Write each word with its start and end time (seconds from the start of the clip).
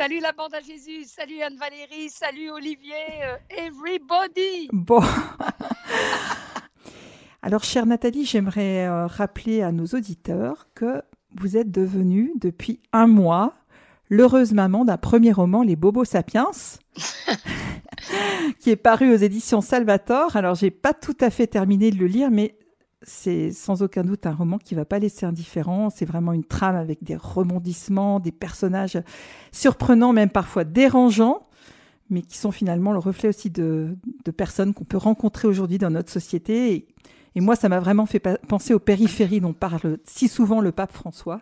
Salut 0.00 0.20
la 0.20 0.30
bande 0.30 0.54
à 0.54 0.60
Jésus, 0.60 1.06
salut 1.06 1.42
Anne-Valérie, 1.42 2.08
salut 2.08 2.50
Olivier, 2.50 2.94
euh, 3.24 3.36
everybody. 3.66 4.68
Bon. 4.72 5.02
Alors, 7.42 7.64
chère 7.64 7.84
Nathalie, 7.84 8.24
j'aimerais 8.24 8.86
euh, 8.86 9.08
rappeler 9.08 9.60
à 9.60 9.72
nos 9.72 9.86
auditeurs 9.86 10.68
que 10.76 11.02
vous 11.34 11.56
êtes 11.56 11.72
devenue 11.72 12.30
depuis 12.36 12.80
un 12.92 13.08
mois 13.08 13.54
l'heureuse 14.08 14.52
maman 14.52 14.84
d'un 14.84 14.98
premier 14.98 15.32
roman, 15.32 15.64
Les 15.64 15.74
Bobos 15.74 16.04
Sapiens, 16.04 16.52
qui 18.60 18.70
est 18.70 18.76
paru 18.76 19.12
aux 19.12 19.16
éditions 19.16 19.60
Salvator. 19.60 20.36
Alors, 20.36 20.54
j'ai 20.54 20.70
pas 20.70 20.94
tout 20.94 21.16
à 21.20 21.30
fait 21.30 21.48
terminé 21.48 21.90
de 21.90 21.98
le 21.98 22.06
lire, 22.06 22.30
mais 22.30 22.56
c'est 23.02 23.52
sans 23.52 23.82
aucun 23.82 24.02
doute 24.02 24.26
un 24.26 24.34
roman 24.34 24.58
qui 24.58 24.74
va 24.74 24.84
pas 24.84 24.98
laisser 24.98 25.24
indifférent. 25.24 25.90
C'est 25.90 26.04
vraiment 26.04 26.32
une 26.32 26.44
trame 26.44 26.76
avec 26.76 27.02
des 27.04 27.16
rebondissements, 27.16 28.20
des 28.20 28.32
personnages 28.32 28.98
surprenants, 29.52 30.12
même 30.12 30.30
parfois 30.30 30.64
dérangeants, 30.64 31.46
mais 32.10 32.22
qui 32.22 32.38
sont 32.38 32.50
finalement 32.50 32.92
le 32.92 32.98
reflet 32.98 33.28
aussi 33.28 33.50
de, 33.50 33.96
personnes 34.36 34.74
qu'on 34.74 34.84
peut 34.84 34.96
rencontrer 34.96 35.46
aujourd'hui 35.46 35.78
dans 35.78 35.90
notre 35.90 36.10
société. 36.10 36.86
Et, 37.34 37.40
moi, 37.40 37.54
ça 37.54 37.68
m'a 37.68 37.78
vraiment 37.78 38.06
fait 38.06 38.20
penser 38.48 38.74
aux 38.74 38.80
périphéries 38.80 39.40
dont 39.40 39.52
parle 39.52 39.98
si 40.04 40.26
souvent 40.26 40.60
le 40.60 40.72
pape 40.72 40.92
François. 40.92 41.40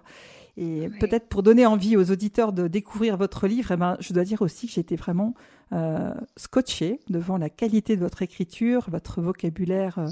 Et 0.58 0.88
peut-être 1.00 1.28
pour 1.28 1.42
donner 1.42 1.64
envie 1.64 1.96
aux 1.96 2.10
auditeurs 2.10 2.52
de 2.52 2.68
découvrir 2.68 3.16
votre 3.16 3.46
livre, 3.46 3.72
eh 3.72 3.76
ben, 3.76 3.96
je 4.00 4.12
dois 4.12 4.24
dire 4.24 4.42
aussi 4.42 4.66
que 4.66 4.72
j'étais 4.72 4.96
vraiment 4.96 5.34
euh, 5.72 6.14
scotché 6.36 7.00
devant 7.08 7.36
la 7.36 7.50
qualité 7.50 7.96
de 7.96 8.00
votre 8.00 8.22
écriture, 8.22 8.86
votre 8.90 9.20
vocabulaire 9.20 9.98
euh, 9.98 10.08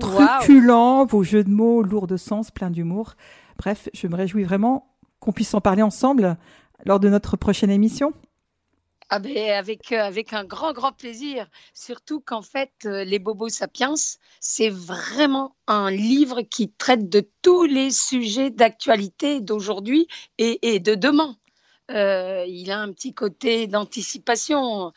truculent, 0.00 1.06
vos 1.06 1.22
jeux 1.22 1.44
de 1.44 1.50
mots 1.50 1.82
lourds 1.82 2.06
de 2.06 2.16
sens, 2.16 2.50
pleins 2.50 2.70
d'humour. 2.70 3.14
Bref, 3.58 3.88
je 3.92 4.06
me 4.06 4.16
réjouis 4.16 4.44
vraiment 4.44 4.96
qu'on 5.20 5.32
puisse 5.32 5.54
en 5.54 5.60
parler 5.60 5.82
ensemble 5.82 6.36
lors 6.84 7.00
de 7.00 7.08
notre 7.08 7.36
prochaine 7.36 7.70
émission. 7.70 8.12
Ah 9.10 9.18
ben 9.18 9.36
avec, 9.50 9.92
euh, 9.92 10.00
avec 10.00 10.32
un 10.32 10.44
grand, 10.44 10.72
grand 10.72 10.92
plaisir. 10.92 11.46
Surtout 11.74 12.20
qu'en 12.20 12.42
fait, 12.42 12.72
euh, 12.86 13.04
Les 13.04 13.18
Bobos 13.18 13.50
Sapiens, 13.50 13.94
c'est 14.40 14.70
vraiment 14.70 15.54
un 15.66 15.90
livre 15.90 16.40
qui 16.42 16.70
traite 16.70 17.08
de 17.08 17.28
tous 17.42 17.64
les 17.64 17.90
sujets 17.90 18.50
d'actualité 18.50 19.40
d'aujourd'hui 19.40 20.08
et, 20.38 20.74
et, 20.74 20.80
de 20.80 20.94
demain. 20.94 21.36
Euh, 21.90 22.44
il 22.46 22.70
a 22.70 22.80
un 22.80 22.92
petit 22.92 23.12
côté 23.12 23.66
d'anticipation. 23.66 24.92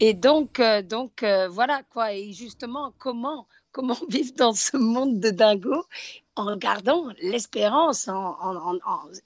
Et 0.00 0.14
donc, 0.14 0.60
donc 0.88 1.24
voilà 1.50 1.82
quoi. 1.90 2.12
Et 2.12 2.32
justement, 2.32 2.92
comment 2.98 3.46
comment 3.72 3.96
vivre 4.08 4.32
dans 4.36 4.52
ce 4.52 4.76
monde 4.76 5.18
de 5.18 5.30
dingo 5.30 5.84
en 6.36 6.56
gardant 6.56 7.08
l'espérance 7.20 8.08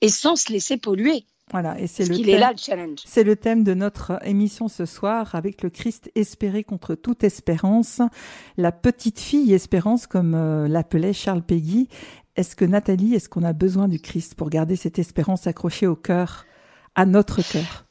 et 0.00 0.09
sans 0.09 0.37
se 0.37 0.53
laisser 0.53 0.77
polluer? 0.78 1.27
Voilà, 1.53 1.78
et 1.78 1.87
c'est 1.87 2.05
le, 2.05 2.17
thème, 2.25 2.97
C'est 3.05 3.22
le 3.22 3.37
thème 3.37 3.62
de 3.62 3.72
notre 3.72 4.19
émission 4.27 4.67
ce 4.67 4.84
soir 4.84 5.37
avec 5.37 5.62
le 5.62 5.70
Christ 5.70 6.11
espéré 6.17 6.64
contre 6.64 6.97
toute 6.97 7.22
espérance, 7.22 8.00
la 8.56 8.72
petite 8.72 9.20
fille 9.20 9.55
espérance 9.55 10.09
comme 10.09 10.34
euh, 10.34 10.67
l'appelait 10.67 11.12
Charles 11.12 11.42
Peggy. 11.42 11.89
Est-ce 12.34 12.56
que 12.56 12.64
Nathalie, 12.64 13.14
est-ce 13.14 13.28
qu'on 13.28 13.44
a 13.44 13.53
besoin 13.53 13.87
du 13.87 14.00
Christ 14.00 14.34
pour 14.34 14.50
garder 14.50 14.75
cette 14.75 14.98
espérance 14.98 15.47
accrochée 15.47 15.87
au 15.87 15.94
cœur, 15.94 16.47
à 16.97 17.06
notre 17.06 17.42
cœur 17.42 17.84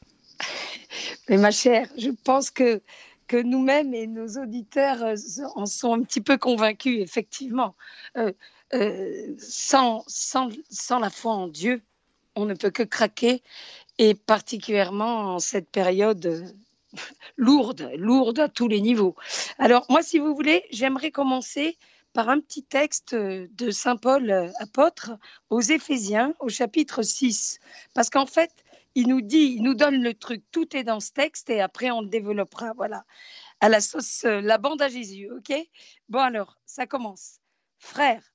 Mais 1.30 1.38
ma 1.38 1.52
chère, 1.52 1.88
je 1.98 2.10
pense 2.10 2.50
que 2.52 2.82
que 3.28 3.38
nous-mêmes 3.38 3.94
et 3.94 4.08
nos 4.08 4.28
auditeurs 4.42 5.04
euh, 5.04 5.16
en 5.56 5.66
sont 5.66 5.94
un 5.94 6.04
petit 6.04 6.22
peu 6.22 6.38
convaincus, 6.38 7.02
effectivement. 7.02 7.76
Euh, 8.18 8.32
euh, 8.74 9.36
sans, 9.38 10.04
sans, 10.08 10.50
sans, 10.70 11.00
la 11.00 11.10
foi 11.10 11.34
en 11.34 11.48
Dieu, 11.48 11.82
on 12.36 12.46
ne 12.46 12.54
peut 12.54 12.72
que 12.72 12.84
craquer, 12.84 13.42
et 13.98 14.14
particulièrement 14.14 15.36
en 15.36 15.40
cette 15.40 15.70
période 15.70 16.54
lourde, 17.38 17.90
lourde 17.98 18.40
à 18.40 18.50
tous 18.50 18.68
les 18.68 18.82
niveaux. 18.82 19.16
Alors, 19.58 19.86
moi, 19.90 20.04
si 20.04 20.20
vous 20.20 20.36
voulez, 20.36 20.66
j'aimerais 20.72 21.12
commencer 21.12 21.78
par 22.14 22.30
un 22.30 22.40
petit 22.40 22.64
texte 22.64 23.14
de 23.14 23.72
Saint 23.72 23.98
Paul 23.98 24.52
apôtre 24.60 25.12
aux 25.50 25.60
Éphésiens 25.60 26.34
au 26.40 26.48
chapitre 26.48 27.02
6. 27.02 27.60
Parce 27.94 28.10
qu'en 28.10 28.26
fait, 28.26 28.52
il 28.96 29.10
nous 29.10 29.22
dit, 29.22 29.56
il 29.58 29.64
nous 29.64 29.76
donne 29.76 30.02
le 30.02 30.14
truc, 30.14 30.44
tout 30.52 30.76
est 30.76 30.84
dans 30.84 31.02
ce 31.02 31.12
texte 31.12 31.50
et 31.50 31.62
après 31.62 31.92
on 31.92 32.02
le 32.02 32.08
développera, 32.08 32.74
voilà, 32.74 33.06
à 33.60 33.70
la 33.70 33.82
sauce, 33.82 34.24
euh, 34.24 34.42
la 34.42 34.58
bande 34.58 34.82
à 34.82 34.88
Jésus, 34.88 35.30
ok? 35.32 35.54
Bon 36.10 36.20
alors, 36.20 36.58
ça 36.66 36.88
commence. 36.88 37.40
Frères, 37.78 38.34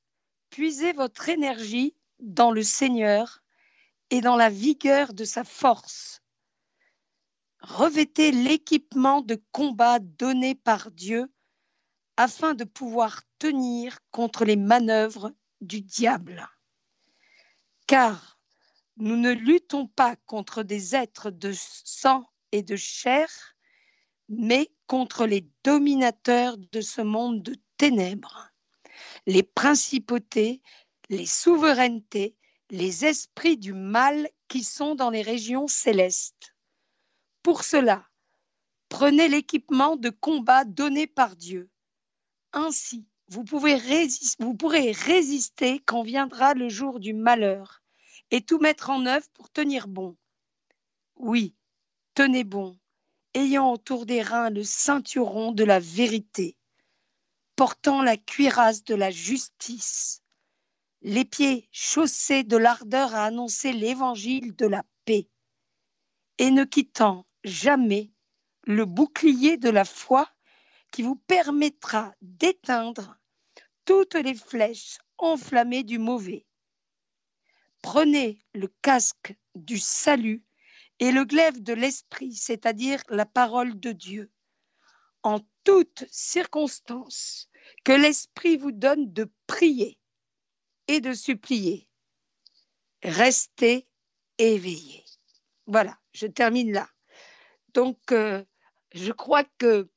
puisez 0.51 0.93
votre 0.93 1.29
énergie 1.29 1.97
dans 2.19 2.51
le 2.51 2.63
Seigneur 2.63 3.43
et 4.11 4.21
dans 4.21 4.37
la 4.37 4.51
vigueur 4.51 5.15
de 5.15 5.25
sa 5.25 5.45
force. 5.45 6.23
Revêtez 7.61 8.33
l'équipement 8.33 9.23
de 9.23 9.43
combat 9.53 9.99
donné 9.99 10.55
par 10.55 10.91
Dieu 10.91 11.33
afin 12.17 12.55
de 12.55 12.65
pouvoir 12.65 13.23
tenir 13.39 13.99
contre 14.11 14.45
les 14.45 14.57
manœuvres 14.57 15.33
du 15.61 15.81
diable. 15.81 16.47
Car 17.87 18.40
nous 19.01 19.17
ne 19.17 19.33
luttons 19.33 19.87
pas 19.87 20.15
contre 20.27 20.63
des 20.63 20.95
êtres 20.95 21.31
de 21.31 21.53
sang 21.55 22.29
et 22.53 22.63
de 22.63 22.77
chair, 22.77 23.29
mais 24.29 24.71
contre 24.87 25.27
les 25.27 25.49
dominateurs 25.65 26.59
de 26.59 26.81
ce 26.81 27.01
monde 27.01 27.43
de 27.43 27.57
ténèbres, 27.79 28.51
les 29.27 29.43
principautés, 29.43 30.61
les 31.09 31.27
souverainetés, 31.27 32.37
les 32.71 33.07
esprits 33.07 33.57
du 33.57 33.73
mal 33.73 34.29
qui 34.49 34.63
sont 34.63 34.95
dans 34.95 35.11
les 35.11 35.23
régions 35.23 35.67
célestes. 35.67 36.55
Pour 37.43 37.65
cela, 37.65 38.07
prenez 38.89 39.29
l'équipement 39.29 39.97
de 39.97 40.11
combat 40.11 40.65
donné 40.65 41.07
par 41.07 41.37
Dieu. 41.37 41.71
Ainsi, 42.53 43.07
vous, 43.29 43.45
pourrez 43.45 44.93
résister 44.93 45.79
quand 45.87 46.03
viendra 46.03 46.53
le 46.55 46.69
jour 46.69 47.01
du 47.01 47.15
malheur 47.15 47.80
et 48.31 48.43
tout 48.43 48.59
mettre 48.59 48.91
en 48.91 49.07
œuvre 49.07 49.29
pour 49.35 49.51
tenir 49.51 49.89
bon. 49.89 50.17
Oui, 51.17 51.55
tenez 52.15 52.45
bon, 52.45 52.79
ayant 53.35 53.73
autour 53.73 54.07
des 54.07 54.23
reins 54.23 54.51
le 54.51 54.63
ceinturon 54.63 55.53
de 55.53 55.65
la 55.65 55.81
vérité, 55.81 56.57
portant 57.57 58.03
la 58.03 58.17
cuirasse 58.17 58.85
de 58.85 58.95
la 58.95 59.11
justice, 59.11 60.23
les 61.03 61.25
pieds 61.25 61.69
chaussés 61.73 62.45
de 62.45 62.57
l'ardeur 62.57 63.15
à 63.15 63.25
annoncer 63.25 63.73
l'évangile 63.73 64.55
de 64.57 64.67
la 64.67 64.85
paix, 65.05 65.29
et 66.39 66.51
ne 66.51 66.65
quittant 66.65 67.27
jamais 67.45 68.11
le 68.65 68.85
bouclier 68.85 69.57
de 69.57 69.71
la 69.71 69.85
foi 69.85 70.29
qui 70.91 71.03
vous 71.03 71.17
permettra 71.17 72.15
d'éteindre 72.21 73.17
toutes 73.85 74.15
les 74.15 74.35
flèches 74.35 74.99
enflammées 75.19 75.85
du 75.85 75.99
mauvais 75.99 76.47
Prenez 77.83 78.39
le 78.55 78.69
casque 78.83 79.35
du 79.55 79.79
salut 79.79 80.45
et 80.99 81.13
le 81.13 81.25
glaive 81.25 81.63
de 81.63 81.73
l'esprit, 81.73 82.35
c'est-à-dire 82.35 83.03
la 83.09 83.27
parole 83.27 83.79
de 83.81 83.93
Dieu. 83.93 84.31
En 85.23 85.41
toutes 85.65 86.05
circonstances, 86.11 87.49
que 87.85 87.93
l'esprit 87.93 88.57
vous 88.57 88.73
donne 88.73 89.13
de 89.13 89.31
prier 89.47 89.99
et 90.89 91.01
de 91.01 91.13
supplier. 91.13 91.89
Restez 93.03 93.87
éveillés. 94.39 95.05
Voilà, 95.67 95.99
je 96.13 96.27
termine 96.27 96.73
là. 96.73 96.89
Donc, 97.75 98.13
euh, 98.13 98.45
je 98.93 99.13
crois 99.13 99.45
que 99.59 99.89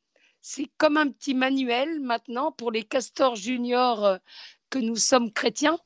c'est 0.42 0.70
comme 0.78 0.98
un 0.98 1.10
petit 1.10 1.34
manuel 1.34 2.00
maintenant 2.00 2.52
pour 2.52 2.72
les 2.72 2.84
castors 2.84 3.36
juniors 3.36 4.06
euh, 4.06 4.18
que 4.70 4.80
nous 4.80 4.96
sommes 4.96 5.32
chrétiens 5.32 5.80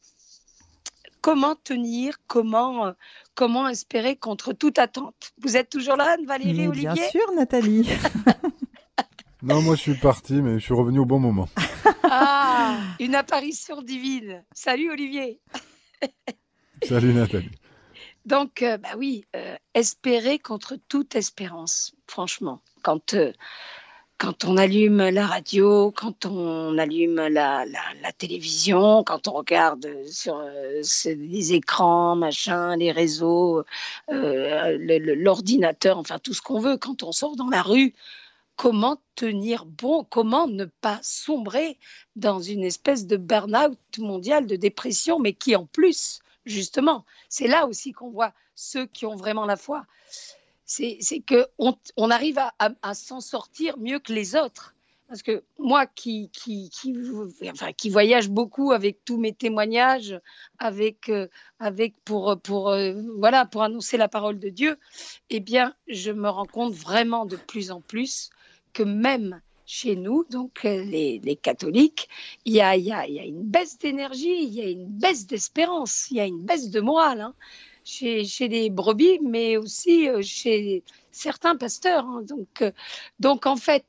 comment 1.27 1.55
tenir, 1.55 2.19
comment, 2.27 2.85
euh, 2.85 2.91
comment 3.35 3.67
espérer 3.67 4.15
contre 4.15 4.53
toute 4.53 4.79
attente. 4.79 5.33
Vous 5.41 5.57
êtes 5.57 5.69
toujours 5.69 5.97
là, 5.97 6.15
Valérie, 6.25 6.69
Olivier? 6.69 6.93
Bien 6.93 7.09
sûr, 7.09 7.33
Nathalie. 7.35 7.85
non, 9.41 9.61
moi 9.61 9.75
je 9.75 9.81
suis 9.81 9.95
parti, 9.95 10.35
mais 10.35 10.53
je 10.57 10.63
suis 10.63 10.73
revenu 10.73 10.99
au 10.99 11.05
bon 11.05 11.19
moment. 11.19 11.49
ah, 12.03 12.79
une 13.01 13.13
apparition 13.13 13.81
divine. 13.81 14.45
Salut, 14.53 14.89
Olivier. 14.89 15.41
Salut, 16.83 17.13
Nathalie. 17.13 17.51
Donc, 18.25 18.61
euh, 18.61 18.77
bah 18.77 18.95
oui, 18.97 19.25
euh, 19.35 19.57
espérer 19.73 20.39
contre 20.39 20.77
toute 20.87 21.17
espérance, 21.17 21.93
franchement. 22.07 22.61
Quand 22.83 23.15
quand 24.17 24.45
on 24.45 24.57
allume 24.57 25.09
la 25.09 25.27
radio, 25.27 25.91
quand 25.91 26.25
on 26.25 26.77
allume 26.77 27.27
la, 27.27 27.65
télévision, 28.17 29.03
quand 29.03 29.27
on 29.27 29.33
regarde 29.33 29.87
sur 30.09 30.37
euh, 30.37 30.81
les 31.05 31.53
écrans, 31.53 32.15
machin, 32.15 32.75
les 32.75 32.91
réseaux, 32.91 33.63
euh, 34.09 34.77
l'ordinateur, 35.15 35.97
enfin 35.97 36.17
tout 36.19 36.33
ce 36.33 36.41
qu'on 36.41 36.59
veut, 36.59 36.77
quand 36.77 37.03
on 37.03 37.11
sort 37.11 37.35
dans 37.35 37.49
la 37.49 37.61
rue, 37.61 37.93
comment 38.55 38.99
tenir 39.15 39.65
bon, 39.65 40.03
comment 40.03 40.47
ne 40.47 40.65
pas 40.65 40.99
sombrer 41.03 41.77
dans 42.15 42.39
une 42.39 42.63
espèce 42.63 43.05
de 43.05 43.17
burn-out 43.17 43.77
mondial, 43.99 44.47
de 44.47 44.55
dépression, 44.55 45.19
mais 45.19 45.33
qui 45.33 45.55
en 45.55 45.65
plus, 45.67 46.19
justement, 46.45 47.05
c'est 47.29 47.47
là 47.47 47.67
aussi 47.67 47.91
qu'on 47.91 48.09
voit 48.09 48.33
ceux 48.55 48.87
qui 48.87 49.05
ont 49.05 49.15
vraiment 49.15 49.45
la 49.45 49.57
foi 49.57 49.85
c'est 50.67 51.23
qu'on 51.27 51.75
on 51.95 52.11
arrive 52.11 52.39
à 52.59 52.93
s'en 52.93 53.21
sortir 53.21 53.77
mieux 53.79 53.99
que 53.99 54.13
les 54.13 54.35
autres. 54.35 54.75
Parce 55.07 55.21
que 55.21 55.41
moi 55.57 55.85
qui, 55.85 56.29
voyage 57.85 58.29
beaucoup 58.29 58.73
avec 58.73 59.05
tous 59.05 59.17
mes 59.17 59.31
témoignages, 59.31 60.19
avec, 60.59 61.07
euh, 61.07 61.27
euh, 61.61 61.95
pour 61.95 63.63
annoncer 63.63 63.95
la 63.95 64.09
parole 64.09 64.37
de 64.37 64.49
Dieu, 64.49 64.77
eh 65.29 65.39
bien, 65.39 65.73
je 65.87 66.11
me 66.11 66.27
rends 66.27 66.45
compte 66.45 66.73
vraiment 66.73 67.25
de 67.25 67.37
plus 67.37 67.71
en 67.71 67.79
plus 67.79 68.31
que 68.73 68.83
même 68.83 69.41
chez 69.65 69.95
nous, 69.95 70.25
donc 70.29 70.65
euh, 70.65 70.83
les, 70.83 71.19
les 71.19 71.35
catholiques, 71.37 72.09
il 72.43 72.53
y 72.53 72.61
a, 72.61 72.75
une 72.75 73.43
baisse 73.43 73.77
d'énergie, 73.77 74.43
il 74.43 74.53
y 74.53 74.61
a 74.61 74.69
une 74.69 74.87
baisse 74.87 75.25
d'espérance, 75.25 76.07
il 76.11 76.17
y 76.17 76.19
a 76.19 76.25
une 76.25 76.43
baisse 76.43 76.69
de 76.69 76.81
morale. 76.81 77.21
Hein, 77.21 77.33
chez, 77.87 78.47
les 78.47 78.69
brebis, 78.69 79.19
mais 79.23 79.57
aussi 79.57 80.07
chez 80.21 80.83
certains 81.11 81.55
pasteurs. 81.55 82.05
Hein. 82.05 82.21
Donc, 82.23 82.63
donc, 83.19 83.45
en 83.45 83.55
fait, 83.55 83.85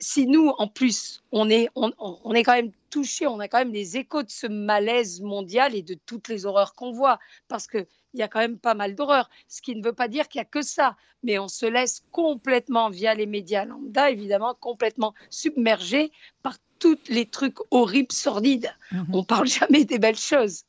si 0.00 0.26
nous, 0.26 0.48
en 0.58 0.68
plus, 0.68 1.22
on 1.32 1.48
est, 1.48 1.68
on, 1.74 1.92
on 1.98 2.34
est 2.34 2.42
quand 2.42 2.54
même 2.54 2.72
touché, 2.90 3.26
on 3.26 3.40
a 3.40 3.48
quand 3.48 3.58
même 3.58 3.72
les 3.72 3.96
échos 3.96 4.22
de 4.22 4.30
ce 4.30 4.46
malaise 4.46 5.20
mondial 5.20 5.74
et 5.74 5.82
de 5.82 5.94
toutes 6.06 6.28
les 6.28 6.44
horreurs 6.44 6.74
qu'on 6.74 6.92
voit, 6.92 7.18
parce 7.48 7.66
qu'il 8.12 8.20
y 8.20 8.22
a 8.22 8.28
quand 8.28 8.40
même 8.40 8.58
pas 8.58 8.74
mal 8.74 8.94
d'horreurs, 8.94 9.30
ce 9.48 9.62
qui 9.62 9.74
ne 9.74 9.82
veut 9.82 9.94
pas 9.94 10.06
dire 10.06 10.28
qu'il 10.28 10.38
n'y 10.38 10.42
a 10.42 10.44
que 10.44 10.62
ça, 10.62 10.96
mais 11.22 11.38
on 11.38 11.48
se 11.48 11.66
laisse 11.66 12.04
complètement, 12.12 12.90
via 12.90 13.14
les 13.14 13.26
médias 13.26 13.64
lambda, 13.64 14.10
évidemment, 14.10 14.54
complètement 14.54 15.14
submergé 15.30 16.12
par 16.42 16.58
tous 16.78 16.98
les 17.08 17.26
trucs 17.26 17.58
horribles, 17.70 18.12
sordides. 18.12 18.74
Mhm. 18.90 19.06
On 19.14 19.24
parle 19.24 19.46
jamais 19.46 19.84
des 19.84 19.98
belles 19.98 20.18
choses. 20.18 20.64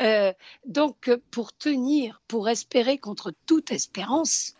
Euh, 0.00 0.32
donc, 0.66 1.10
pour 1.30 1.56
tenir, 1.56 2.22
pour 2.28 2.48
espérer 2.48 2.98
contre 2.98 3.32
toute 3.46 3.72
espérance, 3.72 4.54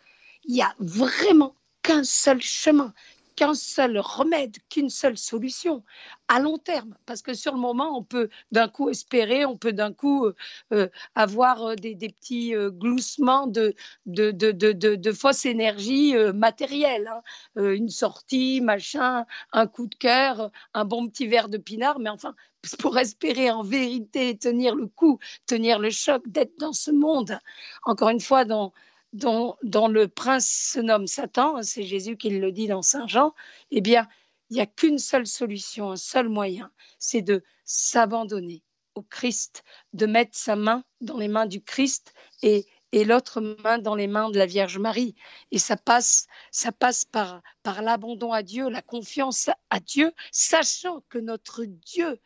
il 0.44 0.54
n'y 0.54 0.62
a 0.62 0.74
vraiment 0.78 1.54
qu'un 1.82 2.02
seul 2.02 2.40
chemin 2.40 2.92
qu'un 3.36 3.54
seul 3.54 3.98
remède, 3.98 4.56
qu'une 4.70 4.88
seule 4.88 5.18
solution 5.18 5.84
à 6.28 6.40
long 6.40 6.58
terme. 6.58 6.96
Parce 7.04 7.22
que 7.22 7.34
sur 7.34 7.52
le 7.52 7.60
moment, 7.60 7.96
on 7.96 8.02
peut 8.02 8.28
d'un 8.50 8.68
coup 8.68 8.88
espérer, 8.88 9.44
on 9.44 9.56
peut 9.56 9.72
d'un 9.72 9.92
coup 9.92 10.26
euh, 10.26 10.34
euh, 10.72 10.88
avoir 11.14 11.62
euh, 11.62 11.74
des, 11.74 11.94
petits 11.94 12.54
gloussements 12.54 13.46
de, 13.46 13.74
de, 14.06 14.30
de, 14.30 14.50
de, 14.50 15.12
fausses 15.12 15.44
énergies 15.44 16.14
matérielles. 16.34 17.08
Hein. 17.56 17.74
une 17.74 17.88
sortie, 17.88 18.60
machin, 18.60 19.26
un 19.52 19.66
coup 19.66 19.86
de 19.86 19.94
cœur, 19.94 20.50
un 20.72 20.84
bon 20.84 21.08
petit 21.08 21.26
verre 21.26 21.48
de 21.48 21.58
pinard. 21.58 21.98
Mais 21.98 22.10
enfin, 22.10 22.34
pour 22.78 22.98
espérer 22.98 23.50
en 23.50 23.62
vérité 23.62 24.36
tenir 24.36 24.74
le 24.74 24.86
coup, 24.86 25.18
tenir 25.46 25.78
le 25.78 25.90
choc 25.90 26.22
d'être 26.26 26.58
dans 26.58 26.72
ce 26.72 26.90
monde, 26.90 27.38
encore 27.84 28.08
une 28.08 28.20
fois, 28.20 28.44
dans 28.44 28.72
dont, 29.16 29.88
le 29.88 30.08
prince 30.08 30.46
se 30.74 30.80
nomme 30.80 31.06
Satan, 31.06 31.62
c'est 31.62 31.82
Jésus 31.82 32.16
qui 32.16 32.30
le 32.30 32.52
dit 32.52 32.68
dans 32.68 32.82
Saint 32.82 33.06
Jean, 33.06 33.34
eh 33.70 33.80
bien, 33.80 34.08
il 34.50 34.54
n'y 34.54 34.60
a 34.60 34.66
qu'une 34.66 34.98
seule 34.98 35.26
solution, 35.26 35.90
un 35.90 35.96
seul 35.96 36.28
moyen, 36.28 36.70
c'est 36.98 37.22
de 37.22 37.42
s'abandonner 37.64 38.62
au 38.94 39.02
Christ, 39.02 39.64
de 39.92 40.06
mettre 40.06 40.36
sa 40.36 40.56
main 40.56 40.84
dans 41.00 41.18
les 41.18 41.28
mains 41.28 41.46
du 41.46 41.62
Christ 41.62 42.14
et, 42.42 42.66
l'autre 42.92 43.42
main 43.62 43.76
dans 43.76 43.94
les 43.94 44.06
mains 44.06 44.30
de 44.30 44.38
la 44.38 44.46
Vierge 44.46 44.78
Marie. 44.78 45.14
Et 45.50 45.58
ça 45.58 45.76
passe, 45.76 46.28
ça 46.50 46.72
passe 46.72 47.04
par 47.04 47.42
l'abandon 47.82 48.32
à 48.32 48.42
Dieu, 48.42 48.70
la 48.70 48.80
confiance 48.80 49.50
à 49.68 49.80
Dieu, 49.80 50.12
sachant 50.32 51.02
que 51.10 51.18
notre 51.18 51.64
Dieu, 51.64 52.18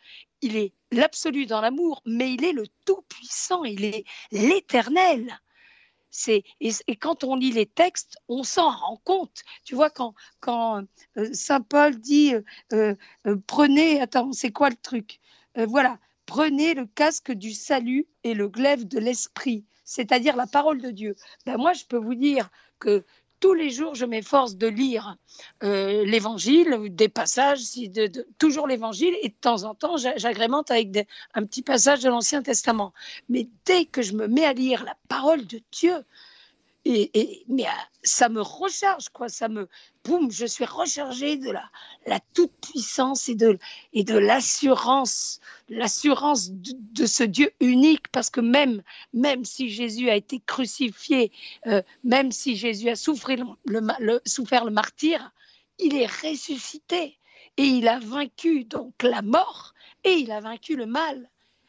il 0.43 0.57
est 0.57 0.73
l'absolu 0.93 1.47
dans 1.47 1.61
l'amour, 1.61 2.03
mais 2.05 2.35
il 2.35 2.45
est 2.45 2.53
le 2.53 2.69
Tout-Puissant, 2.87 3.65
il 3.65 3.85
est 3.85 4.05
l'éternel 4.31 5.41
et, 6.61 6.97
quand 6.97 7.25
on 7.25 7.37
lit 7.37 7.53
les 7.53 7.67
textes, 7.67 8.19
on 8.29 8.43
s'en 8.43 8.71
rend 8.71 9.01
compte. 9.05 9.43
Tu 9.65 9.75
vois 9.75 9.91
quand 9.91 10.15
quand 10.41 10.83
euh, 11.17 11.33
saint 11.33 11.61
Paul 11.61 11.97
dit 11.99 12.35
euh, 12.73 12.95
euh, 13.27 13.37
prenez 13.47 14.01
attends 14.01 14.33
c'est 14.33 14.53
quoi 14.53 14.71
le 14.71 14.77
truc? 14.77 15.21
Voilà 15.57 15.99
prenez 16.31 16.75
le 16.75 16.87
casque 16.87 17.33
du 17.33 17.53
salut 17.53 18.07
et 18.23 18.35
le 18.35 18.49
glaive 18.49 18.87
de 18.87 19.01
l'esprit, 19.01 19.65
c'est-à-dire 19.85 20.37
la 20.37 20.47
parole 20.47 20.81
de 20.81 20.93
Dieu. 20.93 21.17
Ben 21.45 21.57
moi 21.57 21.73
je 21.73 21.85
peux 21.85 21.97
vous 21.97 22.15
dire 22.15 22.51
que 22.79 23.05
tous 23.41 23.55
les 23.55 23.71
jours, 23.71 23.95
je 23.95 24.05
m'efforce 24.05 24.57
de 24.57 24.67
lire 24.67 25.17
euh, 25.63 26.05
l'évangile, 26.05 26.95
des 26.95 27.09
passages, 27.09 27.61
toujours 28.39 28.67
l'évangile, 28.67 29.15
et 29.23 29.29
de 29.29 29.35
temps 29.41 29.65
en 29.65 29.75
temps, 29.75 29.97
j'agrémente 29.97 30.71
avec 30.71 31.07
un 31.35 31.45
petit 31.45 31.63
passage 31.63 32.03
de 32.03 32.09
l'Ancien 32.09 32.43
Testament. 32.43 32.93
Mais 33.29 33.49
dès 33.65 33.87
que 33.87 34.03
je 34.03 34.13
me 34.13 34.29
mets 34.29 34.45
à 34.45 34.53
lire 34.53 34.85
la 34.85 34.97
parole 35.09 35.47
de 35.47 35.61
Dieu, 35.73 36.05
et, 36.85 37.45
mais 37.49 37.67
euh, 37.67 37.71
ça 38.03 38.29
me 38.29 38.41
recharge, 38.41 39.11
quoi. 39.11 39.29
Ça 39.29 39.49
me, 39.49 39.69
boum, 40.05 40.31
je 40.31 40.47
suis 40.47 40.65
rechargée 40.65 41.37
de 41.37 41.51
la, 41.51 41.65
la 42.07 42.21
toute 42.35 42.53
puissance 42.53 43.29
et 43.29 43.35
de, 43.35 43.59
et 43.93 44.03
de 44.03 44.17
l'assurance, 44.17 45.41
l'assurance 45.69 46.51
de, 46.51 47.07
ce 47.07 47.23
Dieu 47.23 47.53
unique, 47.61 48.09
parce 48.09 48.31
que 48.31 48.41
même, 48.41 48.83
même 49.13 49.45
si 49.45 49.69
Jésus 49.69 50.09
a 50.09 50.17
été 50.17 50.41
crucifié, 50.41 51.33
euh, 51.67 51.83
même 52.03 52.33
si 52.33 52.57
Jésus 52.57 52.89
a 52.89 52.97
souffert 52.97 53.45
le, 53.67 54.21
souffert 54.25 54.65
le 54.65 54.71
martyr, 54.71 55.33
il 55.79 55.97
est 55.97 56.07
ressuscité 56.07 57.19
et 57.57 57.65
il 57.65 57.89
a 57.89 57.99
vaincu 57.99 58.65
donc 58.65 59.03
la 59.03 59.23
mort 59.23 59.75
et 60.05 60.13
il 60.13 60.33
a 60.33 60.41
vaincu 60.41 60.77
le 60.77 60.87
mal. 60.87 61.29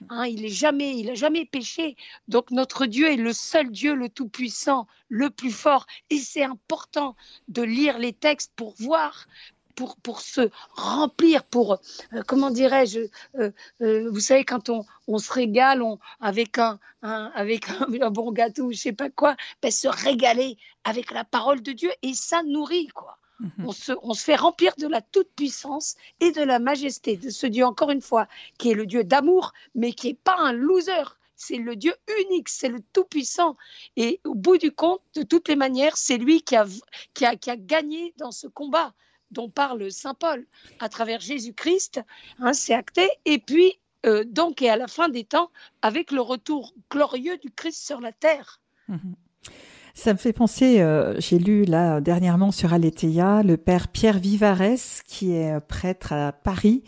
Hein, 0.10 0.26
il 0.26 0.46
est 0.46 0.50
jamais, 0.50 0.98
il 0.98 1.10
a 1.10 1.16
jamais 1.16 1.46
péché. 1.46 1.96
Donc 2.28 2.52
notre 2.52 2.86
Dieu 2.86 3.12
est 3.12 3.18
le 3.18 3.34
seul 3.34 3.70
Dieu, 3.72 3.94
le 3.94 4.10
tout 4.10 4.30
puissant, 4.30 4.88
le 5.10 5.30
plus 5.30 5.52
fort. 5.52 5.86
Et 6.10 6.18
c'est 6.18 6.44
important 6.44 7.16
de 7.48 7.62
lire 7.62 8.00
les 8.00 8.14
textes 8.14 8.52
pour 8.56 8.74
voir, 8.78 9.28
pour, 9.76 9.96
pour, 9.98 10.22
se 10.22 10.50
remplir, 10.72 11.44
pour, 11.44 11.80
euh, 12.14 12.24
comment 12.28 12.50
dirais-je, 12.52 13.00
euh, 13.36 13.52
euh, 13.82 14.10
vous 14.12 14.20
savez, 14.20 14.44
quand 14.44 14.70
on, 14.70 14.86
on 15.08 15.18
se 15.18 15.32
régale 15.32 15.82
on, 15.82 16.00
avec, 16.20 16.58
un, 16.58 16.80
avec 17.02 17.70
un, 18.02 18.12
bon 18.12 18.32
gâteau, 18.32 18.72
je 18.72 18.78
sais 18.78 18.94
pas 18.94 19.10
quoi, 19.10 19.36
ben, 19.62 19.72
se 19.72 19.88
régaler 19.88 20.58
avec 20.84 21.12
la 21.12 21.24
parole 21.24 21.62
de 21.62 21.72
Dieu 21.72 21.92
et 22.02 22.14
ça 22.14 22.44
nourrit, 22.44 22.88
quoi. 22.88 23.18
Mhm. 23.42 23.66
On, 24.04 24.14
se, 24.14 24.24
fait 24.24 24.36
remplir 24.36 24.74
de 24.78 24.88
la 24.88 25.02
toute-puissance 25.02 25.96
et 26.20 26.32
de 26.32 26.42
la 26.42 26.60
majesté 26.60 27.18
de 27.18 27.30
ce 27.32 27.48
Dieu, 27.48 27.66
encore 27.66 27.90
une 27.90 28.02
fois, 28.02 28.28
qui 28.60 28.70
est 28.70 28.76
le 28.76 28.86
Dieu 28.86 29.04
d'amour, 29.04 29.54
mais 29.74 29.94
qui 29.94 30.08
n'est 30.08 30.14
pas 30.14 30.36
un 30.38 30.54
loser. 30.54 31.18
C'est 31.36 31.58
le 31.58 31.76
Dieu 31.76 31.94
unique, 32.22 32.50
c'est 32.50 32.70
le 32.70 32.82
Tout-Puissant. 32.94 33.58
Et 33.98 34.22
au 34.26 34.36
bout 34.36 34.60
du 34.60 34.72
compte, 34.72 35.02
de 35.16 35.24
toutes 35.24 35.48
les 35.50 35.56
manières, 35.56 35.98
c'est 35.98 36.18
lui 36.18 36.44
qui 36.44 36.56
a, 36.56 36.68
qui, 37.16 37.26
a, 37.26 37.36
qui 37.36 37.50
a 37.50 37.58
gagné 37.58 38.14
dans 38.18 38.32
ce 38.32 38.46
combat 38.46 38.94
dont 39.32 39.50
parle 39.50 39.92
Saint 39.92 40.14
Paul 40.14 40.46
à 40.80 40.88
travers 40.88 41.20
Jésus-Christ. 41.20 42.02
Hein, 42.40 42.54
c'est 42.54 42.76
acté. 42.76 43.10
Et 43.26 43.40
puis, 43.40 43.80
euh, 44.06 44.24
donc, 44.24 44.62
et 44.62 44.70
à 44.70 44.76
la 44.76 44.88
fin 44.88 45.10
des 45.10 45.24
temps, 45.24 45.50
avec 45.82 46.12
le 46.12 46.22
retour 46.22 46.76
glorieux 46.92 47.38
du 47.38 47.50
Christ 47.50 47.84
sur 47.84 48.02
la 48.02 48.12
terre. 48.12 48.62
Mhm. 48.88 49.16
Ça 49.94 50.14
me 50.14 50.18
fait 50.18 50.34
penser, 50.34 50.80
euh, 50.80 51.20
j'ai 51.20 51.38
lu 51.38 51.66
là 51.66 52.00
dernièrement 52.00 52.52
sur 52.52 52.74
Aletheia 52.74 53.44
le 53.44 53.58
père 53.58 53.90
Pierre 53.90 54.20
Vivares, 54.20 55.04
qui 55.06 55.34
est 55.34 55.60
prêtre 55.68 56.14
à 56.14 56.32
Paris, 56.32 56.84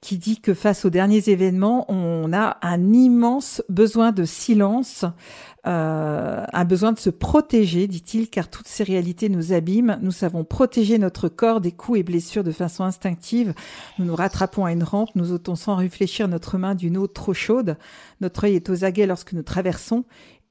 qui 0.00 0.18
dit 0.18 0.40
que 0.40 0.54
face 0.54 0.84
aux 0.84 0.90
derniers 0.90 1.28
événements, 1.28 1.90
on 1.90 2.32
a 2.32 2.58
un 2.62 2.92
immense 2.92 3.62
besoin 3.68 4.12
de 4.12 4.24
silence, 4.24 5.04
euh, 5.66 6.44
un 6.52 6.64
besoin 6.64 6.92
de 6.92 6.98
se 6.98 7.10
protéger, 7.10 7.88
dit-il, 7.88 8.30
car 8.30 8.48
toutes 8.48 8.68
ces 8.68 8.84
réalités 8.84 9.28
nous 9.28 9.52
abîment. 9.52 9.98
Nous 10.00 10.12
savons 10.12 10.44
protéger 10.44 10.98
notre 10.98 11.28
corps 11.28 11.60
des 11.60 11.72
coups 11.72 11.98
et 11.98 12.02
blessures 12.04 12.44
de 12.44 12.52
façon 12.52 12.84
instinctive. 12.84 13.52
Nous 13.98 14.04
nous 14.04 14.14
rattrapons 14.14 14.64
à 14.64 14.70
une 14.70 14.84
rampe, 14.84 15.10
nous 15.16 15.32
ôtons 15.32 15.56
sans 15.56 15.74
réfléchir 15.74 16.28
notre 16.28 16.56
main 16.56 16.76
d'une 16.76 16.96
eau 16.96 17.08
trop 17.08 17.34
chaude. 17.34 17.76
Notre 18.20 18.44
œil 18.44 18.54
est 18.54 18.70
aux 18.70 18.84
aguets 18.84 19.06
lorsque 19.06 19.32
nous 19.32 19.42
traversons 19.42 20.04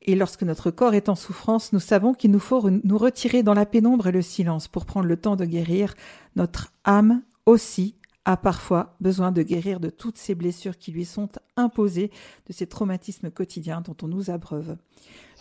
et 0.06 0.16
lorsque 0.16 0.44
notre 0.44 0.72
corps 0.72 0.94
est 0.94 1.10
en 1.10 1.16
souffrance, 1.16 1.74
nous 1.74 1.80
savons 1.80 2.14
qu'il 2.14 2.32
nous 2.32 2.40
faut 2.40 2.70
nous 2.70 2.98
retirer 2.98 3.44
dans 3.44 3.56
la 3.56 3.66
pénombre 3.66 4.08
et 4.08 4.12
le 4.12 4.22
silence 4.22 4.68
pour 4.68 4.86
prendre 4.86 5.08
le 5.08 5.18
temps 5.18 5.36
de 5.36 5.46
guérir. 5.46 5.96
Notre 6.36 6.72
âme 6.86 7.24
aussi 7.48 7.96
a 8.24 8.38
parfois 8.38 8.96
besoin 9.02 9.32
de 9.32 9.42
guérir 9.44 9.80
de 9.80 9.90
toutes 9.90 10.18
ces 10.18 10.36
blessures 10.36 10.78
qui 10.78 10.92
lui 10.92 11.06
sont 11.06 11.30
imposées, 11.58 12.12
de 12.48 12.54
ces 12.54 12.68
traumatismes 12.68 13.30
quotidiens 13.30 13.82
dont 13.82 13.96
on 14.02 14.08
nous 14.08 14.30
abreuve. 14.30 14.78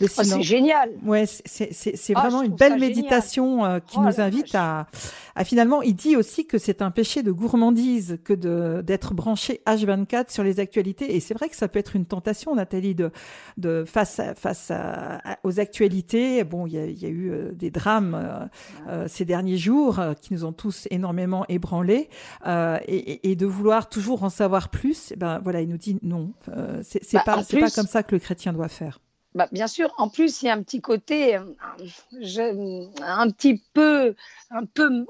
Oh, 0.01 0.07
c'est 0.09 0.43
génial. 0.43 0.91
Ouais, 1.05 1.25
c'est 1.27 2.15
ah, 2.15 2.21
vraiment 2.21 2.43
une 2.43 2.55
belle 2.55 2.79
méditation 2.79 3.65
euh, 3.65 3.79
qui 3.81 3.97
oh 3.99 4.03
nous 4.03 4.21
invite 4.21 4.55
à, 4.55 4.87
à, 5.35 5.45
finalement. 5.45 5.83
Il 5.83 5.95
dit 5.95 6.17
aussi 6.17 6.47
que 6.47 6.59
c'est 6.59 6.83
un 6.83 6.91
péché 6.91 7.23
de 7.23 7.33
gourmandise 7.33 8.19
que 8.25 8.33
de 8.33 8.83
d'être 8.83 9.15
branché 9.15 9.61
H24 9.67 10.33
sur 10.33 10.45
les 10.45 10.61
actualités. 10.61 11.17
Et 11.17 11.21
c'est 11.21 11.35
vrai 11.35 11.49
que 11.49 11.57
ça 11.57 11.69
peut 11.69 11.79
être 11.79 11.97
une 11.97 12.07
tentation, 12.07 12.55
Nathalie, 12.55 12.95
de, 12.95 13.11
de 13.57 13.85
face 13.87 14.21
à, 14.21 14.35
face 14.35 14.73
aux 15.43 15.61
actualités. 15.61 16.45
Bon, 16.45 16.67
il 16.67 16.75
y 16.75 16.79
a, 16.79 16.87
y 16.87 17.07
a, 17.07 17.09
eu 17.09 17.31
euh, 17.31 17.53
des 17.53 17.71
drames 17.71 18.49
euh, 18.89 19.07
ces 19.09 19.25
derniers 19.25 19.57
jours 19.57 20.01
qui 20.21 20.33
nous 20.33 20.45
ont 20.45 20.53
tous 20.53 20.87
énormément 20.91 21.45
ébranlés, 21.49 22.09
et, 22.47 23.31
et, 23.31 23.37
de 23.37 23.47
vouloir 23.47 23.89
toujours 23.89 24.23
en 24.23 24.31
savoir 24.31 24.69
plus. 24.69 25.13
Eh 25.13 25.17
ben 25.17 25.41
voilà, 25.43 25.61
il 25.61 25.69
nous 25.69 25.79
dit 25.79 25.99
non. 26.03 26.33
c'est 26.83 27.13
bah, 27.13 27.23
pas 27.25 27.43
c'est 27.43 27.59
pas 27.59 27.71
comme 27.71 27.87
ça 27.87 28.03
que 28.03 28.15
le 28.15 28.19
chrétien 28.19 28.53
doit 28.53 28.69
faire. 28.69 29.01
Bah, 29.35 29.49
bien 29.53 29.67
sûr, 29.67 29.93
en 29.99 30.09
plus, 30.09 30.43
il 30.43 30.47
y 30.47 30.49
a 30.49 30.55
un 30.55 30.63
petit 30.63 30.81
côté, 30.81 31.39
je, 32.21 32.87
un 33.03 33.31
petit 33.31 33.63
peu, 33.73 34.15
un 34.51 34.65
peu 34.65 35.07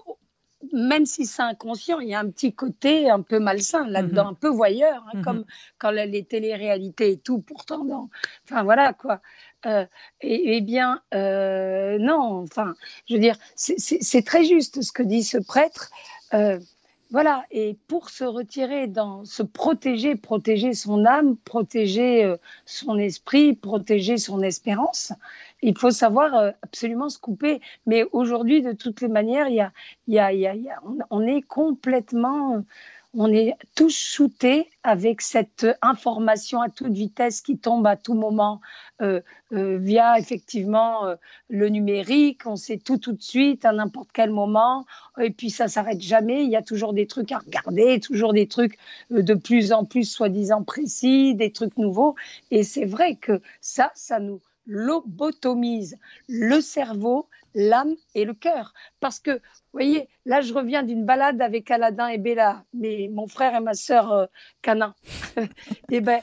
même 0.72 1.06
si 1.06 1.26
c'est 1.26 1.42
inconscient, 1.42 2.00
il 2.00 2.08
y 2.08 2.14
a 2.14 2.20
un 2.20 2.30
petit 2.30 2.54
côté 2.54 3.10
un 3.10 3.20
peu 3.20 3.38
malsain 3.38 3.86
là-dedans, 3.86 4.24
mhm. 4.24 4.30
un 4.30 4.34
peu 4.34 4.48
voyeur, 4.48 5.04
hein, 5.06 5.18
mhm. 5.18 5.24
comme 5.24 5.44
quand 5.78 5.90
les 5.90 6.24
téléréalités 6.24 7.12
et 7.12 7.18
tout, 7.18 7.40
pourtant, 7.40 7.84
dans... 7.84 8.08
enfin 8.44 8.62
voilà 8.62 8.92
quoi. 8.92 9.20
Euh, 9.66 9.86
et, 10.20 10.60
bien, 10.60 11.00
euh, 11.14 11.96
non, 11.98 12.42
enfin, 12.42 12.74
je 13.08 13.14
veux 13.14 13.20
dire, 13.20 13.36
c'est 13.56 14.24
très 14.24 14.44
juste 14.44 14.82
ce 14.82 14.92
que 14.92 15.02
dit 15.02 15.22
ce 15.22 15.38
prêtre. 15.38 15.90
Euh, 16.34 16.58
voilà, 17.14 17.44
et 17.52 17.76
pour 17.86 18.10
se 18.10 18.24
retirer, 18.24 18.88
dans, 18.88 19.24
se 19.24 19.44
protéger, 19.44 20.16
protéger 20.16 20.74
son 20.74 21.04
âme, 21.06 21.36
protéger 21.36 22.34
son 22.66 22.98
esprit, 22.98 23.54
protéger 23.54 24.18
son 24.18 24.42
espérance, 24.42 25.12
il 25.62 25.78
faut 25.78 25.90
savoir 25.90 26.34
euh, 26.34 26.50
absolument 26.62 27.08
se 27.08 27.18
couper. 27.18 27.60
Mais 27.86 28.04
aujourd'hui, 28.12 28.62
de 28.62 28.72
toutes 28.72 29.00
les 29.00 29.08
manières, 29.08 29.48
il 29.48 29.54
y 30.08 30.18
a, 30.18 30.32
y 30.32 30.46
a, 30.46 30.54
on, 31.10 31.22
est 31.22 31.40
complètement, 31.40 32.64
on 33.16 33.32
est 33.32 33.54
tous 33.74 33.96
shootés 33.96 34.70
avec 34.82 35.20
cette 35.20 35.66
information 35.82 36.60
à 36.60 36.68
toute 36.68 36.92
vitesse 36.92 37.40
qui 37.40 37.58
tombe 37.58 37.86
à 37.86 37.96
tout 37.96 38.14
moment 38.14 38.60
euh, 39.00 39.20
euh, 39.52 39.78
via 39.78 40.18
effectivement 40.18 41.14
le 41.48 41.68
numérique. 41.68 42.46
On 42.46 42.56
sait 42.56 42.78
tout 42.78 42.98
tout 42.98 43.12
de 43.12 43.22
suite 43.22 43.64
à 43.64 43.72
n'importe 43.72 44.10
quel 44.12 44.30
moment. 44.30 44.84
Et 45.20 45.30
puis 45.30 45.50
ça 45.50 45.68
s'arrête 45.68 46.00
jamais. 46.00 46.44
Il 46.44 46.50
y 46.50 46.56
a 46.56 46.62
toujours 46.62 46.92
des 46.92 47.06
trucs 47.06 47.32
à 47.32 47.38
regarder, 47.38 48.00
toujours 48.00 48.32
des 48.32 48.48
trucs 48.48 48.78
de 49.10 49.34
plus 49.34 49.72
en 49.72 49.84
plus 49.84 50.04
soi-disant 50.04 50.62
précis, 50.62 51.34
des 51.34 51.52
trucs 51.52 51.76
nouveaux. 51.76 52.14
Et 52.50 52.62
c'est 52.62 52.86
vrai 52.86 53.16
que 53.16 53.40
ça, 53.60 53.92
ça 53.94 54.18
nous 54.18 54.40
lobotomise 54.66 55.96
le 56.28 56.60
cerveau, 56.60 57.28
l'âme 57.54 57.94
et 58.14 58.24
le 58.24 58.34
cœur. 58.34 58.74
Parce 59.00 59.20
que, 59.20 59.32
vous 59.32 59.40
voyez, 59.72 60.08
là, 60.24 60.40
je 60.40 60.52
reviens 60.52 60.82
d'une 60.82 61.04
balade 61.04 61.40
avec 61.40 61.70
Aladdin 61.70 62.08
et 62.08 62.18
Bella, 62.18 62.64
mais 62.72 63.08
mon 63.12 63.26
frère 63.26 63.54
et 63.54 63.60
ma 63.60 63.74
sœur 63.74 64.12
euh, 64.12 64.26
Canin. 64.62 64.94
et 65.36 65.46
eh 65.90 66.00
ben, 66.00 66.20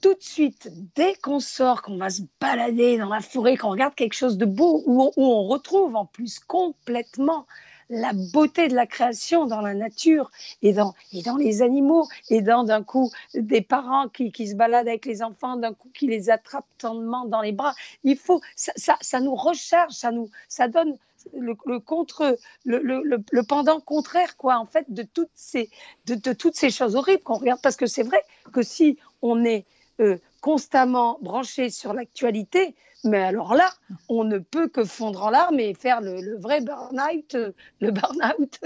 tout 0.00 0.14
de 0.14 0.22
suite, 0.22 0.70
dès 0.94 1.14
qu'on 1.14 1.40
sort, 1.40 1.82
qu'on 1.82 1.96
va 1.96 2.10
se 2.10 2.22
balader 2.40 2.98
dans 2.98 3.08
la 3.08 3.20
forêt, 3.20 3.56
qu'on 3.56 3.70
regarde 3.70 3.94
quelque 3.94 4.14
chose 4.14 4.36
de 4.36 4.44
beau, 4.44 4.82
où 4.86 5.10
on 5.16 5.46
retrouve 5.46 5.96
en 5.96 6.04
plus 6.04 6.38
complètement 6.38 7.46
la 7.90 8.12
beauté 8.12 8.68
de 8.68 8.74
la 8.74 8.86
création 8.86 9.46
dans 9.46 9.60
la 9.60 9.74
nature 9.74 10.30
et 10.62 10.72
dans, 10.72 10.94
et 11.12 11.22
dans 11.22 11.36
les 11.36 11.62
animaux 11.62 12.08
et 12.30 12.42
dans 12.42 12.64
d'un 12.64 12.82
coup 12.82 13.10
des 13.34 13.60
parents 13.60 14.08
qui, 14.08 14.32
qui, 14.32 14.48
se 14.48 14.54
baladent 14.54 14.88
avec 14.88 15.06
les 15.06 15.22
enfants, 15.22 15.56
d'un 15.56 15.74
coup 15.74 15.90
qui 15.94 16.06
les 16.06 16.30
attrapent 16.30 16.66
tendement 16.78 17.24
dans 17.26 17.40
les 17.40 17.52
bras. 17.52 17.74
Il 18.02 18.16
faut, 18.16 18.40
ça, 18.56 18.96
ça, 19.00 19.20
nous 19.20 19.34
recharge, 19.34 19.92
ça 19.92 20.10
nous, 20.10 20.30
ça 20.48 20.68
donne 20.68 20.96
le, 21.32 21.78
contre, 21.78 22.36
le, 22.64 22.78
le, 22.78 23.02
le, 23.02 23.42
pendant 23.42 23.80
contraire, 23.80 24.36
quoi, 24.36 24.58
en 24.58 24.66
fait, 24.66 24.84
de 24.88 25.02
toutes 25.02 25.30
ces, 25.34 25.70
de 26.06 26.32
toutes 26.32 26.54
ces 26.54 26.70
choses 26.70 26.96
horribles 26.96 27.22
qu'on 27.22 27.38
regarde. 27.38 27.60
Parce 27.62 27.76
que 27.76 27.86
c'est 27.86 28.02
vrai 28.02 28.22
que 28.52 28.62
si 28.62 28.98
on 29.22 29.44
est 29.44 29.64
euh, 30.00 30.18
constamment 30.40 31.18
branché 31.22 31.70
sur 31.70 31.94
l'actualité, 31.94 32.74
mais 33.04 33.22
alors 33.22 33.54
là, 33.54 33.70
on 34.08 34.24
ne 34.24 34.38
peut 34.38 34.68
que 34.68 34.84
fondre 34.84 35.24
en 35.24 35.30
larmes 35.30 35.60
et 35.60 35.74
faire 35.74 36.00
le, 36.00 36.36
vrai 36.38 36.62
burn-out, 36.62 37.36
le 37.80 37.90
burn-out 37.90 38.60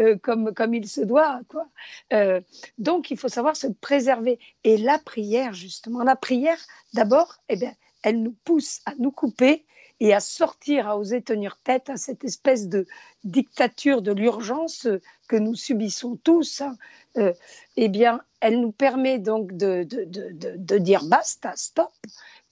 euh, 0.00 0.16
comme, 0.16 0.54
comme 0.54 0.74
il 0.74 0.88
se 0.88 1.02
doit. 1.02 1.40
Euh, 2.12 2.40
donc, 2.78 3.10
il 3.10 3.18
faut 3.18 3.28
savoir 3.28 3.54
se 3.54 3.66
préserver. 3.66 4.38
Et 4.64 4.78
la 4.78 4.98
prière, 4.98 5.52
justement, 5.52 6.02
la 6.02 6.16
prière, 6.16 6.58
d'abord, 6.94 7.36
eh 7.50 7.58
elle 8.02 8.22
nous 8.22 8.34
pousse 8.44 8.80
à 8.86 8.94
nous 8.98 9.12
couper 9.12 9.64
et 10.00 10.12
à 10.12 10.20
sortir, 10.20 10.88
à 10.88 10.98
oser 10.98 11.22
tenir 11.22 11.58
tête 11.58 11.88
à 11.88 11.96
cette 11.96 12.24
espèce 12.24 12.68
de 12.68 12.86
dictature 13.22 14.02
de 14.02 14.10
l'urgence 14.10 14.88
que 15.28 15.36
nous 15.36 15.54
subissons 15.54 16.16
tous. 16.16 16.62
Hein. 16.62 16.76
Euh, 17.18 17.32
eh 17.76 17.88
bien, 17.88 18.20
elle 18.40 18.60
nous 18.60 18.72
permet 18.72 19.18
donc 19.18 19.52
de 19.52 20.78
dire 20.78 21.04
basta, 21.04 21.52
stop, 21.54 21.92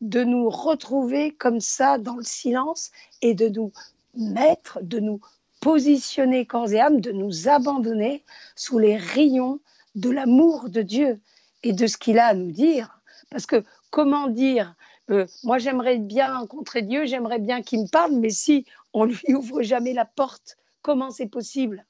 de 0.01 0.25
nous 0.25 0.49
retrouver 0.49 1.33
comme 1.33 1.61
ça 1.61 1.99
dans 1.99 2.17
le 2.17 2.25
silence 2.25 2.91
et 3.23 3.35
de 3.35 3.49
nous 3.49 3.73
mettre, 4.15 4.79
de 4.83 4.99
nous 4.99 5.21
positionner 5.61 6.47
corps 6.47 6.73
et 6.73 6.81
âme, 6.81 7.01
de 7.01 7.13
nous 7.13 7.49
abandonner 7.49 8.25
sous 8.57 8.79
les 8.79 8.97
rayons 8.97 9.61
de 9.95 10.11
l'amour 10.11 10.71
de 10.71 10.83
Dieu 10.83 11.21
et 11.63 11.73
de 11.73 11.87
ce 11.87 11.99
qu'il 11.99 12.19
a 12.19 12.27
à 12.27 12.35
nous 12.35 12.51
dire. 12.51 13.01
Parce 13.31 13.47
que 13.47 13.63
comment 13.91 14.29
dire, 14.29 14.75
euh, 15.11 15.27
moi 15.45 15.59
j'aimerais 15.59 15.99
bien 15.99 16.39
rencontrer 16.39 16.83
Dieu, 16.83 17.05
j'aimerais 17.05 17.39
bien 17.39 17.63
qu'il 17.63 17.83
me 17.83 17.89
parle, 17.89 18.13
mais 18.13 18.31
si 18.31 18.65
on 18.93 19.05
lui 19.05 19.21
ouvre 19.35 19.63
jamais 19.63 19.93
la 19.93 20.05
porte, 20.07 20.57
comment 20.83 21.11
c'est 21.11 21.29
possible? 21.29 21.85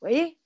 Vous 0.00 0.08
voyez? 0.08 0.38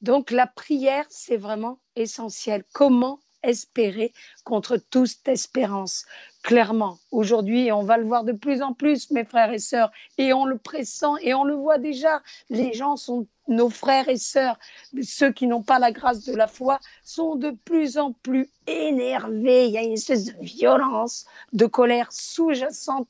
Donc 0.00 0.30
la 0.30 0.46
prière, 0.46 1.06
c'est 1.08 1.36
vraiment 1.36 1.78
essentiel. 1.96 2.64
Comment 2.72 3.20
espérer 3.44 4.12
contre 4.44 4.76
toute 4.76 5.26
espérance. 5.26 6.06
Clairement, 6.42 6.98
aujourd'hui, 7.10 7.72
on 7.72 7.82
va 7.82 7.96
le 7.96 8.04
voir 8.04 8.24
de 8.24 8.32
plus 8.32 8.60
en 8.62 8.74
plus, 8.74 9.10
mes 9.10 9.24
frères 9.24 9.52
et 9.52 9.58
sœurs, 9.58 9.90
et 10.18 10.32
on 10.32 10.44
le 10.44 10.58
pressent 10.58 11.16
et 11.22 11.32
on 11.34 11.44
le 11.44 11.54
voit 11.54 11.78
déjà. 11.78 12.22
Les 12.50 12.72
gens 12.72 12.96
sont 12.96 13.26
nos 13.48 13.68
frères 13.68 14.08
et 14.08 14.16
sœurs, 14.16 14.58
ceux 15.02 15.32
qui 15.32 15.46
n'ont 15.46 15.62
pas 15.62 15.78
la 15.78 15.92
grâce 15.92 16.24
de 16.24 16.34
la 16.34 16.46
foi, 16.46 16.80
sont 17.02 17.36
de 17.36 17.50
plus 17.50 17.98
en 17.98 18.12
plus 18.12 18.48
énervés. 18.66 19.66
Il 19.66 19.72
y 19.72 19.78
a 19.78 19.82
une 19.82 19.92
espèce 19.92 20.24
de 20.24 20.34
violence, 20.40 21.26
de 21.52 21.66
colère 21.66 22.10
sous-jacente, 22.10 23.08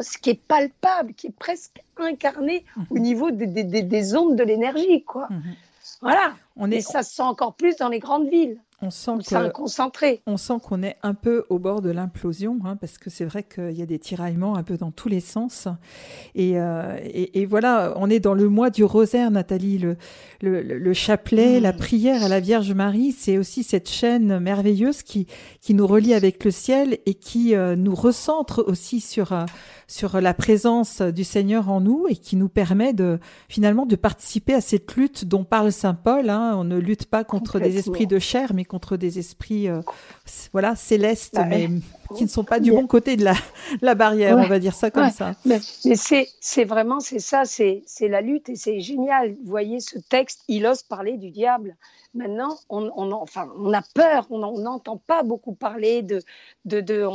ce 0.00 0.18
qui 0.18 0.30
est 0.30 0.40
palpable, 0.40 1.14
qui 1.14 1.28
est 1.28 1.36
presque 1.38 1.82
incarné 1.96 2.64
au 2.90 2.94
mhm. 2.94 3.02
niveau 3.02 3.30
des, 3.30 3.46
des, 3.64 4.16
ondes 4.16 4.36
de 4.36 4.44
l'énergie, 4.44 5.04
quoi. 5.04 5.26
Mhm. 5.30 5.54
Voilà. 6.00 6.34
On 6.56 6.70
est... 6.70 6.76
Et 6.76 6.80
ça 6.80 7.02
se 7.02 7.14
sent 7.14 7.22
encore 7.22 7.54
plus 7.54 7.76
dans 7.76 7.88
les 7.88 7.98
grandes 7.98 8.28
villes. 8.28 8.58
On 8.80 8.90
sent 8.90 9.10
concentré. 9.52 10.22
On 10.26 10.36
sent 10.36 10.54
qu'on 10.62 10.84
est 10.84 10.96
un 11.02 11.14
peu 11.14 11.44
au 11.48 11.58
bord 11.58 11.82
de 11.82 11.90
l'implosion, 11.90 12.58
hein, 12.64 12.76
parce 12.76 12.96
que 12.96 13.10
c'est 13.10 13.24
vrai 13.24 13.42
qu'il 13.42 13.72
y 13.72 13.82
a 13.82 13.86
des 13.86 13.98
tiraillements 13.98 14.56
un 14.56 14.62
peu 14.62 14.76
dans 14.76 14.92
tous 14.92 15.08
les 15.08 15.18
sens. 15.18 15.66
Et, 16.36 16.60
euh, 16.60 16.96
et, 17.02 17.44
voilà, 17.44 17.94
on 17.96 18.08
est 18.08 18.20
dans 18.20 18.34
le 18.34 18.48
mois 18.48 18.70
du 18.70 18.84
rosaire, 18.84 19.32
Nathalie. 19.32 19.78
Le, 19.78 19.96
le, 20.42 20.62
le 20.62 20.92
chapelet, 20.92 21.58
la 21.58 21.72
prière 21.72 22.22
à 22.22 22.28
la 22.28 22.38
Vierge 22.38 22.72
Marie, 22.72 23.10
c'est 23.10 23.36
aussi 23.36 23.64
cette 23.64 23.88
chaîne 23.88 24.38
merveilleuse 24.38 25.02
qui, 25.02 25.26
qui 25.60 25.74
nous 25.74 25.86
relie 25.86 26.14
avec 26.14 26.44
le 26.44 26.52
ciel 26.52 26.98
et 27.04 27.14
qui 27.14 27.56
euh, 27.56 27.74
nous 27.74 27.96
recentre 27.96 28.62
aussi 28.64 29.00
sur 29.00 29.32
euh, 29.32 29.44
sur 29.88 30.20
la 30.20 30.34
présence 30.34 31.00
du 31.00 31.24
Seigneur 31.24 31.70
en 31.70 31.80
nous 31.80 32.06
et 32.08 32.14
qui 32.14 32.36
nous 32.36 32.50
permet 32.50 32.92
de 32.92 33.18
finalement 33.48 33.86
de 33.86 33.96
participer 33.96 34.52
à 34.52 34.60
cette 34.60 34.94
lutte 34.94 35.24
dont 35.24 35.44
parle 35.44 35.72
saint 35.72 35.94
Paul. 35.94 36.28
Hein. 36.28 36.54
On 36.56 36.64
ne 36.64 36.76
lutte 36.76 37.06
pas 37.06 37.24
contre 37.24 37.58
des 37.58 37.78
esprits 37.78 38.06
de 38.06 38.18
chair, 38.18 38.52
mais 38.54 38.66
contre 38.68 38.96
des 38.96 39.18
esprits 39.18 39.68
euh, 39.68 39.80
voilà 40.52 40.76
célestes, 40.76 41.34
bah, 41.34 41.44
mais 41.44 41.68
qui 42.16 42.24
ne 42.24 42.28
sont 42.28 42.44
pas 42.44 42.60
du 42.60 42.70
bon 42.70 42.86
côté 42.86 43.16
de 43.16 43.24
la, 43.24 43.34
la 43.82 43.94
barrière, 43.94 44.36
on 44.38 44.46
va 44.46 44.58
dire 44.58 44.74
ça 44.74 44.90
comme 44.90 45.10
ça. 45.10 45.34
Mais, 45.44 45.58
c'est 46.40 46.64
vraiment 46.64 47.00
c'est 47.00 47.18
ça, 47.18 47.44
c'est 47.44 47.82
la 48.02 48.20
lutte 48.20 48.48
et 48.48 48.56
c'est 48.56 48.80
génial. 48.80 49.32
Vous 49.32 49.50
voyez 49.50 49.80
ce 49.80 49.98
texte, 49.98 50.42
il 50.48 50.66
ose 50.66 50.82
parler 50.82 51.16
du 51.16 51.30
diable. 51.30 51.76
Maintenant, 52.14 52.56
on, 52.68 52.90
on, 52.96 53.12
enfin, 53.12 53.48
on 53.58 53.72
a 53.72 53.82
peur, 53.94 54.26
on 54.30 54.38
n'entend 54.38 54.96
pas 54.96 55.22
beaucoup 55.22 55.54
parler 55.54 56.02
de, 56.02 56.22
de, 56.64 56.80
de 56.80 57.06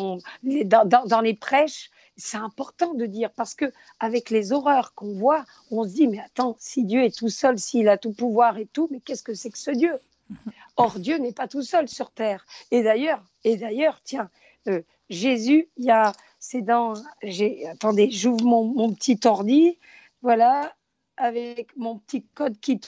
dans, 0.64 1.06
dans, 1.06 1.22
les 1.22 1.34
prêches 1.34 1.90
c'est 2.16 2.38
important 2.38 2.94
de 2.94 3.06
dire 3.06 3.32
parce 3.32 3.56
que 3.56 3.66
avec 4.00 4.30
les 4.30 4.52
horreurs 4.52 4.94
qu'on 4.94 5.14
voit, 5.14 5.46
on 5.72 5.84
se 5.84 5.90
dit 5.90 6.08
mais 6.08 6.20
attends, 6.20 6.56
si 6.60 6.86
Dieu 6.86 7.04
est 7.04 7.18
tout 7.18 7.30
seul, 7.30 7.58
s'il 7.58 7.90
a 7.90 7.98
tout 7.98 8.14
pouvoir 8.14 8.58
et 8.58 8.68
tout, 8.68 8.88
mais 8.92 9.00
qu'est-ce 9.00 9.24
que 9.24 9.34
c'est 9.34 9.50
que 9.50 9.58
ce 9.58 9.72
Dieu? 9.72 9.94
Or 10.76 11.00
Dieu 11.00 11.18
n'est 11.18 11.34
pas 11.34 11.48
tout 11.48 11.62
seul 11.62 11.88
sur 11.88 12.12
terre. 12.12 12.46
Et 12.72 12.84
d'ailleurs, 12.84 13.24
et 13.44 13.58
d'ailleurs, 13.58 14.02
tiens, 14.04 14.30
euh, 14.68 14.82
Jésus, 15.10 15.70
il 15.78 15.86
y 15.86 15.92
a, 15.92 16.14
c'est 16.40 16.62
dans, 16.62 16.94
j'ai, 17.22 17.68
attendez, 17.68 18.10
j'ouvre 18.12 18.44
mon, 18.44 18.64
mon 18.64 18.94
petit 18.94 19.20
ordi, 19.26 19.78
voilà, 20.22 20.74
avec 21.18 21.76
mon 21.78 22.00
petit 22.00 22.24
code 22.34 22.60
qui 22.60 22.80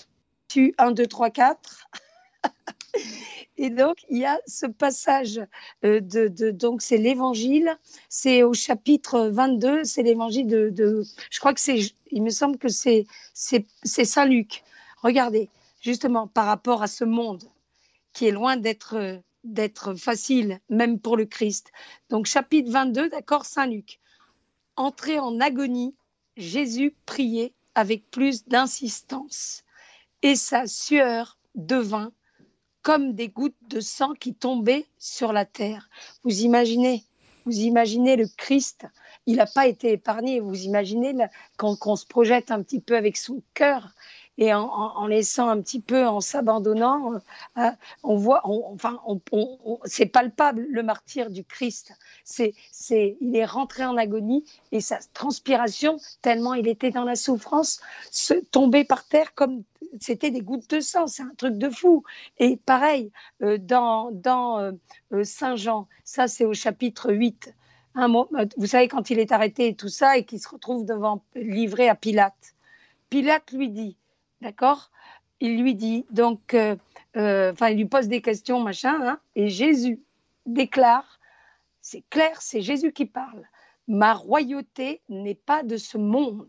tue 0.47 0.73
1, 0.77 0.91
2, 0.91 1.05
3, 1.05 1.29
4. 1.29 1.87
Et 3.57 3.69
donc, 3.69 4.05
il 4.09 4.17
y 4.17 4.25
a 4.25 4.39
ce 4.47 4.65
passage 4.65 5.39
euh, 5.83 6.01
de, 6.01 6.51
donc 6.51 6.81
c'est 6.81 6.97
l'évangile, 6.97 7.77
c'est 8.09 8.43
au 8.43 8.53
chapitre 8.53 9.27
22, 9.27 9.83
c'est 9.83 10.03
l'évangile 10.03 10.47
de, 10.47 11.03
je 11.29 11.39
crois 11.39 11.53
que 11.53 11.61
c'est, 11.61 11.79
il 12.11 12.23
me 12.23 12.29
semble 12.29 12.57
que 12.57 12.67
c'est, 12.67 13.05
c'est, 13.33 13.65
Saint 13.83 14.25
Luc. 14.25 14.63
Regardez, 15.01 15.49
justement, 15.81 16.27
par 16.27 16.45
rapport 16.45 16.83
à 16.83 16.87
ce 16.87 17.05
monde 17.05 17.43
qui 18.15 18.25
est 18.27 18.31
loin 18.31 18.55
d'être, 18.57 19.93
facile, 19.97 20.59
même 20.69 20.99
pour 20.99 21.17
le 21.17 21.25
Christ. 21.25 21.71
Donc, 22.09 22.25
chapitre 22.25 22.71
22, 22.71 23.09
d'accord, 23.09 23.45
Saint 23.45 23.67
Luc. 23.67 23.99
Entré 24.77 25.19
en 25.19 25.39
agonie, 25.39 25.93
Jésus 26.37 26.95
priait 27.05 27.53
avec 27.75 28.09
plus 28.09 28.45
d'insistance 28.47 29.63
et 30.21 30.35
sa 30.35 30.65
sueur 30.65 31.37
devint 31.55 32.11
comme 32.81 33.13
des 33.13 33.27
gouttes 33.27 33.55
de 33.69 33.81
sang 33.81 34.13
qui 34.13 34.33
tombaient 34.33 34.87
sur 34.97 35.33
la 35.33 35.45
terre. 35.45 35.89
Vous 36.23 36.41
imaginez 36.41 37.03
vous 37.45 37.59
imaginez 37.59 38.15
le 38.15 38.27
Christ, 38.37 38.87
il 39.27 39.35
n'a 39.35 39.45
pas 39.45 39.67
été 39.67 39.91
épargné. 39.91 40.39
Vous 40.39 40.63
imaginez 40.63 41.13
quand 41.57 41.77
on 41.85 41.95
se 41.95 42.07
projette 42.07 42.49
un 42.49 42.63
petit 42.63 42.79
peu 42.79 42.97
avec 42.97 43.17
son 43.17 43.43
cœur 43.53 43.93
et 44.37 44.53
en, 44.53 45.07
laissant 45.07 45.47
un 45.47 45.61
petit 45.61 45.79
peu, 45.79 46.05
en 46.05 46.19
s'abandonnant, 46.19 47.13
euh, 47.57 47.69
on 48.03 48.17
voit, 48.17 48.41
enfin, 48.43 48.99
c'est 49.85 50.07
palpable 50.07 50.65
le 50.69 50.83
martyr 50.83 51.29
du 51.29 51.45
Christ. 51.45 51.93
C'est, 52.25 52.53
c'est, 52.71 53.17
il 53.21 53.35
est 53.35 53.45
rentré 53.45 53.85
en 53.85 53.95
agonie 53.95 54.43
et 54.73 54.81
sa 54.81 54.99
transpiration, 55.13 55.97
tellement 56.21 56.53
il 56.53 56.67
était 56.67 56.91
dans 56.91 57.05
la 57.05 57.15
souffrance, 57.15 57.79
se, 58.11 58.33
tombait 58.33 58.83
par 58.83 59.07
terre 59.07 59.33
comme 59.35 59.63
c'était 60.01 60.31
des 60.31 60.41
gouttes 60.41 60.69
de 60.69 60.81
sang. 60.81 61.07
C'est 61.07 61.23
un 61.23 61.33
truc 61.37 61.57
de 61.57 61.69
fou. 61.69 62.03
Et 62.37 62.57
pareil, 62.57 63.11
euh, 63.41 63.57
dans, 63.57 64.11
dans 64.11 64.59
euh, 64.59 65.23
Saint 65.23 65.55
Jean, 65.55 65.87
ça 66.03 66.27
c'est 66.27 66.45
au 66.45 66.53
chapitre 66.53 67.13
8. 67.13 67.53
Un, 67.97 68.09
vous 68.09 68.65
savez, 68.65 68.89
quand 68.89 69.09
il 69.09 69.19
est 69.19 69.31
arrêté 69.31 69.67
et 69.67 69.75
tout 69.75 69.87
ça, 69.87 70.17
et 70.17 70.25
qu'il 70.25 70.41
se 70.41 70.49
retrouve 70.49 70.85
devant, 70.85 71.23
livré 71.33 71.87
à 71.87 71.95
Pilate. 71.95 72.55
Pilate 73.09 73.53
lui 73.53 73.69
dit, 73.69 73.95
D'accord? 74.41 74.91
Il 75.39 75.61
lui 75.61 75.75
dit, 75.75 76.05
donc, 76.11 76.53
euh, 76.53 76.75
euh, 77.17 77.51
enfin, 77.51 77.69
il 77.69 77.77
lui 77.77 77.85
pose 77.85 78.07
des 78.07 78.21
questions, 78.21 78.59
machin, 78.61 78.99
hein, 79.01 79.19
et 79.35 79.49
Jésus 79.49 80.01
déclare, 80.45 81.19
c'est 81.81 82.03
clair, 82.09 82.41
c'est 82.41 82.61
Jésus 82.61 82.93
qui 82.93 83.05
parle, 83.05 83.43
ma 83.87 84.13
royauté 84.13 85.01
n'est 85.09 85.35
pas 85.35 85.63
de 85.63 85.77
ce 85.77 85.97
monde. 85.97 86.47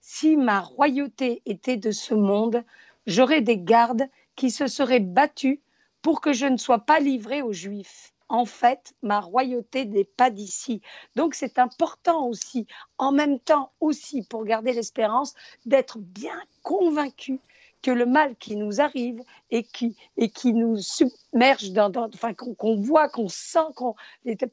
Si 0.00 0.36
ma 0.36 0.60
royauté 0.60 1.42
était 1.46 1.76
de 1.76 1.90
ce 1.90 2.14
monde, 2.14 2.64
j'aurais 3.06 3.40
des 3.40 3.58
gardes 3.58 4.08
qui 4.36 4.50
se 4.50 4.66
seraient 4.66 5.00
battus 5.00 5.58
pour 6.02 6.20
que 6.20 6.32
je 6.32 6.46
ne 6.46 6.56
sois 6.56 6.80
pas 6.80 7.00
livré 7.00 7.40
aux 7.40 7.52
Juifs. 7.52 8.13
En 8.34 8.46
fait, 8.46 8.94
ma 9.00 9.20
royauté 9.20 9.84
n'est 9.84 10.02
pas 10.02 10.28
d'ici. 10.28 10.82
Donc 11.14 11.36
c'est 11.36 11.60
important 11.60 12.26
aussi, 12.26 12.66
en 12.98 13.12
même 13.12 13.38
temps 13.38 13.70
aussi, 13.78 14.22
pour 14.22 14.44
garder 14.44 14.72
l'espérance, 14.72 15.34
d'être 15.66 15.98
bien 15.98 16.42
convaincu 16.64 17.38
que 17.80 17.92
le 17.92 18.06
mal 18.06 18.34
qui 18.36 18.56
nous 18.56 18.80
arrive 18.80 19.22
et 19.52 19.62
qui, 19.62 19.94
et 20.16 20.30
qui 20.30 20.52
nous 20.52 20.78
submerge, 20.78 21.70
dans, 21.70 21.92
enfin, 21.94 22.34
qu'on 22.34 22.74
voit, 22.74 23.08
qu'on 23.08 23.28
sent, 23.28 23.58
qu'on 23.76 23.94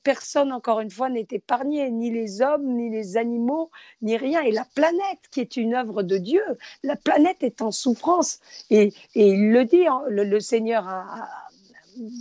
personne, 0.03 0.51
encore 0.51 0.81
une 0.81 0.91
fois, 0.91 1.09
n'est 1.09 1.27
épargné, 1.31 1.89
ni 1.89 2.11
les 2.11 2.43
hommes, 2.43 2.75
ni 2.75 2.91
les 2.91 3.17
animaux, 3.17 3.71
ni 4.03 4.15
rien. 4.15 4.41
Et 4.41 4.51
la 4.51 4.65
planète, 4.75 5.21
qui 5.31 5.39
est 5.39 5.57
une 5.57 5.73
œuvre 5.73 6.03
de 6.03 6.17
Dieu, 6.17 6.43
la 6.83 6.97
planète 6.97 7.41
est 7.41 7.63
en 7.63 7.71
souffrance. 7.71 8.41
Et, 8.69 8.93
et 9.15 9.29
il 9.29 9.51
le 9.51 9.65
dit, 9.65 9.87
hein, 9.87 10.03
le, 10.07 10.39
Seigneur 10.39 10.85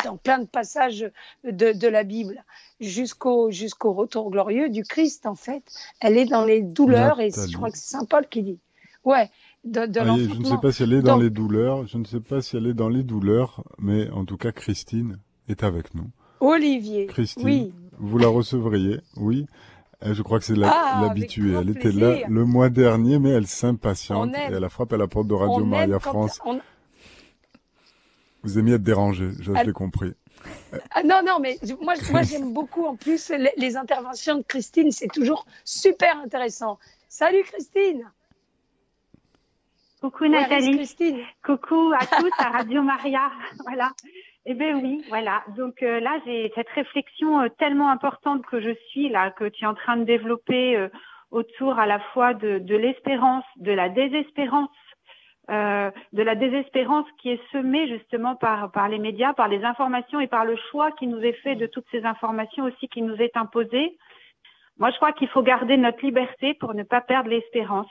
dans 0.05 0.17
plein 0.17 0.39
de 0.39 0.47
passages 0.47 1.11
de, 1.45 1.73
de 1.73 1.89
la 1.89 2.05
Bible, 2.05 2.45
jusqu'au 2.81 3.51
jusqu'au 3.51 3.93
retour 3.93 4.31
glorieux 4.31 4.69
du 4.69 4.83
Christ, 4.83 5.27
en 5.27 5.35
fait. 5.35 5.63
Elle 6.01 6.17
est 6.17 6.27
dans 6.27 6.45
les 6.45 6.63
douleurs, 6.63 7.21
et 7.21 7.31
je 7.31 7.57
crois 7.57 7.71
que 7.71 7.79
c'est 7.79 7.97
Saint 7.97 8.05
Paul 8.05 8.27
qui 8.29 8.43
dit. 8.43 8.59
Ouais, 9.05 9.31
de, 9.65 9.87
de 9.87 10.01
ah, 10.01 10.17
Je 10.19 10.39
ne 10.39 10.45
sais 10.45 10.59
pas 10.61 10.73
si 10.73 10.83
elle 10.83 10.93
est 10.93 11.03
dans 11.03 11.17
les 11.17 11.31
douleurs, 11.31 11.87
je 11.87 11.99
ne 11.99 12.05
sais 12.05 12.21
pas 12.21 12.43
si 12.43 12.57
elle 12.57 12.67
est 12.67 12.75
dans 12.75 12.89
les 12.89 13.03
douleurs, 13.03 13.65
mais 13.79 14.11
en 14.11 14.25
tout 14.25 14.37
cas, 14.37 14.53
Christine 14.53 15.19
est 15.49 15.65
avec 15.65 15.95
nous. 15.95 16.11
Olivier. 16.41 17.07
Christine, 17.07 17.45
oui. 17.45 17.73
vous 17.99 18.19
la 18.19 18.29
recevriez, 18.29 19.01
oui. 19.17 19.47
Euh, 20.03 20.15
je 20.15 20.23
crois 20.23 20.39
que 20.39 20.47
c'est 20.47 20.55
ah, 20.63 21.01
l'habituée. 21.03 21.53
elle 21.53 21.71
était 21.71 21.93
là 21.93 22.17
le 22.29 22.45
mois 22.47 22.71
dernier, 22.71 23.19
mais 23.19 23.31
elle 23.31 23.47
s'impatiente 23.47 24.35
et 24.35 24.53
elle 24.53 24.65
a 24.65 24.71
frappé 24.71 24.95
à 24.95 24.99
la 24.99 25.07
porte 25.07 25.27
de 25.27 25.35
Radio 25.35 25.65
Maria 25.65 25.99
France. 25.99 26.41
Vous 28.43 28.59
aimiez 28.59 28.75
être 28.75 28.83
dérangé, 28.83 29.31
je 29.41 29.53
l'ai 29.53 29.73
compris. 29.73 30.13
Ah, 30.93 31.03
non, 31.03 31.21
non, 31.23 31.39
mais 31.39 31.59
moi, 31.83 31.95
moi 32.11 32.23
j'aime 32.23 32.55
beaucoup 32.55 32.87
en 32.87 32.97
plus 32.97 33.29
les, 33.29 33.53
les 33.59 33.77
interventions 33.77 34.39
de 34.39 34.43
Christine, 34.43 34.91
c'est 34.91 35.09
toujours 35.09 35.45
super 35.65 36.17
intéressant. 36.19 36.79
Salut 37.11 37.43
Christine 37.43 38.11
Coucou 40.01 40.29
Nathalie. 40.29 40.89
Coucou 41.45 41.93
à 41.93 42.07
tous 42.19 42.31
à 42.39 42.49
Radio 42.49 42.83
Maria. 42.83 43.31
voilà. 43.67 43.91
Eh 44.47 44.55
bien 44.55 44.79
oui, 44.79 45.05
voilà. 45.11 45.45
Donc 45.59 45.83
euh, 45.83 46.01
là, 46.01 46.19
j'ai 46.25 46.51
cette 46.55 46.71
réflexion 46.71 47.43
euh, 47.43 47.49
tellement 47.59 47.91
importante 47.91 48.47
que 48.47 48.63
je 48.63 48.75
suis 48.89 49.11
là, 49.11 49.31
que 49.31 49.45
tu 49.45 49.65
es 49.65 49.67
en 49.67 49.75
train 49.75 49.99
de 49.99 50.05
développer 50.05 50.75
euh, 50.77 50.89
autour 51.31 51.79
à 51.79 51.85
la 51.85 52.01
fois 52.15 52.33
de, 52.33 52.59
de 52.59 52.77
l'espérance, 52.77 53.45
de 53.57 53.73
la 53.73 53.91
désespérance, 53.91 54.71
de 55.51 56.23
la 56.23 56.35
désespérance 56.37 57.07
qui 57.19 57.31
est 57.31 57.41
semée 57.51 57.89
justement 57.89 58.37
par, 58.37 58.71
par 58.71 58.89
les 58.89 58.99
médias, 58.99 59.33
par 59.33 59.49
les 59.49 59.65
informations 59.65 60.21
et 60.21 60.29
par 60.29 60.45
le 60.45 60.57
choix 60.71 60.93
qui 60.93 61.09
nous 61.09 61.21
est 61.21 61.33
fait 61.33 61.57
de 61.57 61.67
toutes 61.67 61.87
ces 61.91 62.05
informations 62.05 62.65
aussi 62.65 62.89
qui 62.89 63.03
nous 63.03 63.17
est 63.17 63.37
imposé. 63.37 63.99
Moi, 64.79 64.91
je 64.91 64.97
crois 64.97 65.13
qu'il 65.13 65.29
faut 65.29 65.43
garder 65.43 65.77
notre 65.77 66.05
liberté 66.05 66.55
pour 66.55 66.75
ne 66.75 66.83
pas 66.83 67.03
perdre 67.03 67.29
l'espérance. 67.29 67.91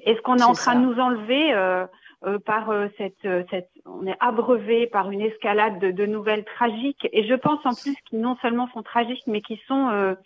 Et 0.00 0.14
ce 0.14 0.20
qu'on 0.22 0.36
est, 0.36 0.42
en 0.42 0.52
train 0.52 0.74
de 0.74 0.84
nous 0.84 0.98
enlever 0.98 1.52
euh, 1.52 1.86
euh, 2.24 2.38
par 2.38 2.70
euh, 2.70 2.88
cette, 2.96 3.28
cette, 3.50 3.70
on 3.86 4.06
est 4.06 4.16
abreuvé 4.20 4.86
par 4.86 5.10
une 5.10 5.20
escalade 5.20 5.78
de, 5.78 5.90
de, 5.90 6.06
nouvelles 6.06 6.44
tragiques. 6.44 7.06
Et 7.12 7.26
je 7.26 7.34
pense 7.34 7.64
en 7.64 7.74
plus 7.74 7.96
qui 8.08 8.16
non 8.16 8.36
seulement 8.42 8.68
sont 8.72 8.82
tragiques, 8.82 9.26
mais 9.26 9.40
qui 9.40 9.60
sont 9.66 10.16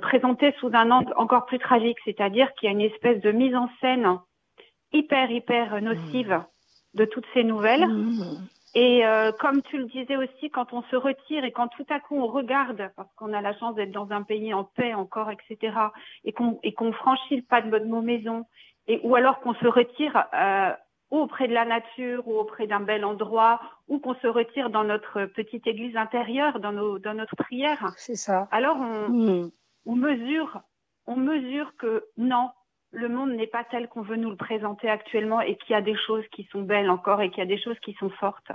présentées 0.00 0.54
sous 0.60 0.70
un 0.72 0.90
angle 0.90 1.12
encore 1.16 1.46
plus 1.46 1.58
tragique, 1.58 1.98
c'est-à-dire 2.04 2.52
qu'il 2.54 2.68
y 2.68 2.70
a 2.70 2.72
une 2.72 2.80
espèce 2.80 3.20
de 3.20 3.32
mise 3.32 3.54
en 3.54 3.68
scène 3.80 4.18
hyper 4.94 5.30
hyper 5.30 5.82
nocive 5.82 6.32
mmh. 6.32 6.98
de 6.98 7.04
toutes 7.04 7.26
ces 7.34 7.44
nouvelles. 7.44 7.86
Mmh. 7.86 8.48
Et 8.74 9.06
euh, 9.06 9.30
comme 9.32 9.62
tu 9.62 9.78
le 9.78 9.84
disais 9.84 10.16
aussi, 10.16 10.50
quand 10.50 10.72
on 10.72 10.82
se 10.84 10.96
retire 10.96 11.44
et 11.44 11.52
quand 11.52 11.68
tout 11.68 11.86
à 11.90 12.00
coup 12.00 12.16
on 12.16 12.26
regarde, 12.26 12.90
parce 12.96 13.12
qu'on 13.14 13.32
a 13.32 13.40
la 13.40 13.56
chance 13.56 13.76
d'être 13.76 13.92
dans 13.92 14.10
un 14.10 14.22
pays 14.22 14.52
en 14.52 14.64
paix 14.64 14.94
encore, 14.94 15.30
etc., 15.30 15.76
et 16.24 16.32
qu'on 16.32 16.58
et 16.64 16.72
qu'on 16.72 16.92
franchit 16.92 17.36
le 17.36 17.42
pas 17.42 17.62
de 17.62 17.68
notre 17.68 18.02
maison, 18.02 18.46
et 18.88 19.00
ou 19.04 19.14
alors 19.14 19.38
qu'on 19.40 19.54
se 19.54 19.66
retire 19.68 20.24
euh, 20.34 20.72
auprès 21.10 21.46
de 21.46 21.54
la 21.54 21.64
nature 21.64 22.26
ou 22.26 22.36
auprès 22.36 22.66
d'un 22.66 22.80
bel 22.80 23.04
endroit, 23.04 23.60
ou 23.86 24.00
qu'on 24.00 24.16
se 24.16 24.26
retire 24.26 24.70
dans 24.70 24.82
notre 24.82 25.26
petite 25.26 25.68
église 25.68 25.96
intérieure, 25.96 26.58
dans 26.58 26.72
nos 26.72 26.98
dans 26.98 27.14
notre 27.14 27.36
prière. 27.36 27.92
C'est 27.96 28.16
ça. 28.16 28.48
Alors 28.50 28.76
on, 28.76 29.08
hmm. 29.08 29.50
on 29.86 29.94
mesure, 29.94 30.62
on 31.06 31.14
mesure 31.14 31.76
que 31.76 32.06
non, 32.16 32.50
le 32.94 33.08
monde 33.08 33.32
n'est 33.32 33.46
pas 33.46 33.64
tel 33.64 33.88
qu'on 33.88 34.02
veut 34.02 34.16
nous 34.16 34.30
le 34.30 34.36
présenter 34.36 34.88
actuellement 34.88 35.40
et 35.40 35.56
qu'il 35.56 35.72
y 35.72 35.76
a 35.76 35.82
des 35.82 35.96
choses 35.96 36.24
qui 36.28 36.44
sont 36.52 36.62
belles 36.62 36.90
encore 36.90 37.20
et 37.20 37.30
qu'il 37.30 37.38
y 37.38 37.42
a 37.42 37.46
des 37.46 37.60
choses 37.60 37.78
qui 37.80 37.94
sont 37.94 38.10
fortes. 38.10 38.52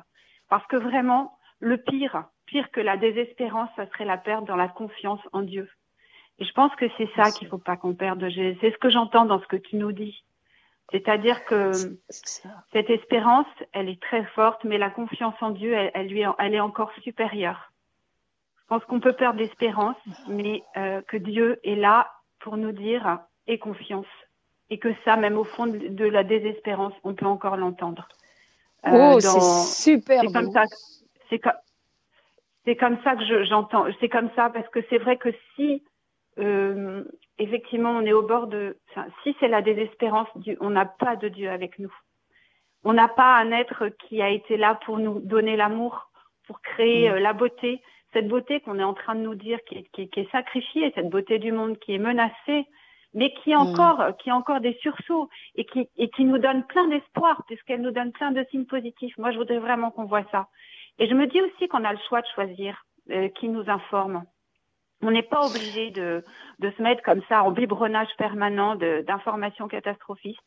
Parce 0.47 0.65
que 0.67 0.77
vraiment, 0.77 1.37
le 1.59 1.77
pire, 1.77 2.25
pire 2.45 2.71
que 2.71 2.79
la 2.79 2.97
désespérance, 2.97 3.69
ça 3.75 3.85
serait 3.87 4.05
la 4.05 4.17
perte 4.17 4.45
dans 4.45 4.55
la 4.55 4.69
confiance 4.69 5.21
en 5.33 5.41
Dieu. 5.41 5.69
Et 6.39 6.45
je 6.45 6.53
pense 6.53 6.73
que 6.75 6.85
c'est 6.97 7.09
ça 7.15 7.31
qu'il 7.31 7.47
faut 7.49 7.57
pas 7.57 7.75
qu'on 7.75 7.93
perde. 7.93 8.25
C'est 8.61 8.71
ce 8.71 8.77
que 8.77 8.89
j'entends 8.89 9.25
dans 9.25 9.41
ce 9.41 9.47
que 9.47 9.57
tu 9.57 9.75
nous 9.75 9.91
dis. 9.91 10.23
C'est-à-dire 10.91 11.43
que 11.45 11.71
cette 12.71 12.89
espérance, 12.89 13.45
elle 13.73 13.89
est 13.89 14.01
très 14.01 14.23
forte, 14.25 14.63
mais 14.63 14.77
la 14.77 14.89
confiance 14.89 15.35
en 15.41 15.51
Dieu, 15.51 15.73
elle, 15.93 16.07
lui, 16.07 16.23
elle 16.39 16.55
est 16.55 16.59
encore 16.59 16.91
supérieure. 17.03 17.71
Je 18.61 18.67
pense 18.67 18.85
qu'on 18.85 18.99
peut 18.99 19.13
perdre 19.13 19.39
l'espérance, 19.39 19.97
mais 20.27 20.63
euh, 20.77 21.01
que 21.01 21.17
Dieu 21.17 21.59
est 21.63 21.75
là 21.75 22.11
pour 22.39 22.57
nous 22.57 22.71
dire 22.71 23.19
et 23.47 23.59
confiance 23.59 24.05
et 24.69 24.77
que 24.77 24.89
ça, 25.03 25.15
même 25.15 25.37
au 25.37 25.43
fond 25.43 25.67
de, 25.67 26.05
la 26.05 26.23
désespérance, 26.23 26.93
on 27.03 27.13
peut 27.13 27.25
encore 27.25 27.57
l'entendre. 27.57 28.07
Euh, 28.85 29.15
oh, 29.15 29.19
c'est 29.19 29.93
super. 29.97 30.21
C'est 30.21 30.33
comme 30.33 30.51
ça. 30.51 30.63
C'est 31.29 32.75
comme, 32.75 32.97
ça 33.03 33.15
que 33.15 33.43
j'entends. 33.45 33.85
c'est 33.99 34.09
comme 34.09 34.29
ça 34.35 34.49
parce 34.49 34.67
que 34.69 34.79
c'est 34.89 34.99
vrai 34.99 35.17
que 35.17 35.29
si 35.55 35.83
euh, 36.37 37.03
effectivement 37.39 37.91
on 37.91 38.01
est 38.01 38.13
au 38.13 38.21
bord 38.21 38.47
de, 38.47 38.77
si 39.23 39.35
c'est 39.39 39.47
la 39.47 39.61
désespérance, 39.61 40.27
on 40.59 40.69
n'a 40.69 40.85
pas 40.85 41.15
de 41.15 41.29
Dieu 41.29 41.49
avec 41.49 41.79
nous. 41.79 41.93
On 42.83 42.93
n'a 42.93 43.07
pas 43.07 43.37
un 43.37 43.51
être 43.51 43.89
qui 44.07 44.21
a 44.21 44.29
été 44.29 44.55
là 44.55 44.79
pour 44.85 44.99
nous 44.99 45.19
donner 45.19 45.57
l'amour, 45.57 46.11
pour 46.47 46.61
créer 46.61 47.09
mm. 47.09 47.13
euh, 47.13 47.19
la 47.19 47.33
beauté, 47.33 47.81
cette 48.13 48.27
beauté 48.27 48.59
qu'on 48.61 48.79
est 48.79 48.83
en 48.83 48.93
train 48.93 49.15
de 49.15 49.21
nous 49.21 49.35
dire 49.35 49.59
qui 49.67 49.79
est, 49.79 49.89
qui, 49.91 50.09
qui 50.09 50.19
est 50.21 50.31
sacrifiée, 50.31 50.91
cette 50.95 51.09
beauté 51.09 51.39
du 51.39 51.51
monde 51.51 51.77
qui 51.79 51.93
est 51.93 51.99
menacée, 51.99 52.65
mais 53.13 53.33
qui 53.43 53.53
mm. 53.53 53.57
encore, 53.57 54.17
qui 54.17 54.29
a 54.29 54.35
encore 54.35 54.59
des 54.59 54.73
sursauts 54.81 55.29
et 55.55 55.65
qui, 55.65 55.89
et 55.97 56.09
qui 56.09 56.25
nous 56.25 56.37
donne 56.37 56.63
plein 56.65 56.87
d'espoir 56.87 57.43
puisqu'elle 57.47 57.81
nous 57.81 57.91
donne 57.91 58.11
plein 58.11 58.31
de 58.31 58.45
signes 58.51 58.65
positifs. 58.65 59.17
Moi, 59.17 59.31
je 59.31 59.37
voudrais 59.37 59.59
vraiment 59.59 59.91
qu'on 59.91 60.05
voit 60.05 60.25
ça. 60.31 60.47
Et 60.99 61.07
je 61.07 61.13
me 61.13 61.27
dis 61.27 61.41
aussi 61.41 61.67
qu'on 61.67 61.83
a 61.83 61.93
le 61.93 61.99
choix 62.07 62.21
de 62.21 62.27
choisir 62.35 62.85
euh, 63.11 63.29
qui 63.29 63.47
nous 63.49 63.69
informe. 63.69 64.23
On 65.01 65.11
n'est 65.11 65.23
pas 65.23 65.47
obligé 65.47 65.91
de, 65.91 66.23
de 66.59 66.71
se 66.71 66.81
mettre 66.81 67.01
comme 67.03 67.21
ça 67.29 67.43
en 67.43 67.51
biberonnage 67.51 68.09
permanent 68.17 68.75
d'informations 68.75 69.69
catastrophistes. 69.69 70.39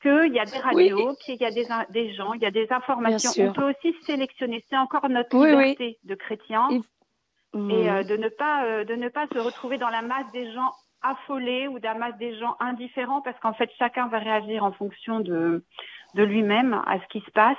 Qu'il 0.00 0.32
y 0.32 0.38
a 0.38 0.44
des 0.44 0.58
radios, 0.58 1.14
qu'il 1.24 1.36
y 1.36 1.44
a 1.44 1.50
des, 1.50 1.66
des 1.90 2.14
gens, 2.14 2.32
il 2.32 2.42
y 2.42 2.46
a 2.46 2.50
des 2.50 2.70
informations. 2.70 3.30
On 3.38 3.52
peut 3.52 3.70
aussi 3.70 3.94
sélectionner. 4.02 4.64
C'est 4.68 4.76
encore 4.76 5.08
notre 5.08 5.36
liberté 5.36 5.98
de 6.04 6.14
chrétiens. 6.14 6.68
Et 7.54 7.90
euh, 7.90 8.02
de 8.02 8.16
ne 8.16 8.28
pas 8.28 8.66
euh, 8.66 8.84
de 8.84 8.94
ne 8.94 9.08
pas 9.08 9.26
se 9.32 9.38
retrouver 9.38 9.78
dans 9.78 9.88
la 9.88 10.02
masse 10.02 10.30
des 10.32 10.52
gens 10.52 10.70
affolé 11.10 11.68
ou 11.68 11.78
d'amasse 11.78 12.16
des 12.18 12.36
gens 12.38 12.56
indifférents 12.60 13.20
parce 13.22 13.38
qu'en 13.40 13.52
fait 13.54 13.70
chacun 13.78 14.08
va 14.08 14.18
réagir 14.18 14.64
en 14.64 14.72
fonction 14.72 15.20
de, 15.20 15.64
de 16.14 16.22
lui-même 16.22 16.74
à 16.86 16.98
ce 17.00 17.06
qui 17.08 17.20
se 17.20 17.30
passe. 17.32 17.56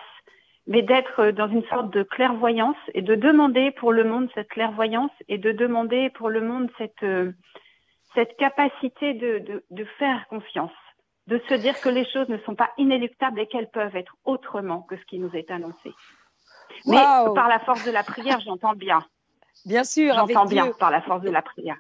mais 0.67 0.81
d'être 0.81 1.31
dans 1.31 1.47
une 1.47 1.65
sorte 1.67 1.89
de 1.93 2.03
clairvoyance 2.03 2.75
et 2.93 3.01
de 3.01 3.15
demander 3.15 3.71
pour 3.71 3.91
le 3.93 4.03
monde 4.03 4.29
cette 4.35 4.49
clairvoyance 4.49 5.11
et 5.29 5.37
de 5.37 5.51
demander 5.53 6.09
pour 6.11 6.29
le 6.29 6.41
monde 6.41 6.69
cette, 6.77 7.03
euh, 7.03 7.31
cette 8.15 8.35
capacité 8.37 9.13
de, 9.13 9.39
de, 9.39 9.63
de 9.71 9.85
faire 9.97 10.27
confiance, 10.27 10.71
de 11.27 11.41
se 11.47 11.53
dire 11.55 11.79
que 11.79 11.89
les 11.89 12.05
choses 12.11 12.27
ne 12.29 12.37
sont 12.39 12.55
pas 12.55 12.69
inéluctables 12.77 13.39
et 13.39 13.47
qu'elles 13.47 13.69
peuvent 13.71 13.95
être 13.95 14.15
autrement 14.25 14.81
que 14.81 14.97
ce 14.97 15.05
qui 15.05 15.19
nous 15.19 15.33
est 15.35 15.49
annoncé. 15.51 15.89
Mais 16.85 16.97
par 17.33 17.47
la 17.47 17.59
force 17.59 17.85
de 17.85 17.91
la 17.91 18.03
prière, 18.03 18.39
j'entends 18.41 18.75
bien. 18.75 19.01
Bien 19.65 19.83
sûr, 19.85 20.13
j'entends 20.15 20.45
bien 20.45 20.71
par 20.79 20.91
la 20.91 21.01
force 21.01 21.21
de 21.21 21.29
la 21.31 21.41
prière. 21.41 21.77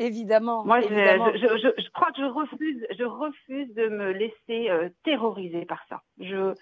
Évidemment. 0.00 0.64
Moi, 0.64 0.80
évidemment. 0.80 1.30
Je, 1.34 1.38
je, 1.38 1.82
je, 1.82 1.90
crois 1.90 2.10
que 2.12 2.22
je 2.22 2.24
refuse, 2.24 2.86
je 2.98 3.04
refuse 3.04 3.74
de 3.74 3.88
me 3.88 4.12
laisser 4.12 4.70
euh, 4.70 4.88
terroriser 5.04 5.66
par 5.66 5.84
ça. 5.90 6.02
Je, 6.18 6.54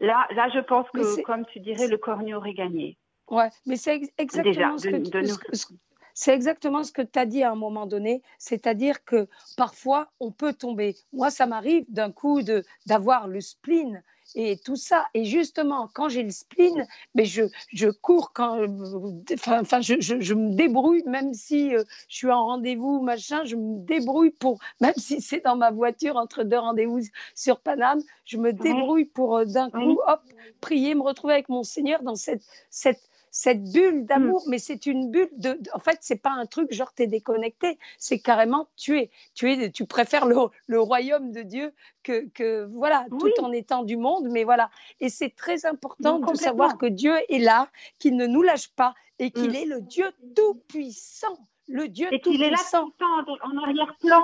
là, 0.00 0.26
là, 0.34 0.48
je 0.54 0.60
pense 0.60 0.88
que, 0.90 1.22
comme 1.22 1.44
tu 1.46 1.60
dirais, 1.60 1.86
le 1.86 1.98
cornu 1.98 2.34
aurait 2.34 2.54
gagné. 2.54 2.96
Ouais, 3.28 3.50
mais 3.66 3.76
c'est 3.76 4.00
exactement 4.16 4.78
ce 4.78 4.88
que, 4.88 5.76
c'est 6.14 6.34
exactement 6.34 6.82
ce 6.82 6.92
que 6.92 7.02
tu 7.02 7.18
as 7.18 7.26
dit 7.26 7.42
à 7.42 7.50
un 7.50 7.56
moment 7.56 7.86
donné, 7.86 8.22
c'est-à-dire 8.38 9.04
que 9.04 9.28
parfois 9.56 10.08
on 10.20 10.30
peut 10.32 10.52
tomber. 10.52 10.96
Moi, 11.12 11.30
ça 11.30 11.46
m'arrive 11.46 11.84
d'un 11.88 12.10
coup 12.10 12.40
d'avoir 12.86 13.28
le 13.28 13.40
spleen 13.40 14.02
et 14.34 14.56
tout 14.56 14.76
ça. 14.76 15.06
Et 15.14 15.24
justement, 15.24 15.88
quand 15.94 16.08
j'ai 16.08 16.22
le 16.22 16.30
spleen, 16.30 16.86
mais 17.14 17.24
je, 17.24 17.44
je 17.72 17.88
cours 17.88 18.32
quand, 18.32 18.58
enfin, 19.46 19.80
je, 19.80 20.00
je, 20.00 20.20
je, 20.20 20.34
me 20.34 20.54
débrouille, 20.54 21.02
même 21.06 21.34
si 21.34 21.74
euh, 21.74 21.84
je 22.08 22.16
suis 22.16 22.30
en 22.30 22.46
rendez-vous, 22.46 23.00
machin, 23.00 23.44
je 23.44 23.56
me 23.56 23.78
débrouille 23.78 24.30
pour, 24.30 24.58
même 24.80 24.94
si 24.96 25.20
c'est 25.20 25.44
dans 25.44 25.56
ma 25.56 25.70
voiture 25.70 26.16
entre 26.16 26.44
deux 26.44 26.58
rendez-vous 26.58 27.00
sur 27.34 27.60
Paname, 27.60 28.02
je 28.24 28.36
me 28.36 28.52
débrouille 28.52 29.06
pour 29.06 29.36
euh, 29.36 29.44
d'un 29.44 29.70
coup, 29.70 30.00
hop, 30.06 30.20
prier, 30.60 30.94
me 30.94 31.02
retrouver 31.02 31.34
avec 31.34 31.48
mon 31.48 31.62
Seigneur 31.62 32.02
dans 32.02 32.16
cette, 32.16 32.42
cette 32.70 33.00
cette 33.32 33.64
bulle 33.64 34.04
d'amour, 34.04 34.42
mm. 34.46 34.50
mais 34.50 34.58
c'est 34.58 34.86
une 34.86 35.10
bulle 35.10 35.30
de, 35.38 35.58
En 35.72 35.80
fait, 35.80 35.98
c'est 36.02 36.20
pas 36.20 36.30
un 36.30 36.44
truc 36.44 36.72
genre 36.72 36.92
t'es 36.92 37.06
déconnecté, 37.06 37.78
c'est 37.98 38.20
carrément 38.20 38.68
tu 38.76 38.98
es, 38.98 39.10
tu 39.34 39.50
es, 39.50 39.70
tu 39.70 39.86
préfères 39.86 40.26
le, 40.26 40.36
le 40.66 40.80
royaume 40.80 41.32
de 41.32 41.40
Dieu 41.40 41.72
que, 42.02 42.28
que 42.28 42.66
voilà, 42.66 43.06
tout 43.18 43.32
en 43.42 43.50
étant 43.50 43.84
du 43.84 43.96
monde, 43.96 44.28
mais 44.30 44.44
voilà. 44.44 44.70
Et 45.00 45.08
c'est 45.08 45.34
très 45.34 45.64
important 45.64 46.18
de 46.18 46.36
savoir 46.36 46.76
que 46.76 46.86
Dieu 46.86 47.14
est 47.30 47.38
là, 47.38 47.68
qu'il 47.98 48.16
ne 48.16 48.26
nous 48.26 48.42
lâche 48.42 48.68
pas 48.68 48.94
et 49.18 49.30
qu'il 49.30 49.52
mm. 49.52 49.54
est 49.54 49.66
le 49.66 49.80
Dieu 49.80 50.06
tout 50.36 50.60
puissant, 50.68 51.38
le 51.68 51.88
Dieu 51.88 52.08
et 52.12 52.20
tout 52.20 52.30
puissant. 52.30 52.32
qu'il 52.32 52.42
est 52.44 52.50
là 52.50 53.38
en 53.44 53.56
arrière-plan. 53.62 54.22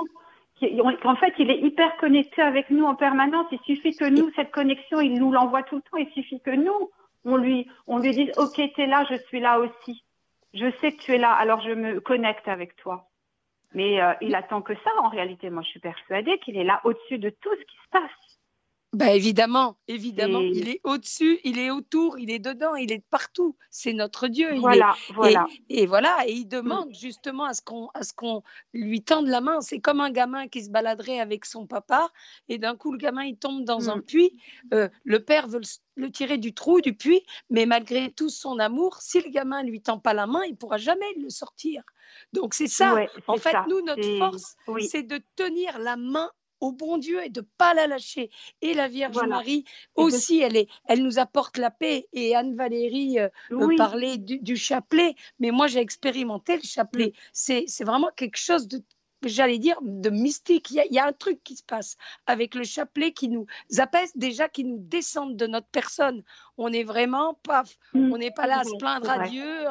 En 1.05 1.15
fait, 1.15 1.33
il 1.39 1.49
est 1.49 1.61
hyper 1.61 1.97
connecté 1.97 2.41
avec 2.41 2.69
nous 2.69 2.83
en 2.83 2.93
permanence. 2.93 3.47
Il 3.51 3.59
suffit 3.59 3.95
que 3.95 4.05
nous, 4.05 4.29
cette 4.35 4.51
connexion, 4.51 4.99
il 4.99 5.17
nous 5.17 5.31
l'envoie 5.31 5.63
tout 5.63 5.77
le 5.77 5.81
temps. 5.81 5.97
Il 5.97 6.09
suffit 6.13 6.41
que 6.41 6.51
nous, 6.51 6.91
on 7.25 7.37
lui, 7.37 7.69
on 7.87 7.99
lui 7.99 8.11
dit, 8.11 8.31
OK, 8.37 8.55
tu 8.55 8.81
es 8.81 8.87
là, 8.87 9.05
je 9.09 9.15
suis 9.27 9.39
là 9.39 9.59
aussi. 9.59 10.03
Je 10.53 10.71
sais 10.81 10.93
que 10.93 11.01
tu 11.01 11.13
es 11.13 11.17
là, 11.17 11.31
alors 11.33 11.61
je 11.61 11.71
me 11.71 11.99
connecte 11.99 12.47
avec 12.47 12.75
toi. 12.77 13.09
Mais 13.73 14.01
euh, 14.01 14.13
il 14.21 14.33
attend 14.35 14.61
que 14.61 14.73
ça, 14.75 14.91
en 15.01 15.09
réalité. 15.09 15.49
Moi, 15.49 15.61
je 15.63 15.69
suis 15.69 15.79
persuadée 15.79 16.39
qu'il 16.39 16.57
est 16.57 16.63
là 16.63 16.81
au-dessus 16.83 17.19
de 17.19 17.29
tout 17.29 17.51
ce 17.51 17.65
qui 17.65 17.75
se 17.75 17.89
passe. 17.91 18.39
Bah 18.91 19.13
évidemment, 19.13 19.77
évidemment, 19.87 20.41
il 20.41 20.67
est 20.67 20.81
au-dessus, 20.83 21.39
il 21.43 21.59
est 21.59 21.69
autour, 21.69 22.17
il 22.17 22.31
est 22.31 22.39
dedans, 22.39 22.73
il 22.73 22.91
est 22.91 23.05
partout. 23.11 23.55
C'est 23.69 23.93
notre 23.93 24.27
Dieu. 24.27 24.55
Voilà, 24.55 24.95
voilà. 25.13 25.45
Et, 25.69 25.85
voilà, 25.85 26.17
et 26.25 26.31
il 26.31 26.47
demande 26.47 26.91
justement 26.95 27.43
à 27.43 27.53
ce 27.53 27.61
qu'on, 27.61 27.89
à 27.93 28.01
ce 28.01 28.13
qu'on 28.13 28.41
lui 28.73 29.03
tende 29.03 29.27
la 29.27 29.41
main. 29.41 29.61
C'est 29.61 29.79
comme 29.79 30.01
un 30.01 30.09
gamin 30.09 30.47
qui 30.47 30.63
se 30.63 30.71
baladerait 30.71 31.19
avec 31.19 31.45
son 31.45 31.67
papa, 31.67 32.09
et 32.47 32.57
d'un 32.57 32.75
coup 32.75 32.91
le 32.91 32.97
gamin 32.97 33.25
il 33.25 33.37
tombe 33.37 33.63
dans 33.63 33.91
un 33.91 33.97
mm. 33.97 34.01
puits. 34.01 34.39
Euh, 34.73 34.89
le 35.03 35.23
père 35.23 35.47
veut 35.47 35.61
le, 35.95 36.09
tirer 36.09 36.39
du 36.39 36.55
trou 36.55 36.81
du 36.81 36.95
puits, 36.95 37.23
mais 37.51 37.67
malgré 37.67 38.11
tout 38.11 38.29
son 38.29 38.57
amour, 38.57 38.97
si 39.01 39.21
le 39.21 39.29
gamin 39.29 39.61
lui 39.61 39.81
tend 39.81 39.99
pas 39.99 40.15
la 40.15 40.25
main, 40.25 40.41
il 40.47 40.55
pourra 40.55 40.77
jamais 40.77 41.13
le 41.21 41.29
sortir. 41.29 41.83
Donc 42.33 42.55
c'est 42.55 42.67
ça. 42.67 42.95
en 43.27 43.37
fait, 43.37 43.55
nous 43.67 43.81
notre 43.81 44.17
force, 44.17 44.55
c'est 44.89 45.03
de 45.03 45.21
tenir 45.35 45.77
la 45.77 45.95
main 45.95 46.31
au 46.61 46.71
bon 46.71 46.97
Dieu 46.97 47.23
et 47.23 47.29
de 47.29 47.41
pas 47.57 47.73
la 47.73 47.87
lâcher. 47.87 48.29
Et 48.61 48.73
la 48.73 48.87
Vierge 48.87 49.17
Marie 49.27 49.65
aussi, 49.95 50.39
elle, 50.39 50.57
est, 50.57 50.67
elle 50.87 51.03
nous 51.03 51.19
apporte 51.19 51.57
la 51.57 51.71
paix. 51.71 52.07
Et 52.13 52.35
Anne-Valérie 52.35 53.19
euh, 53.19 53.29
euh, 53.51 53.75
parlait 53.77 54.17
du, 54.17 54.55
chapelet, 54.55 55.15
mais 55.39 55.51
moi 55.51 55.67
j'ai 55.67 55.79
expérimenté 55.79 56.55
le 56.57 56.63
chapelet. 56.63 57.13
Mm. 57.33 57.63
C'est 57.65 57.83
vraiment 57.83 58.09
quelque 58.15 58.37
chose 58.37 58.67
de 58.67 58.83
j'allais 59.23 59.57
dire, 59.57 59.77
de 59.81 60.09
mystique. 60.09 60.71
Il 60.71 60.83
y, 60.91 60.99
a, 60.99 61.05
un 61.05 61.13
truc 61.13 61.43
qui 61.43 61.55
se 61.55 61.63
passe 61.63 61.97
avec 62.25 62.55
le 62.55 62.63
chapelet 62.63 63.11
qui 63.11 63.29
nous 63.29 63.45
apaise 63.77 64.11
déjà, 64.15 64.47
qui 64.47 64.63
nous 64.63 64.77
descend 64.79 65.35
de 65.35 65.47
notre 65.47 65.67
personne. 65.67 66.23
On 66.57 66.71
est 66.71 66.83
vraiment, 66.83 67.39
paf, 67.43 67.77
mm. 67.93 68.11
on 68.13 68.17
n'est 68.17 68.31
pas 68.31 68.47
là 68.47 68.59
à 68.59 68.63
se 68.63 68.75
plaindre 68.77 69.09
à 69.09 69.27
Dieu, 69.27 69.65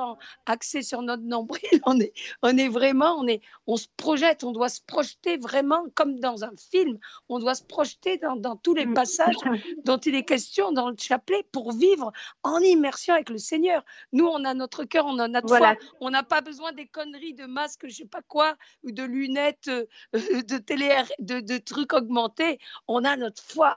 axé 0.46 0.82
sur 0.82 1.02
notre 1.02 1.22
nombril. 1.22 1.62
On 1.86 1.98
est, 2.00 2.12
on 2.42 2.56
est 2.58 2.68
vraiment, 2.68 3.14
on, 3.18 3.26
est, 3.26 3.40
on 3.66 3.76
se 3.76 3.86
projette, 3.96 4.44
on 4.44 4.52
doit 4.52 4.68
se 4.68 4.82
projeter 4.82 5.38
vraiment 5.38 5.84
comme 5.94 6.20
dans 6.20 6.44
un 6.44 6.52
film. 6.70 6.98
On 7.28 7.38
doit 7.38 7.54
se 7.54 7.62
projeter 7.62 8.18
dans, 8.18 8.36
dans 8.36 8.56
tous 8.56 8.74
les 8.74 8.84
mm. 8.84 8.94
passages 8.94 9.36
dont 9.84 9.96
il 9.98 10.14
est 10.14 10.24
question 10.24 10.72
dans 10.72 10.90
le 10.90 10.96
chapelet 10.98 11.44
pour 11.50 11.72
vivre 11.72 12.12
en 12.42 12.58
immersion 12.58 13.14
avec 13.14 13.30
le 13.30 13.38
Seigneur. 13.38 13.84
Nous, 14.12 14.26
on 14.26 14.44
a 14.44 14.52
notre 14.54 14.84
cœur, 14.84 15.06
on 15.06 15.18
a 15.18 15.28
notre 15.28 15.48
foi. 15.48 15.76
On 16.00 16.10
n'a 16.10 16.22
pas 16.22 16.40
besoin 16.40 16.72
des 16.72 16.86
conneries 16.86 17.34
de 17.34 17.46
masques, 17.46 17.86
je 17.86 17.94
sais 17.94 18.04
pas 18.04 18.22
quoi, 18.22 18.56
ou 18.82 18.90
de 18.90 19.02
lunettes 19.02 19.37
euh, 19.68 19.84
de 20.12 20.58
télé, 20.58 20.90
de, 21.18 21.40
de 21.40 21.58
trucs 21.58 21.92
augmentés. 21.92 22.58
On 22.86 23.04
a 23.04 23.16
notre 23.16 23.42
foi. 23.42 23.76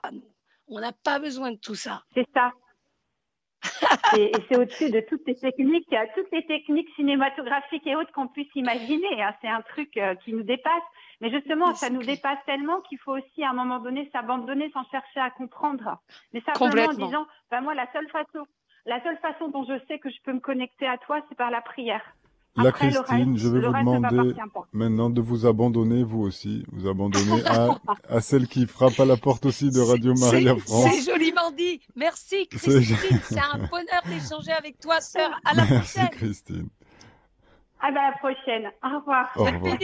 On 0.68 0.80
n'a 0.80 0.92
pas 0.92 1.18
besoin 1.18 1.52
de 1.52 1.58
tout 1.58 1.74
ça. 1.74 2.02
C'est 2.14 2.26
ça. 2.34 2.52
et, 4.16 4.32
c'est 4.48 4.56
au-dessus 4.56 4.90
de 4.90 5.00
toutes 5.00 5.26
les 5.26 5.36
techniques, 5.36 5.94
toutes 6.14 6.30
les 6.32 6.44
techniques 6.46 6.88
cinématographiques 6.96 7.86
et 7.86 7.94
autres 7.94 8.12
qu'on 8.12 8.28
puisse 8.28 8.50
imaginer. 8.54 9.22
Hein. 9.22 9.34
C'est 9.40 9.48
un 9.48 9.62
truc 9.62 9.96
euh, 9.96 10.14
qui 10.16 10.32
nous 10.32 10.42
dépasse. 10.42 10.82
Mais 11.20 11.30
justement, 11.30 11.72
ça 11.74 11.88
nous 11.88 12.02
dépasse 12.02 12.38
tellement 12.46 12.80
qu'il 12.82 12.98
faut 12.98 13.16
aussi 13.16 13.44
à 13.44 13.50
un 13.50 13.52
moment 13.52 13.78
donné 13.78 14.10
s'abandonner 14.12 14.70
sans 14.72 14.84
chercher 14.90 15.20
à 15.20 15.30
comprendre. 15.30 15.98
Mais 16.32 16.40
simplement 16.40 16.90
en 16.90 16.94
disant, 16.94 17.26
ben 17.50 17.60
moi, 17.60 17.74
la 17.74 17.90
seule 17.92 18.08
façon, 18.08 18.44
la 18.86 19.00
seule 19.04 19.18
façon 19.18 19.48
dont 19.48 19.64
je 19.64 19.78
sais 19.86 20.00
que 20.00 20.10
je 20.10 20.20
peux 20.24 20.32
me 20.32 20.40
connecter 20.40 20.86
à 20.88 20.98
toi, 20.98 21.20
c'est 21.28 21.36
par 21.36 21.52
la 21.52 21.60
prière. 21.60 22.02
La 22.56 22.70
Christine, 22.70 23.38
je 23.38 23.48
vais 23.48 23.60
vous 23.60 23.72
demander 23.72 24.34
maintenant 24.72 25.08
de 25.08 25.20
vous 25.22 25.46
abandonner, 25.46 26.02
vous 26.02 26.20
aussi, 26.20 26.64
vous 26.70 26.86
abandonner 26.86 27.42
à, 27.46 27.78
à, 28.08 28.20
celle 28.20 28.46
qui 28.46 28.66
frappe 28.66 29.00
à 29.00 29.06
la 29.06 29.16
porte 29.16 29.46
aussi 29.46 29.70
de 29.70 29.80
Radio 29.80 30.12
Maria 30.14 30.54
France. 30.56 30.86
C'est 30.92 31.10
joliment 31.10 31.50
dit. 31.52 31.80
Merci 31.96 32.46
Christine, 32.48 32.96
c'est 33.24 33.38
un 33.38 33.58
bonheur 33.58 34.02
d'échanger 34.06 34.52
avec 34.52 34.78
toi, 34.78 35.00
sœur. 35.00 35.30
À 35.44 35.54
la 35.54 35.64
Merci, 35.64 36.00
Christine. 36.10 36.68
À 37.80 37.90
la 37.90 38.12
prochaine. 38.18 38.70
Au 38.84 38.98
revoir. 38.98 39.30
Au 39.36 39.44
revoir. 39.44 39.78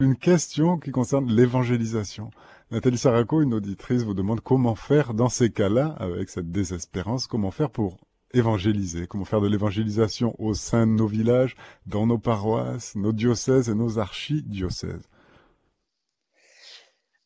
Une 0.00 0.16
question 0.16 0.78
qui 0.78 0.90
concerne 0.90 1.32
l'évangélisation. 1.32 2.30
Nathalie 2.70 2.98
Saraco, 2.98 3.40
une 3.40 3.54
auditrice, 3.54 4.02
vous 4.02 4.14
demande 4.14 4.42
comment 4.42 4.74
faire 4.74 5.14
dans 5.14 5.30
ces 5.30 5.50
cas-là, 5.50 5.96
avec 5.98 6.28
cette 6.28 6.52
désespérance, 6.52 7.26
comment 7.26 7.50
faire 7.50 7.70
pour 7.70 7.96
évangéliser, 8.34 9.06
comment 9.06 9.24
faire 9.24 9.40
de 9.40 9.48
l'évangélisation 9.48 10.34
au 10.38 10.54
sein 10.54 10.86
de 10.86 10.92
nos 10.92 11.06
villages, 11.06 11.56
dans 11.86 12.06
nos 12.06 12.18
paroisses, 12.18 12.94
nos 12.94 13.12
diocèses 13.12 13.68
et 13.68 13.74
nos 13.74 13.98
archidiocèses. 13.98 15.08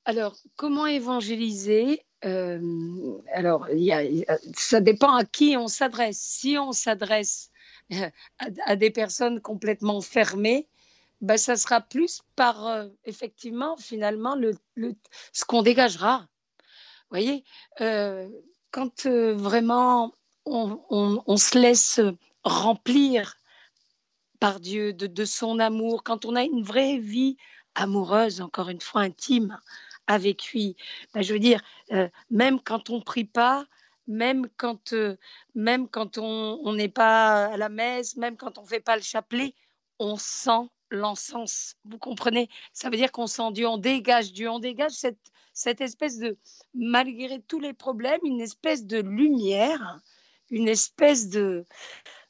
Alors, 0.04 0.36
comment 0.56 0.86
évangéliser 0.86 2.04
euh, 2.24 2.60
Alors, 3.32 3.68
ça 4.54 4.80
dépend 4.80 5.14
à 5.14 5.24
qui 5.24 5.56
on 5.56 5.68
s'adresse. 5.68 6.18
Si 6.18 6.56
on 6.58 6.72
s'adresse 6.72 7.50
euh, 7.92 8.10
à, 8.38 8.76
des 8.76 8.90
personnes 8.90 9.40
complètement 9.40 10.00
fermées, 10.00 10.68
ben, 11.20 11.36
ça 11.36 11.54
sera 11.54 11.80
plus 11.80 12.22
par, 12.34 12.66
euh, 12.66 12.88
effectivement, 13.04 13.76
finalement, 13.76 14.34
le, 14.34 14.54
ce 15.32 15.44
qu'on 15.44 15.62
dégagera. 15.62 16.26
Vous 17.10 17.18
voyez, 17.18 17.44
quand 18.70 19.06
vraiment 19.06 20.14
on, 20.44 21.36
se 21.36 21.58
laisse 21.58 22.00
remplir 22.44 23.36
par 24.40 24.60
Dieu 24.60 24.92
de, 24.92 25.24
son 25.24 25.58
amour, 25.58 26.02
quand 26.02 26.24
on 26.24 26.34
a 26.34 26.42
une 26.42 26.62
vraie 26.62 26.98
vie 26.98 27.36
amoureuse, 27.74 28.40
encore 28.40 28.68
une 28.68 28.80
fois 28.80 29.02
intime 29.02 29.58
avec 30.06 30.52
lui, 30.52 30.76
ben, 31.14 31.22
je 31.22 31.32
veux 31.32 31.38
dire, 31.38 31.62
euh, 31.92 32.08
même 32.30 32.60
quand 32.60 32.90
on 32.90 33.00
prie 33.00 33.24
pas, 33.24 33.66
même 34.08 34.48
quand, 34.56 34.92
euh, 34.92 35.16
même 35.54 35.88
quand 35.88 36.18
on 36.18 36.72
n'est 36.74 36.88
pas 36.88 37.46
à 37.46 37.56
la 37.56 37.68
messe, 37.68 38.16
même 38.16 38.36
quand 38.36 38.58
on 38.58 38.64
fait 38.64 38.80
pas 38.80 38.96
le 38.96 39.02
chapelet, 39.02 39.54
on 40.00 40.16
sent 40.16 40.68
l'encens. 40.90 41.76
Vous 41.84 41.98
comprenez? 41.98 42.48
Ça 42.72 42.90
veut 42.90 42.96
dire 42.96 43.12
qu'on 43.12 43.28
sent 43.28 43.52
Dieu, 43.52 43.68
on 43.68 43.78
dégage 43.78 44.32
Dieu, 44.32 44.50
on 44.50 44.58
dégage 44.58 44.92
cette, 44.92 45.32
cette 45.52 45.80
espèce 45.80 46.18
de, 46.18 46.36
malgré 46.74 47.40
tous 47.42 47.60
les 47.60 47.72
problèmes, 47.72 48.20
une 48.24 48.40
espèce 48.40 48.84
de 48.84 49.00
lumière 49.00 50.00
une 50.52 50.68
espèce 50.68 51.30
de, 51.30 51.66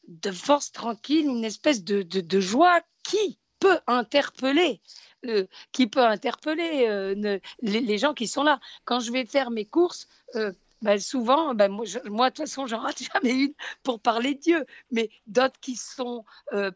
de 0.08 0.30
force 0.30 0.72
tranquille, 0.72 1.26
une 1.26 1.44
espèce 1.44 1.84
de, 1.84 2.02
de, 2.02 2.40
joie 2.40 2.80
qui 3.04 3.38
peut 3.58 3.80
interpeller. 3.86 4.80
Euh, 5.26 5.46
qui 5.70 5.86
peut 5.86 6.04
interpeller 6.04 6.86
euh, 6.88 7.38
les, 7.60 7.98
gens 7.98 8.12
qui 8.12 8.26
sont 8.26 8.42
là. 8.42 8.58
Quand 8.84 8.98
je 8.98 9.12
vais 9.12 9.24
faire 9.24 9.52
mes 9.52 9.64
courses, 9.64 10.08
euh, 10.34 10.52
ben, 10.80 10.98
souvent, 10.98 11.54
ben, 11.54 11.68
moi, 11.68 11.84
de 11.84 12.34
toute 12.34 12.48
façon, 12.48 12.66
j'en 12.66 12.80
rate 12.80 13.00
jamais 13.14 13.30
une 13.30 13.54
pour 13.84 14.00
parler 14.00 14.34
de 14.34 14.40
Dieu. 14.40 14.66
Mais 14.90 15.10
d'autres 15.28 15.60
qui 15.60 15.76
sont 15.76 16.24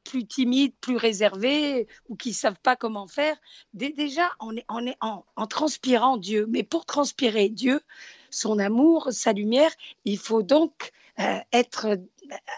plus 0.05 0.27
timides, 0.27 0.75
plus 0.81 0.97
réservés 0.97 1.89
ou 2.09 2.15
qui 2.15 2.29
ne 2.29 2.35
savent 2.35 2.61
pas 2.63 2.77
comment 2.77 3.09
faire, 3.09 3.37
déjà, 3.75 4.31
on 4.39 4.57
est, 4.57 4.97
en, 5.01 5.47
transpirant 5.49 6.17
Dieu. 6.17 6.47
Mais 6.49 6.63
pour 6.63 6.87
transpirer 6.87 7.49
Dieu, 7.49 7.81
son 8.31 8.61
amour, 8.61 9.09
sa 9.11 9.33
lumière, 9.33 9.73
il 10.05 10.19
faut 10.19 10.45
donc 10.45 10.93
être 11.53 11.99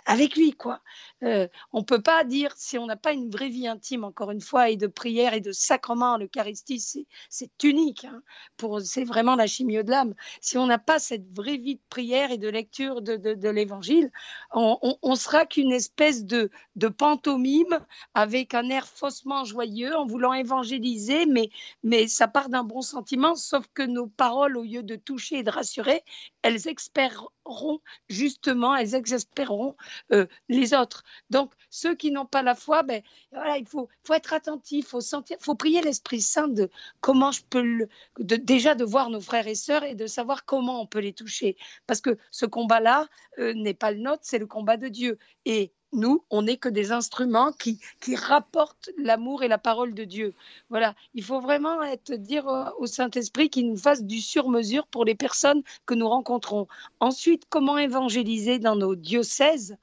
avec 0.07 0.37
lui, 0.37 0.53
quoi. 0.53 0.81
Euh, 1.25 1.49
on 1.73 1.83
peut 1.83 2.01
pas 2.01 2.23
dire 2.25 2.53
si 2.57 2.79
on 2.79 2.87
n'a 2.87 2.97
pas 2.97 3.13
une 3.13 3.31
vraie 3.31 3.49
vie 3.49 3.67
intime, 3.67 4.05
encore 4.05 4.31
une 4.31 4.41
fois, 4.41 4.71
et 4.71 4.77
de 4.77 4.87
prière 4.87 5.35
et 5.35 5.41
de 5.41 5.53
sacrement, 5.53 6.17
l'Eucharistie, 6.17 7.07
c'est 7.29 7.65
unique. 7.65 8.05
Hein, 8.05 8.23
c'est 8.85 9.05
vraiment 9.05 9.35
la 9.35 9.47
chimio 9.47 9.83
de 9.83 9.91
l'âme. 9.91 10.15
Si 10.41 10.59
on 10.59 10.67
n'a 10.67 10.79
pas 10.79 10.99
cette 10.99 11.29
vraie 11.37 11.57
vie 11.57 11.77
de 11.77 11.81
prière 11.89 12.31
et 12.31 12.39
de 12.39 12.49
lecture 12.49 13.03
de, 13.03 13.49
l'Évangile, 13.49 14.11
on, 14.53 15.15
sera 15.15 15.47
qu'une 15.47 15.73
espèce 15.73 16.25
de, 16.25 16.51
pantomime 16.97 17.81
avec 18.15 18.55
un 18.55 18.69
air 18.71 18.87
faussement 18.87 19.45
joyeux 19.45 19.95
en 19.95 20.07
voulant 20.07 20.33
évangéliser, 20.33 21.27
mais, 21.27 22.09
ça 22.09 22.29
part 22.29 22.49
d'un 22.49 22.65
bon 22.65 22.81
sentiment, 22.81 23.35
sauf 23.35 23.67
que 23.75 23.83
nos 23.83 24.07
paroles, 24.07 24.57
au 24.57 24.63
lieu 24.63 24.83
de 24.83 24.97
toucher 24.97 25.39
et 25.39 25.43
de 25.43 25.51
rassurer, 25.51 26.03
elles 26.43 26.69
espéreront 26.69 27.81
justement, 28.09 28.77
elles 28.77 28.95
exaspéreront 28.95 29.77
euh, 30.13 30.27
les 30.49 30.75
autres. 30.75 31.05
Donc, 31.31 31.53
ceux 31.71 31.94
qui 31.94 32.11
n'ont 32.11 32.27
pas 32.27 32.42
la 32.42 32.55
foi, 32.55 32.83
ben, 32.83 33.03
voilà, 33.33 33.59
il 33.59 33.66
faut, 33.66 33.88
être 34.12 34.33
attentif, 34.33 34.87
il 34.87 34.88
faut 34.88 35.01
faut 35.40 35.55
prier 35.55 35.81
l'Esprit 35.83 36.21
Saint 36.21 36.49
de 36.49 36.71
comment 37.01 37.33
je 37.33 37.42
peux 37.49 37.88
déjà 38.18 38.75
de 38.75 38.85
voir 38.85 39.11
nos 39.11 39.21
frères 39.21 39.47
et 39.47 39.55
sœurs 39.55 39.85
et 39.85 39.94
de 39.94 40.07
savoir 40.07 40.44
comment 40.44 40.81
on 40.81 40.87
peut 40.87 41.01
les 41.01 41.12
toucher. 41.12 41.57
Parce 41.87 42.01
que 42.01 42.18
ce 42.31 42.47
combat-là 42.47 43.09
euh, 43.38 43.55
n'est 43.55 43.75
pas 43.75 43.90
le 43.90 43.99
nôtre, 43.99 44.23
c'est 44.23 44.38
le 44.38 44.47
combat 44.47 44.77
de 44.77 44.88
Dieu. 44.88 45.18
Et 45.44 45.73
nous, 45.92 46.25
on 46.31 46.42
n'est 46.42 46.57
que 46.57 46.68
des 46.68 46.92
instruments 46.92 47.53
qui, 47.53 47.81
rapportent 48.14 48.90
l'amour 48.99 49.42
et 49.42 49.49
la 49.49 49.59
parole 49.59 49.94
de 49.94 50.05
Dieu. 50.05 50.35
Voilà, 50.68 50.94
il 51.14 51.23
faut 51.23 51.40
vraiment 51.40 51.79
dire 52.11 52.47
au 52.79 52.87
Saint-Esprit 52.87 53.49
qu'il 53.49 53.68
nous 53.68 53.77
fasse 53.77 54.03
du 54.03 54.21
sur-mesure 54.21 54.87
pour 54.87 55.05
les 55.05 55.14
personnes 55.14 55.62
que 55.87 55.94
nous 55.94 56.09
rencontrons. 56.09 56.68
Ensuite, 57.01 57.44
comment 57.49 57.79
évangéliser 57.79 58.59
dans 58.59 58.77
nos 58.77 58.97
diocèses? 58.97 59.77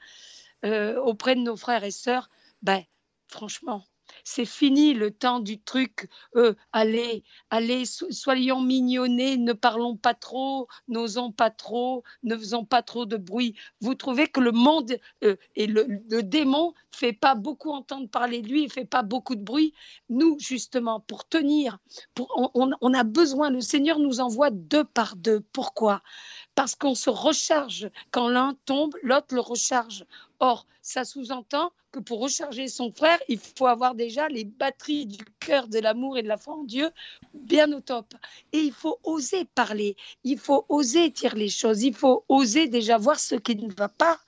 Euh, 0.65 0.99
auprès 1.01 1.35
de 1.35 1.41
nos 1.41 1.55
frères 1.55 1.83
et 1.83 1.91
sœurs, 1.91 2.29
ben, 2.61 2.83
franchement, 3.27 3.85
c'est 4.23 4.45
fini 4.45 4.93
le 4.93 5.11
temps 5.11 5.39
du 5.39 5.61
truc. 5.61 6.09
Euh, 6.35 6.53
allez, 6.71 7.23
allez, 7.49 7.83
soyons 7.85 8.61
mignonnés, 8.61 9.37
ne 9.37 9.53
parlons 9.53 9.97
pas 9.97 10.13
trop, 10.13 10.67
n'osons 10.87 11.31
pas 11.31 11.49
trop, 11.49 12.03
ne 12.23 12.35
faisons 12.35 12.65
pas 12.65 12.81
trop 12.81 13.05
de 13.05 13.17
bruit. 13.17 13.55
Vous 13.81 13.95
trouvez 13.95 14.27
que 14.27 14.39
le 14.39 14.51
monde 14.51 14.97
euh, 15.23 15.35
et 15.55 15.67
le, 15.67 15.85
démon 16.23 16.73
fait 16.91 17.13
pas 17.13 17.35
beaucoup 17.35 17.71
entendre 17.71 18.09
parler 18.09 18.41
de 18.41 18.47
lui, 18.47 18.63
il 18.63 18.71
fait 18.71 18.85
pas 18.85 19.03
beaucoup 19.03 19.35
de 19.35 19.43
bruit. 19.43 19.73
Nous, 20.09 20.37
justement, 20.39 20.99
pour 20.99 21.27
tenir, 21.27 21.77
on 22.53 22.93
a 22.93 23.03
besoin, 23.03 23.49
le 23.49 23.61
Seigneur 23.61 23.99
nous 23.99 24.21
envoie 24.21 24.49
deux 24.49 24.83
par 24.83 25.15
deux. 25.15 25.41
Pourquoi? 25.51 26.01
Parce 26.55 26.75
qu'on 26.75 26.95
se 26.95 27.09
recharge. 27.09 27.89
Quand 28.11 28.29
l'un 28.29 28.55
tombe, 28.65 28.95
l'autre 29.03 29.35
le 29.35 29.41
recharge. 29.41 30.05
Or, 30.39 30.65
ça 30.81 31.05
sous-entend 31.05 31.71
que 31.91 31.99
pour 31.99 32.19
recharger 32.19 32.67
son 32.67 32.91
frère, 32.91 33.19
il 33.29 33.39
faut 33.39 33.67
avoir 33.67 33.95
déjà 33.95 34.27
les 34.27 34.43
batteries 34.43 35.05
du 35.05 35.23
cœur, 35.39 35.67
de 35.67 35.79
l'amour 35.79 36.17
et 36.17 36.23
de 36.23 36.27
la 36.27 36.37
foi 36.37 36.55
en 36.55 36.63
Dieu 36.63 36.89
bien 37.33 37.71
au 37.71 37.79
top. 37.79 38.13
Et 38.51 38.59
il 38.59 38.73
faut 38.73 38.99
oser 39.03 39.45
parler, 39.45 39.95
il 40.23 40.37
faut 40.37 40.65
oser 40.69 41.09
dire 41.09 41.35
les 41.35 41.49
choses, 41.49 41.83
il 41.83 41.95
faut 41.95 42.25
oser 42.27 42.67
déjà 42.67 42.97
voir 42.97 43.19
ce 43.19 43.35
qui 43.35 43.55
ne 43.55 43.71
va 43.73 43.89
pas. 43.89 44.19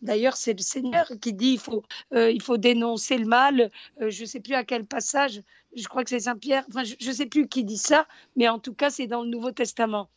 D'ailleurs, 0.00 0.36
c'est 0.36 0.54
le 0.54 0.62
Seigneur 0.62 1.06
qui 1.20 1.32
dit 1.32 1.52
il 1.52 1.58
faut, 1.60 1.84
euh, 2.12 2.30
il 2.30 2.42
faut 2.42 2.56
dénoncer 2.56 3.18
le 3.18 3.26
mal. 3.26 3.70
Euh, 4.00 4.10
je 4.10 4.22
ne 4.22 4.26
sais 4.26 4.40
plus 4.40 4.54
à 4.54 4.64
quel 4.64 4.84
passage, 4.84 5.42
je 5.76 5.86
crois 5.86 6.02
que 6.02 6.10
c'est 6.10 6.20
Saint 6.20 6.36
Pierre, 6.36 6.64
enfin, 6.68 6.82
je 6.82 7.08
ne 7.08 7.14
sais 7.14 7.26
plus 7.26 7.46
qui 7.46 7.62
dit 7.62 7.78
ça, 7.78 8.08
mais 8.34 8.48
en 8.48 8.58
tout 8.58 8.74
cas, 8.74 8.90
c'est 8.90 9.06
dans 9.06 9.22
le 9.22 9.28
Nouveau 9.28 9.52
Testament 9.52 10.08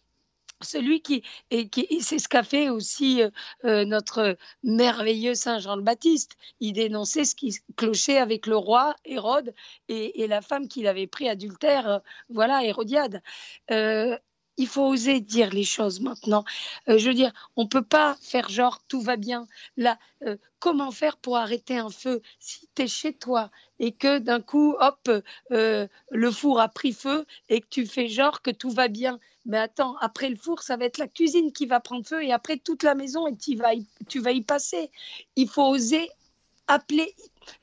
celui 0.62 1.02
qui, 1.02 1.24
et 1.52 1.70
c'est 2.02 2.20
ce 2.20 2.28
qu'a 2.28 2.44
fait 2.44 2.70
aussi 2.70 3.22
euh, 3.22 3.30
euh, 3.66 3.86
notre 3.86 4.38
merveilleux 4.64 5.36
Saint 5.36 5.60
Jean 5.60 5.76
le 5.76 5.82
Baptiste. 5.82 6.38
Il 6.60 6.74
dénonçait 6.74 7.26
ce 7.26 7.36
qui 7.36 7.58
clochait 7.76 8.18
avec 8.18 8.48
le 8.48 8.58
roi 8.58 8.96
Hérode 9.06 9.54
et, 9.88 10.28
la 10.28 10.42
femme 10.42 10.68
qu'il 10.68 10.88
avait 10.88 11.08
pris 11.08 11.30
adultère, 11.30 11.88
euh, 11.90 12.00
voilà, 12.30 12.64
Hérodiade 12.64 13.22
il 14.58 14.68
faut 14.68 14.88
oser 14.88 15.20
dire 15.20 15.50
les 15.52 15.64
choses 15.64 16.00
maintenant. 16.00 16.44
Euh, 16.90 16.98
je 16.98 17.08
veux 17.08 17.14
dire, 17.14 17.34
on 17.56 17.64
ne 17.64 17.68
peut 17.68 17.84
pas 17.84 18.16
faire 18.22 18.50
genre 18.50 18.82
tout 18.88 19.02
va 19.02 19.18
bien. 19.18 19.48
Là, 19.78 19.98
euh, 20.24 20.38
comment 20.60 20.92
faire 20.92 21.18
pour 21.18 21.38
arrêter 21.38 21.78
un 21.78 21.90
feu? 21.90 22.22
Si 22.40 22.68
tu 22.76 22.84
es 22.84 22.88
chez 22.88 23.14
toi 23.14 23.52
et 23.80 23.92
que 23.92 24.20
d'un 24.20 24.42
coup, 24.42 24.76
hop, 24.80 25.10
euh, 25.52 25.88
le 26.12 26.32
four 26.32 26.60
a 26.60 26.70
pris 26.70 26.94
feu 26.94 27.26
et 27.50 27.62
que 27.62 27.68
tu 27.70 27.86
fais 27.86 28.08
genre 28.08 28.42
que 28.42 28.52
tout 28.52 28.70
va 28.70 28.88
bien. 28.88 29.20
Mais 29.46 29.58
attends, 29.58 29.96
après 29.98 30.30
le 30.30 30.38
four, 30.38 30.64
ça 30.64 30.78
va 30.78 30.86
être 30.86 30.98
la 30.98 31.08
cuisine 31.08 31.52
qui 31.52 31.66
va 31.66 31.80
prendre 31.80 32.06
feu 32.06 32.24
et 32.24 32.32
après 32.32 32.58
toute 32.58 32.84
la 32.84 32.96
maison 32.96 33.28
et 33.28 33.36
vas 33.56 33.74
tu 34.08 34.20
vas 34.20 34.32
y 34.32 34.42
passer. 34.42 34.90
Il 35.36 35.48
faut 35.48 35.68
oser 35.68 36.10
appeler 36.68 37.14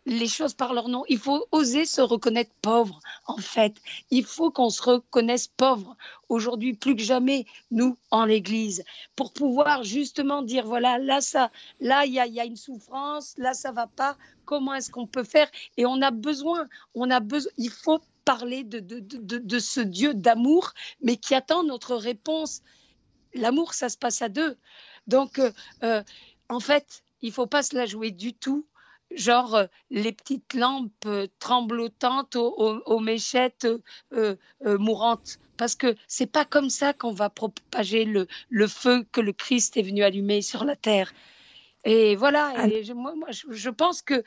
les 0.06 0.28
choses 0.28 0.54
par 0.54 0.74
leur 0.74 0.88
nom. 0.88 1.04
Il 1.08 1.18
faut 1.18 1.46
oser 1.52 1.84
se 1.84 2.00
reconnaître 2.00 2.52
pauvre, 2.60 3.00
en 3.26 3.38
fait. 3.38 3.76
Il 4.10 4.24
faut 4.24 4.50
qu'on 4.50 4.70
se 4.70 4.82
reconnaisse 4.82 5.48
pauvre, 5.48 5.96
aujourd'hui 6.28 6.74
plus 6.74 6.96
que 6.96 7.02
jamais, 7.02 7.46
nous, 7.70 7.96
en 8.10 8.24
l'Église, 8.24 8.84
pour 9.16 9.32
pouvoir 9.32 9.84
justement 9.84 10.42
dire, 10.42 10.66
voilà, 10.66 10.98
là, 10.98 11.20
ça, 11.20 11.50
là, 11.80 12.06
il 12.06 12.12
y 12.12 12.20
a, 12.20 12.44
une 12.44 12.56
souffrance, 12.56 13.34
là, 13.38 13.54
ça 13.54 13.72
va 13.72 13.86
pas, 13.86 14.16
comment 14.44 14.74
est-ce 14.74 14.90
qu'on 14.90 15.06
peut 15.06 15.24
faire? 15.24 15.50
Et 15.76 15.86
on 15.86 16.00
a 16.02 16.10
besoin, 16.10 16.68
on 16.94 17.10
a 17.10 17.20
besoin, 17.20 17.52
il 17.58 17.70
faut 17.70 18.00
parler 18.24 18.64
de, 18.64 18.78
de, 18.80 19.58
ce 19.58 19.80
Dieu 19.80 20.14
d'amour, 20.14 20.72
mais 21.00 21.16
qui 21.16 21.34
attend 21.34 21.64
notre 21.64 21.96
réponse. 21.96 22.62
L'amour, 23.34 23.74
ça 23.74 23.88
se 23.88 23.98
passe 23.98 24.22
à 24.22 24.28
deux. 24.28 24.56
Donc, 25.06 25.38
euh, 25.38 25.50
euh, 25.82 26.02
en 26.48 26.60
fait, 26.60 27.02
il 27.20 27.32
faut 27.32 27.46
pas 27.46 27.62
se 27.62 27.74
la 27.74 27.86
jouer 27.86 28.10
du 28.10 28.34
tout 28.34 28.66
genre 29.16 29.54
euh, 29.54 29.66
les 29.90 30.12
petites 30.12 30.54
lampes 30.54 30.90
euh, 31.06 31.26
tremblotantes 31.38 32.36
aux, 32.36 33.00
méchettes 33.00 33.66
euh, 34.12 34.36
mourantes. 34.64 35.38
Parce 35.56 35.74
que 35.74 35.94
c'est 36.08 36.26
pas 36.26 36.44
comme 36.44 36.70
ça 36.70 36.92
qu'on 36.92 37.12
va 37.12 37.30
propager 37.30 38.04
le, 38.04 38.26
le, 38.48 38.66
feu 38.66 39.04
que 39.12 39.20
le 39.20 39.32
Christ 39.32 39.76
est 39.76 39.82
venu 39.82 40.02
allumer 40.02 40.42
sur 40.42 40.64
la 40.64 40.76
terre. 40.76 41.12
Et 41.84 42.14
voilà, 42.14 42.68
je, 42.68 42.92
moi, 42.92 43.12
je, 43.30 43.70
pense 43.70 44.02
que 44.02 44.22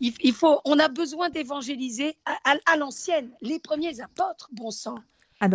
il, 0.00 0.32
faut, 0.32 0.60
on 0.64 0.78
a 0.78 0.88
besoin 0.88 1.28
d'évangéliser 1.28 2.16
à 2.44 2.76
l'ancienne, 2.76 3.30
les 3.40 3.58
premiers 3.58 4.00
apôtres, 4.00 4.48
bon 4.52 4.70
sang. 4.70 4.96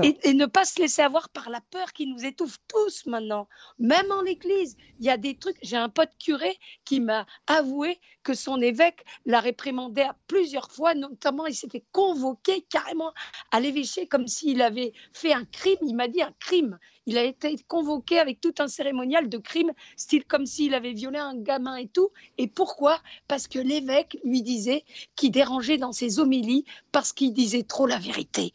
Et, 0.01 0.33
ne 0.33 0.47
pas 0.47 0.65
se 0.65 0.81
laisser 0.81 1.03
avoir 1.03 1.29
par 1.29 1.49
la 1.49 1.61
peur 1.61 1.93
qui 1.93 2.07
nous 2.07 2.25
étouffe 2.25 2.57
tous 2.67 3.05
maintenant. 3.05 3.47
Même 3.77 4.11
en 4.11 4.23
l'église, 4.23 4.77
il 4.99 5.05
y 5.05 5.11
a 5.11 5.17
des 5.17 5.37
trucs. 5.37 5.57
J'ai 5.61 5.77
un 5.77 5.89
pote 5.89 6.09
curé 6.17 6.57
qui 6.85 6.99
m'a 6.99 7.27
avoué 7.45 7.99
que 8.23 8.33
son 8.33 8.59
évêque 8.61 9.05
l'a 9.27 9.39
réprimandé 9.39 10.01
à 10.01 10.15
plusieurs 10.27 10.71
fois, 10.71 10.95
notamment 10.95 11.45
il 11.45 11.53
s'est 11.53 11.69
fait 11.69 11.85
convoquer 11.91 12.61
carrément 12.61 13.13
à 13.51 13.59
l'évêché 13.59 14.07
comme 14.07 14.27
s'il 14.27 14.63
avait 14.63 14.93
fait 15.13 15.33
un 15.33 15.45
crime. 15.45 15.77
Il 15.83 15.95
m'a 15.95 16.07
dit 16.07 16.23
un 16.23 16.33
crime. 16.39 16.79
Il 17.05 17.19
a 17.19 17.23
été 17.23 17.55
convoqué 17.67 18.17
avec 18.17 18.41
tout 18.41 18.55
un 18.57 18.67
cérémonial 18.67 19.29
de 19.29 19.37
crime, 19.37 19.71
style 19.95 20.25
comme 20.25 20.47
s'il 20.47 20.73
avait 20.73 20.93
violé 20.93 21.19
un 21.19 21.37
gamin 21.37 21.75
et 21.75 21.87
tout. 21.87 22.09
Et 22.39 22.47
pourquoi? 22.47 22.99
Parce 23.27 23.47
que 23.47 23.59
l'évêque 23.59 24.17
lui 24.23 24.41
disait 24.41 24.83
qu'il 25.15 25.29
dérangeait 25.31 25.77
dans 25.77 25.91
ses 25.91 26.19
homélies 26.19 26.65
parce 26.91 27.13
qu'il 27.13 27.33
disait 27.33 27.63
trop 27.63 27.85
la 27.85 27.99
vérité. 27.99 28.53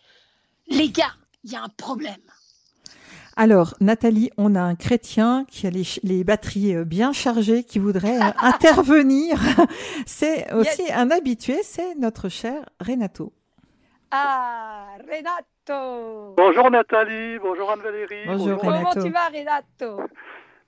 Les 0.70 0.88
gars, 0.88 1.12
il 1.44 1.52
y 1.52 1.56
a 1.56 1.62
un 1.62 1.68
problème. 1.68 2.14
Alors, 3.36 3.74
Nathalie, 3.80 4.30
on 4.36 4.54
a 4.54 4.60
un 4.60 4.74
chrétien 4.74 5.44
qui 5.48 5.66
a 5.66 5.70
les, 5.70 6.24
batteries 6.24 6.76
euh, 6.76 6.84
bien 6.84 7.12
chargées, 7.12 7.64
qui 7.64 7.78
voudrait 7.78 8.18
euh, 8.18 8.30
intervenir. 8.38 9.38
C'est 10.06 10.52
aussi 10.52 10.92
un 10.92 11.10
habitué, 11.10 11.62
c'est 11.62 11.94
notre 11.96 12.28
cher 12.28 12.68
Renato. 12.80 13.32
Ah, 14.10 14.86
Renato 14.98 16.34
Bonjour 16.36 16.70
Nathalie, 16.70 17.38
bonjour 17.38 17.70
Anne-Valérie. 17.70 18.26
Bonjour, 18.26 18.60
Renato. 18.60 18.88
Comment 18.90 19.04
tu 19.04 19.10
vas 19.12 19.28
Renato? 19.28 20.02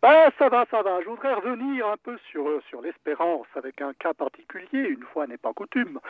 Ben, 0.03 0.31
ça 0.37 0.49
va, 0.49 0.67
ça 0.69 0.83
va. 0.83 1.01
Je 1.01 1.09
voudrais 1.09 1.33
revenir 1.33 1.87
un 1.87 1.97
peu 1.97 2.19
sur, 2.31 2.61
sur 2.69 2.83
l'espérance 2.83 3.47
avec 3.55 3.81
un 3.81 3.93
cas 3.95 4.13
particulier, 4.13 4.89
une 4.89 5.05
fois 5.05 5.29
n'est 5.29 5.39
pas 5.39 5.53
coutume, 5.53 6.01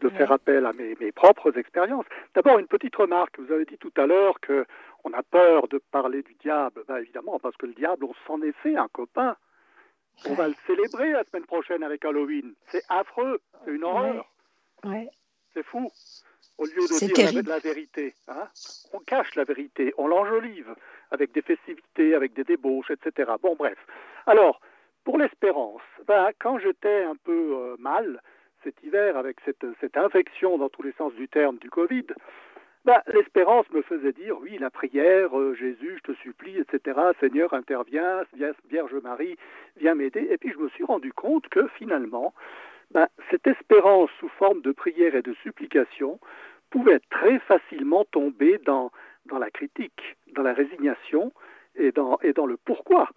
de 0.00 0.08
faire 0.08 0.32
appel 0.32 0.64
à 0.64 0.72
mes, 0.72 0.96
mes 0.98 1.12
propres 1.12 1.58
expériences. 1.58 2.06
D'abord, 2.34 2.58
une 2.58 2.66
petite 2.66 2.96
remarque. 2.96 3.38
Vous 3.38 3.52
avez 3.52 3.66
dit 3.66 3.76
tout 3.78 3.92
à 3.96 4.06
l'heure 4.06 4.40
que 4.40 4.64
on 5.04 5.12
a 5.12 5.22
peur 5.22 5.68
de 5.68 5.78
parler 5.90 6.22
du 6.22 6.34
diable. 6.34 6.84
Ben, 6.88 6.96
évidemment, 6.96 7.38
parce 7.38 7.56
que 7.58 7.66
le 7.66 7.74
diable, 7.74 8.04
on 8.04 8.14
s'en 8.26 8.40
est 8.42 8.56
fait 8.62 8.76
un 8.76 8.88
copain. 8.88 9.36
On 10.26 10.34
va 10.34 10.48
le 10.48 10.54
célébrer 10.66 11.12
la 11.12 11.24
semaine 11.24 11.46
prochaine 11.46 11.82
avec 11.82 12.04
Halloween. 12.04 12.54
C'est 12.68 12.84
affreux, 12.88 13.40
c'est 13.64 13.72
une 13.72 13.84
horreur. 13.84 14.30
Ouais. 14.84 15.08
C'est 15.52 15.64
fou. 15.64 15.90
au 16.58 16.64
lieu 16.64 16.72
de 16.72 16.98
dire 17.06 17.14
terrible. 17.14 17.48
la, 17.48 17.58
vérité. 17.58 18.14
Hein 18.28 18.48
on 18.92 19.00
cache 19.00 19.34
la 19.34 19.44
vérité, 19.44 19.92
on 19.98 20.06
l'enjolive 20.06 20.74
avec 21.12 21.32
des 21.32 21.42
festivités, 21.42 22.14
avec 22.14 22.32
des 22.32 22.44
débauches, 22.44 22.90
etc. 22.90 23.32
Bon, 23.40 23.54
bref. 23.56 23.78
Alors, 24.26 24.60
pour 25.04 25.18
l'espérance, 25.18 25.82
ben, 26.06 26.30
quand 26.40 26.58
j'étais 26.58 27.04
un 27.04 27.16
peu 27.16 27.54
euh, 27.54 27.76
mal 27.78 28.20
cet 28.64 28.82
hiver 28.82 29.16
avec 29.16 29.38
cette, 29.44 29.96
infection 29.96 30.58
dans 30.58 30.68
tous 30.68 30.82
les 30.82 30.92
sens 30.92 31.12
du 31.14 31.28
terme 31.28 31.58
du 31.58 31.68
Covid, 31.68 32.06
ben, 32.84 33.00
l'espérance 33.08 33.68
me 33.70 33.82
faisait 33.82 34.12
dire, 34.12 34.38
oui, 34.40 34.58
la 34.58 34.70
prière, 34.70 35.38
euh, 35.38 35.54
Jésus, 35.54 35.98
je 35.98 36.12
te 36.12 36.18
supplie, 36.18 36.58
etc., 36.58 36.98
Seigneur, 37.20 37.52
interviens, 37.52 38.22
Vierge 38.68 38.94
Marie, 39.02 39.36
viens 39.76 39.94
m'aider. 39.94 40.28
Et 40.30 40.38
puis 40.38 40.52
je 40.52 40.58
me 40.58 40.68
suis 40.70 40.84
rendu 40.84 41.12
compte 41.12 41.48
que 41.48 41.66
finalement, 41.78 42.32
ben, 42.92 43.08
cette 43.30 43.46
espérance 43.46 44.10
sous 44.18 44.28
forme 44.28 44.62
de 44.62 44.72
prière 44.72 45.14
et 45.14 45.22
de 45.22 45.34
supplication 45.42 46.18
pouvait 46.70 47.00
très 47.10 47.38
facilement 47.40 48.04
tomber 48.04 48.58
dans, 48.64 48.90
dans 49.26 49.38
la 49.38 49.50
critique, 49.50 50.16
dans 50.34 50.42
la 50.42 50.52
résignation 50.52 51.32
et 51.76 51.92
dans, 51.92 52.18
et 52.22 52.32
dans 52.32 52.46
le 52.46 52.56
pourquoi. 52.56 53.08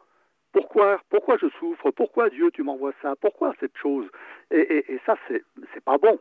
Pourquoi, 0.52 1.02
pourquoi 1.10 1.38
je 1.38 1.48
souffre? 1.60 1.92
Pourquoi 1.92 2.30
Dieu 2.30 2.50
tu 2.52 2.64
m'envoies 2.64 2.94
ça? 3.02 3.16
Pourquoi 3.20 3.54
cette 3.60 3.76
chose? 3.78 4.06
Et, 4.52 4.60
et, 4.60 4.94
et, 4.94 5.02
ça, 5.06 5.18
c'est, 5.28 5.44
pas 5.84 5.98
bon. 5.98 6.18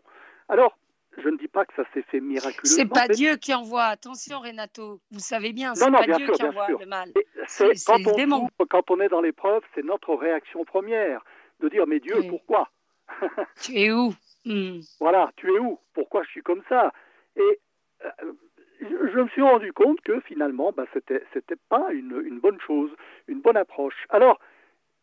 Alors, 0.49 0.77
je 1.19 1.29
ne 1.29 1.37
dis 1.37 1.47
pas 1.47 1.65
que 1.65 1.73
ça 1.77 1.85
s'est 1.95 2.03
fait 2.03 2.19
miraculeusement. 2.19 2.65
C'est 2.65 2.89
pas 2.89 3.07
Dieu 3.07 3.37
qui 3.37 3.55
envoie. 3.55 3.85
Attention, 3.85 4.41
Renato. 4.41 4.99
Vous 5.13 5.21
savez 5.21 5.53
bien, 5.53 5.77
c'est 5.77 5.89
pas 5.89 6.05
bien 6.05 6.17
Dieu 6.17 6.27
sûr, 6.27 6.35
qui 6.35 6.43
envoie 6.43 6.67
sûr. 6.67 6.81
le 6.81 6.87
mal. 6.87 7.11
C'est, 7.47 7.75
quand, 7.87 7.99
quand 8.69 8.91
on 8.91 9.01
est 9.01 9.09
dans 9.09 9.21
l'épreuve, 9.21 9.63
c'est 9.75 9.85
notre 9.85 10.15
réaction 10.15 10.65
première 10.65 11.23
de 11.61 11.69
dire 11.69 11.87
mais 11.87 12.01
Dieu, 12.01 12.19
oui. 12.19 12.29
pourquoi? 12.29 12.69
Tu 13.63 13.79
es 13.79 13.93
où? 13.93 14.13
Mmh. 14.47 14.81
Voilà, 15.01 15.33
tu 15.37 15.51
es 15.51 15.59
où? 15.59 15.81
Pourquoi 15.95 16.23
je 16.23 16.29
suis 16.29 16.43
comme 16.43 16.63
ça? 16.69 16.93
Et 17.35 17.61
euh, 18.05 18.11
je 18.89 19.21
me 19.21 19.29
suis 19.29 19.43
rendu 19.43 19.73
compte 19.73 20.01
que 20.01 20.21
finalement, 20.21 20.73
bah, 20.73 20.85
c'était, 20.93 21.23
pas 21.69 21.93
une, 21.93 22.39
bonne 22.41 22.61
chose, 22.61 22.91
une 23.29 23.41
bonne 23.41 23.57
approche. 23.57 24.07
Alors, 24.11 24.41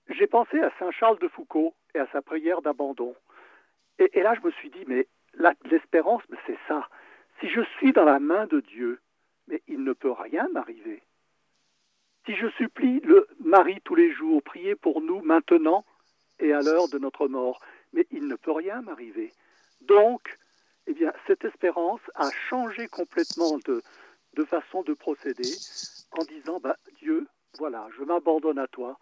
j'ai 0.09 0.27
pensé 0.27 0.59
à 0.59 0.71
Saint 0.79 0.91
Charles 0.91 1.19
de 1.19 1.27
Foucault 1.27 1.73
et 1.95 1.99
à 1.99 2.07
sa 2.11 2.21
prière 2.21 2.61
d'abandon. 2.61 3.15
Et, 3.99 4.19
et 4.19 4.23
là, 4.23 4.33
je 4.35 4.45
me 4.45 4.51
suis 4.51 4.69
dit, 4.69 4.83
mais 4.87 5.07
l'espérance, 5.69 6.23
c'est 6.45 6.57
ça. 6.67 6.87
Si 7.39 7.49
je 7.49 7.61
suis 7.77 7.91
dans 7.93 8.05
la 8.05 8.19
main 8.19 8.45
de 8.47 8.59
Dieu, 8.59 8.99
mais 9.47 9.61
il 9.67 9.83
ne 9.83 9.93
peut 9.93 10.11
rien 10.11 10.47
m'arriver. 10.53 11.01
Si 12.25 12.35
je 12.35 12.47
supplie 12.49 12.99
le 13.01 13.27
Marie 13.43 13.81
tous 13.83 13.95
les 13.95 14.11
jours, 14.13 14.43
priez 14.43 14.75
pour 14.75 15.01
nous 15.01 15.21
maintenant 15.21 15.83
et 16.39 16.53
à 16.53 16.61
l'heure 16.61 16.87
de 16.89 16.99
notre 16.99 17.27
mort, 17.27 17.59
mais 17.93 18.05
il 18.11 18.27
ne 18.27 18.35
peut 18.35 18.51
rien 18.51 18.81
m'arriver. 18.81 19.31
Donc, 19.81 20.37
eh 20.87 21.07
cette 21.27 21.45
espérance 21.45 22.01
a 22.15 22.29
changé 22.49 22.87
complètement 22.87 23.57
de, 23.65 23.81
façon 24.45 24.83
de 24.83 24.93
procéder 24.93 25.49
en 26.11 26.23
disant, 26.25 26.59
bah, 26.59 26.77
Dieu, 26.99 27.27
voilà, 27.57 27.87
je 27.97 28.03
m'abandonne 28.03 28.59
à 28.59 28.67
toi, 28.67 28.97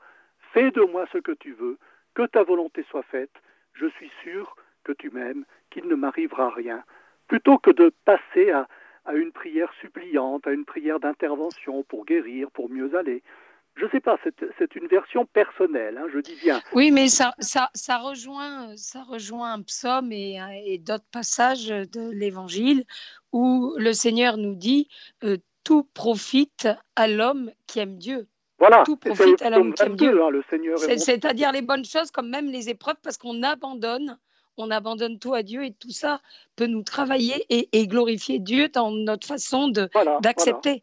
fais 0.54 0.72
de 0.72 0.82
moi 0.82 1.06
ce 1.12 1.18
que 1.18 1.32
tu 1.32 1.54
veux, 1.54 1.78
que 2.14 2.26
ta 2.26 2.44
volonté 2.44 2.84
soit 2.90 3.04
faite, 3.04 3.34
je 3.74 3.88
suis 3.88 4.12
sûr 4.24 4.56
que 4.84 4.92
tu 4.92 5.10
m'aimes, 5.10 5.46
qu'il 5.70 5.88
ne 5.88 5.96
m'arrivera 5.96 6.50
rien, 6.50 6.84
plutôt 7.28 7.58
que 7.58 7.72
de 7.72 7.94
passer 8.06 8.52
à 8.52 8.68
une 9.14 9.32
prière 9.32 9.72
suppliante, 9.82 10.46
à 10.48 10.52
une 10.52 10.66
prière 10.66 11.00
d'intervention 11.00 11.84
pour 11.84 12.06
guérir, 12.06 12.52
pour 12.52 12.70
mieux 12.70 12.96
aller. 12.96 13.24
Je 13.80 13.86
ne 13.86 13.90
sais 13.92 14.00
pas, 14.02 14.18
c'est, 14.24 14.76
une 14.76 14.88
version 14.88 15.26
personnelle, 15.26 15.98
hein, 15.98 16.08
je 16.14 16.20
dis 16.20 16.36
bien. 16.42 16.62
Oui, 16.74 16.92
mais 16.92 17.08
ça, 17.08 17.34
ça, 17.40 17.70
ça, 17.74 17.98
rejoint, 17.98 18.76
ça 18.76 19.04
rejoint 19.04 19.54
un 19.54 19.62
psaume 19.62 20.12
et, 20.12 20.38
et 20.66 20.78
d'autres 20.80 21.08
passages 21.12 21.68
de 21.68 22.12
l'Évangile 22.12 22.84
où 23.32 23.74
le 23.78 23.94
Seigneur 23.94 24.38
nous 24.38 24.56
dit 24.56 24.90
euh, 25.24 25.38
Tout 25.64 25.88
profite 25.94 26.68
à 26.98 27.08
l'homme 27.08 27.52
qui 27.68 27.80
aime 27.80 27.98
Dieu. 27.98 28.28
Voilà, 28.58 28.84
tout 28.84 28.98
profite 28.98 29.42
à 29.42 29.50
l'homme 29.50 29.74
qui 29.74 29.84
aime 29.84 29.96
Dieu. 29.96 30.22
Hein, 30.22 30.30
le 30.30 30.44
Seigneur 30.50 30.78
c'est, 30.78 30.98
c'est-à-dire 30.98 31.54
les 31.54 31.62
bonnes 31.62 31.86
choses 31.86 32.12
comme 32.12 32.30
même 32.30 32.48
les 32.48 32.70
épreuves 32.70 32.98
parce 33.02 33.18
qu'on 33.18 33.44
abandonne 33.44 34.18
on 34.58 34.72
abandonne 34.72 35.20
tout 35.20 35.34
à 35.34 35.42
Dieu 35.42 35.64
et 35.64 35.72
tout 35.72 35.92
ça 35.92 36.20
peut 36.58 36.68
nous 36.68 36.84
travailler 36.84 37.46
et, 37.50 37.70
et 37.72 37.88
glorifier 37.88 38.40
Dieu 38.40 38.68
dans 38.68 38.92
notre 38.92 39.26
façon 39.26 39.70
d'accepter. 39.70 40.70
Voilà. 40.70 40.82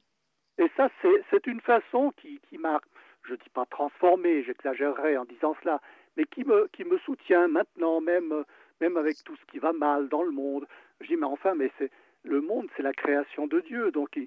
Et 0.58 0.70
ça, 0.76 0.88
c'est, 1.02 1.46
une 1.46 1.60
façon 1.60 2.12
qui, 2.16 2.40
m'a, 2.58 2.80
je 3.24 3.32
ne 3.32 3.36
dis 3.36 3.50
pas 3.50 3.66
transformé, 3.66 4.42
j'exagérerais 4.42 5.16
en 5.16 5.24
disant 5.24 5.54
cela, 5.62 5.80
mais 6.16 6.24
qui 6.24 6.44
me, 6.44 6.68
qui 6.72 6.84
me 6.84 6.98
soutient 7.00 7.46
maintenant, 7.48 8.00
même, 8.00 8.44
même 8.80 8.96
avec 8.96 9.22
tout 9.24 9.36
ce 9.36 9.44
qui 9.52 9.58
va 9.58 9.72
mal 9.72 10.08
dans 10.08 10.22
le 10.22 10.30
monde. 10.30 10.66
Je 11.00 11.08
dis, 11.08 11.16
mais 11.16 11.26
enfin, 11.26 11.54
mais 11.54 11.70
c'est, 11.78 11.90
le 12.26 12.40
monde, 12.40 12.68
c'est 12.76 12.82
la 12.82 12.92
création 12.92 13.46
de 13.46 13.60
Dieu, 13.60 13.90
donc 13.90 14.18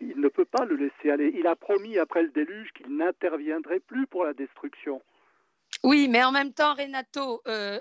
il, 0.00 0.20
ne 0.20 0.28
peut 0.28 0.44
pas 0.44 0.64
le 0.64 0.76
laisser 0.76 1.10
aller. 1.10 1.32
Il 1.34 1.46
a 1.46 1.56
promis 1.56 1.98
après 1.98 2.22
le 2.22 2.30
déluge 2.30 2.72
qu'il 2.72 2.94
n'interviendrait 2.96 3.80
plus 3.80 4.06
pour 4.06 4.24
la 4.24 4.34
destruction. 4.34 5.02
Oui, 5.82 6.08
mais 6.08 6.22
en 6.24 6.32
même 6.32 6.52
temps, 6.52 6.74
Renato, 6.74 7.42
euh, 7.46 7.78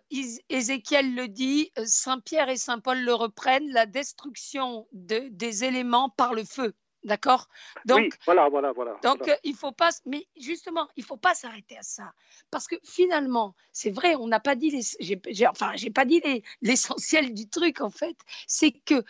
Ézéchiel 0.50 1.16
le 1.16 1.28
dit, 1.28 1.72
Saint 1.86 2.20
Pierre 2.20 2.50
et 2.50 2.58
Saint 2.58 2.80
Paul 2.80 3.00
le 3.00 3.14
reprennent, 3.14 3.70
la 3.72 3.86
destruction 3.86 4.88
de, 4.92 5.30
des 5.30 5.64
éléments 5.64 6.10
par 6.10 6.34
le 6.34 6.44
feu. 6.44 6.74
D'accord? 7.06 7.48
Donc, 7.86 8.00
oui, 8.00 8.10
voilà, 8.26 8.50
voilà, 8.50 8.72
voilà. 8.72 8.98
Donc, 9.04 9.20
voilà. 9.20 9.38
Il 9.44 9.56
faut 9.56 9.72
pas, 9.72 9.92
mais 10.08 10.28
justement, 10.36 10.90
il 10.96 11.04
faut 11.04 11.18
pas 11.18 11.36
s'arrêter 11.36 11.78
à 11.78 11.84
ça. 11.84 12.12
Parce 12.50 12.68
que 12.68 12.76
finalement, 12.84 13.56
c'est 13.72 13.92
vrai, 13.92 14.16
on 14.16 14.28
n'a 14.28 14.40
pas 14.40 14.56
dit, 14.56 14.72
les, 14.72 15.48
enfin, 15.48 15.74
j'ai 15.76 15.92
pas 15.92 16.06
dit 16.06 16.20
les, 16.22 16.44
l'essentiel 16.62 17.34
du 17.34 17.48
truc, 17.48 17.82
en 17.82 17.92
fait. 17.92 18.18
C'est 18.48 18.72
que 18.72 19.04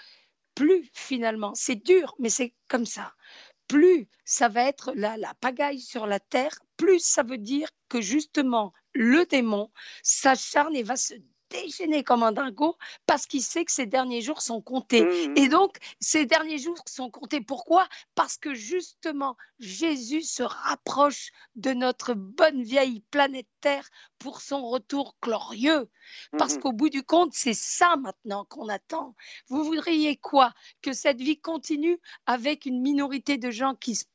plus, 0.55 0.89
finalement, 0.93 1.53
c'est 1.55 1.75
dur, 1.75 2.15
mais 2.19 2.29
c'est 2.29 2.53
comme 2.67 2.85
ça. 2.85 3.13
Plus 3.67 4.09
ça 4.25 4.49
va 4.49 4.63
être 4.63 4.91
la, 4.93 5.15
la 5.15 5.33
pagaille 5.35 5.79
sur 5.79 6.05
la 6.05 6.19
terre, 6.19 6.59
plus 6.75 6.99
ça 6.99 7.23
veut 7.23 7.37
dire 7.37 7.69
que 7.87 8.01
justement, 8.01 8.73
le 8.93 9.25
démon 9.25 9.71
s'acharne 10.03 10.75
et 10.75 10.83
va 10.83 10.97
se 10.97 11.13
déchaîner 11.49 12.03
comme 12.03 12.23
un 12.23 12.31
dingo 12.31 12.75
parce 13.05 13.25
qu'il 13.25 13.41
sait 13.41 13.65
que 13.65 13.71
ses 13.71 13.85
derniers 13.85 14.21
jours 14.21 14.41
sont 14.41 14.61
comptés. 14.61 15.03
Mmh. 15.03 15.37
Et 15.37 15.47
donc, 15.47 15.77
ces 15.99 16.25
derniers 16.25 16.57
jours 16.57 16.81
sont 16.85 17.09
comptés. 17.09 17.41
Pourquoi? 17.41 17.87
Parce 18.15 18.37
que 18.37 18.53
justement, 18.53 19.37
Jésus 19.59 20.21
se 20.21 20.43
rapproche 20.43 21.31
de 21.55 21.71
notre 21.71 22.13
bonne 22.13 22.63
vieille 22.63 23.01
planète 23.11 23.47
Terre 23.61 23.89
pour 24.19 24.41
son 24.41 24.67
retour 24.67 25.15
glorieux. 25.21 25.89
Parce 26.37 26.55
mmh. 26.55 26.59
qu'au 26.59 26.71
bout 26.71 26.89
du 26.89 27.03
compte, 27.03 27.33
c'est 27.33 27.55
ça 27.55 27.95
maintenant 27.97 28.45
qu'on 28.45 28.67
attend. 28.69 29.15
Vous 29.47 29.63
voudriez 29.63 30.17
quoi? 30.17 30.53
Que 30.81 30.93
cette 30.93 31.21
vie 31.21 31.39
continue 31.39 31.99
avec 32.25 32.65
une 32.65 32.81
minorité 32.81 33.37
de 33.37 33.51
gens 33.51 33.75
qui 33.75 33.95
se 33.95 34.05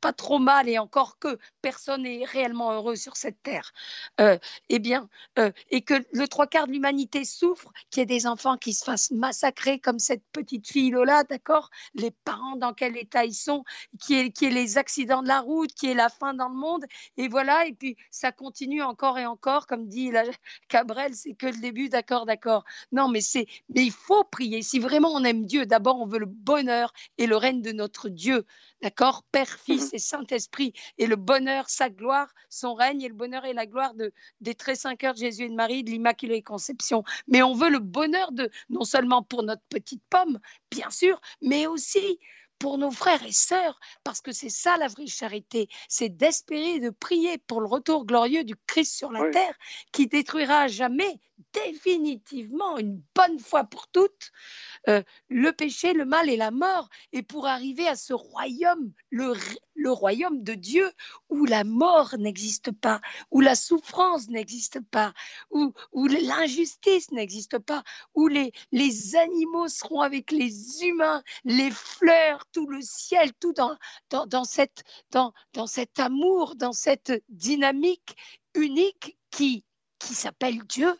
pas 0.00 0.12
trop 0.12 0.38
mal 0.38 0.68
et 0.68 0.78
encore 0.78 1.18
que 1.18 1.38
personne 1.62 2.02
n'est 2.02 2.24
réellement 2.24 2.72
heureux 2.72 2.96
sur 2.96 3.16
cette 3.16 3.42
terre, 3.42 3.72
euh, 4.20 4.38
eh 4.68 4.78
bien, 4.78 5.08
euh, 5.38 5.52
et 5.70 5.82
que 5.82 5.94
le 6.12 6.26
trois 6.26 6.46
quarts 6.46 6.66
de 6.66 6.72
l'humanité 6.72 7.24
souffre, 7.24 7.70
qu'il 7.90 8.00
y 8.00 8.02
ait 8.02 8.06
des 8.06 8.26
enfants 8.26 8.56
qui 8.56 8.72
se 8.72 8.84
fassent 8.84 9.10
massacrer 9.10 9.78
comme 9.78 9.98
cette 9.98 10.24
petite 10.32 10.66
fille 10.66 10.90
Lola, 10.90 11.24
d'accord? 11.24 11.70
Les 11.94 12.10
parents 12.10 12.56
dans 12.56 12.72
quel 12.72 12.96
état 12.96 13.24
ils 13.24 13.34
sont, 13.34 13.64
qui 14.00 14.14
est, 14.14 14.30
qui 14.30 14.46
est 14.46 14.50
les 14.50 14.78
accidents 14.78 15.22
de 15.22 15.28
la 15.28 15.40
route, 15.40 15.72
qui 15.74 15.90
est 15.90 15.94
la 15.94 16.08
faim 16.08 16.34
dans 16.34 16.48
le 16.48 16.56
monde, 16.56 16.84
et 17.16 17.28
voilà, 17.28 17.66
et 17.66 17.72
puis 17.72 17.96
ça 18.10 18.32
continue 18.32 18.82
encore 18.82 19.18
et 19.18 19.26
encore, 19.26 19.66
comme 19.66 19.86
dit 19.86 20.10
la 20.10 20.24
Cabrel, 20.68 21.14
c'est 21.14 21.34
que 21.34 21.46
le 21.46 21.60
début, 21.60 21.88
d'accord, 21.88 22.26
d'accord. 22.26 22.64
Non, 22.92 23.08
mais 23.08 23.20
c'est, 23.20 23.46
mais 23.68 23.84
il 23.84 23.92
faut 23.92 24.24
prier. 24.24 24.62
Si 24.62 24.78
vraiment 24.78 25.10
on 25.12 25.24
aime 25.24 25.44
Dieu, 25.44 25.66
d'abord 25.66 26.00
on 26.00 26.06
veut 26.06 26.18
le 26.18 26.26
bonheur 26.26 26.92
et 27.18 27.26
le 27.26 27.36
règne 27.36 27.62
de 27.62 27.72
notre 27.72 28.08
Dieu, 28.08 28.44
d'accord, 28.82 29.24
Père 29.30 29.58
Fils 29.68 29.92
et 29.92 29.98
Saint-Esprit, 29.98 30.72
et 30.96 31.06
le 31.06 31.16
bonheur, 31.16 31.68
sa 31.68 31.90
gloire, 31.90 32.32
son 32.48 32.72
règne, 32.72 33.02
et 33.02 33.08
le 33.08 33.14
bonheur 33.14 33.44
et 33.44 33.52
la 33.52 33.66
gloire 33.66 33.92
de, 33.92 34.14
des 34.40 34.54
très 34.54 34.74
saints 34.74 34.96
cœurs 34.96 35.12
de 35.12 35.18
Jésus 35.18 35.44
et 35.44 35.48
de 35.50 35.54
Marie, 35.54 35.84
de 35.84 35.90
l'Immaculée 35.90 36.40
Conception. 36.40 37.04
Mais 37.26 37.42
on 37.42 37.52
veut 37.52 37.68
le 37.68 37.78
bonheur 37.78 38.32
de, 38.32 38.50
non 38.70 38.84
seulement 38.84 39.22
pour 39.22 39.42
notre 39.42 39.62
petite 39.68 40.02
pomme, 40.08 40.38
bien 40.70 40.88
sûr, 40.88 41.20
mais 41.42 41.66
aussi 41.66 42.18
pour 42.58 42.78
nos 42.78 42.90
frères 42.90 43.22
et 43.24 43.32
sœurs, 43.32 43.78
parce 44.04 44.22
que 44.22 44.32
c'est 44.32 44.48
ça 44.48 44.78
la 44.78 44.88
vraie 44.88 45.06
charité, 45.06 45.68
c'est 45.88 46.08
d'espérer 46.08 46.76
et 46.76 46.80
de 46.80 46.90
prier 46.90 47.36
pour 47.38 47.60
le 47.60 47.66
retour 47.68 48.06
glorieux 48.06 48.44
du 48.44 48.56
Christ 48.66 48.96
sur 48.96 49.12
la 49.12 49.20
Oui. 49.20 49.30
terre, 49.30 49.54
qui 49.92 50.06
détruira 50.06 50.62
à 50.62 50.68
jamais, 50.68 51.20
définitivement, 51.52 52.78
une 52.78 53.02
bonne 53.14 53.38
fois 53.38 53.64
pour 53.64 53.88
toutes, 53.88 54.30
euh, 54.88 55.02
le 55.28 55.52
péché, 55.52 55.92
le 55.92 56.04
mal 56.04 56.28
et 56.28 56.36
la 56.36 56.50
mort, 56.50 56.88
et 57.12 57.22
pour 57.22 57.46
arriver 57.46 57.86
à 57.86 57.96
ce 57.96 58.12
royaume, 58.12 58.92
le, 59.10 59.34
le 59.74 59.90
royaume 59.90 60.42
de 60.42 60.54
Dieu, 60.54 60.90
où 61.28 61.44
la 61.44 61.64
mort 61.64 62.16
n'existe 62.18 62.72
pas, 62.72 63.00
où 63.30 63.40
la 63.40 63.54
souffrance 63.54 64.28
n'existe 64.28 64.80
pas, 64.80 65.12
où, 65.50 65.72
où 65.92 66.06
l'injustice 66.06 67.10
n'existe 67.12 67.58
pas, 67.58 67.82
où 68.14 68.28
les, 68.28 68.52
les 68.72 69.16
animaux 69.16 69.68
seront 69.68 70.00
avec 70.00 70.30
les 70.32 70.84
humains, 70.84 71.22
les 71.44 71.70
fleurs, 71.70 72.44
tout 72.52 72.66
le 72.66 72.80
ciel, 72.82 73.32
tout 73.40 73.52
dans, 73.52 73.76
dans, 74.10 74.26
dans, 74.26 74.44
cette, 74.44 74.82
dans, 75.10 75.32
dans 75.52 75.66
cet 75.66 75.98
amour, 75.98 76.56
dans 76.56 76.72
cette 76.72 77.12
dynamique 77.28 78.16
unique 78.54 79.18
qui, 79.30 79.64
qui 79.98 80.14
s'appelle 80.14 80.62
Dieu. 80.64 80.94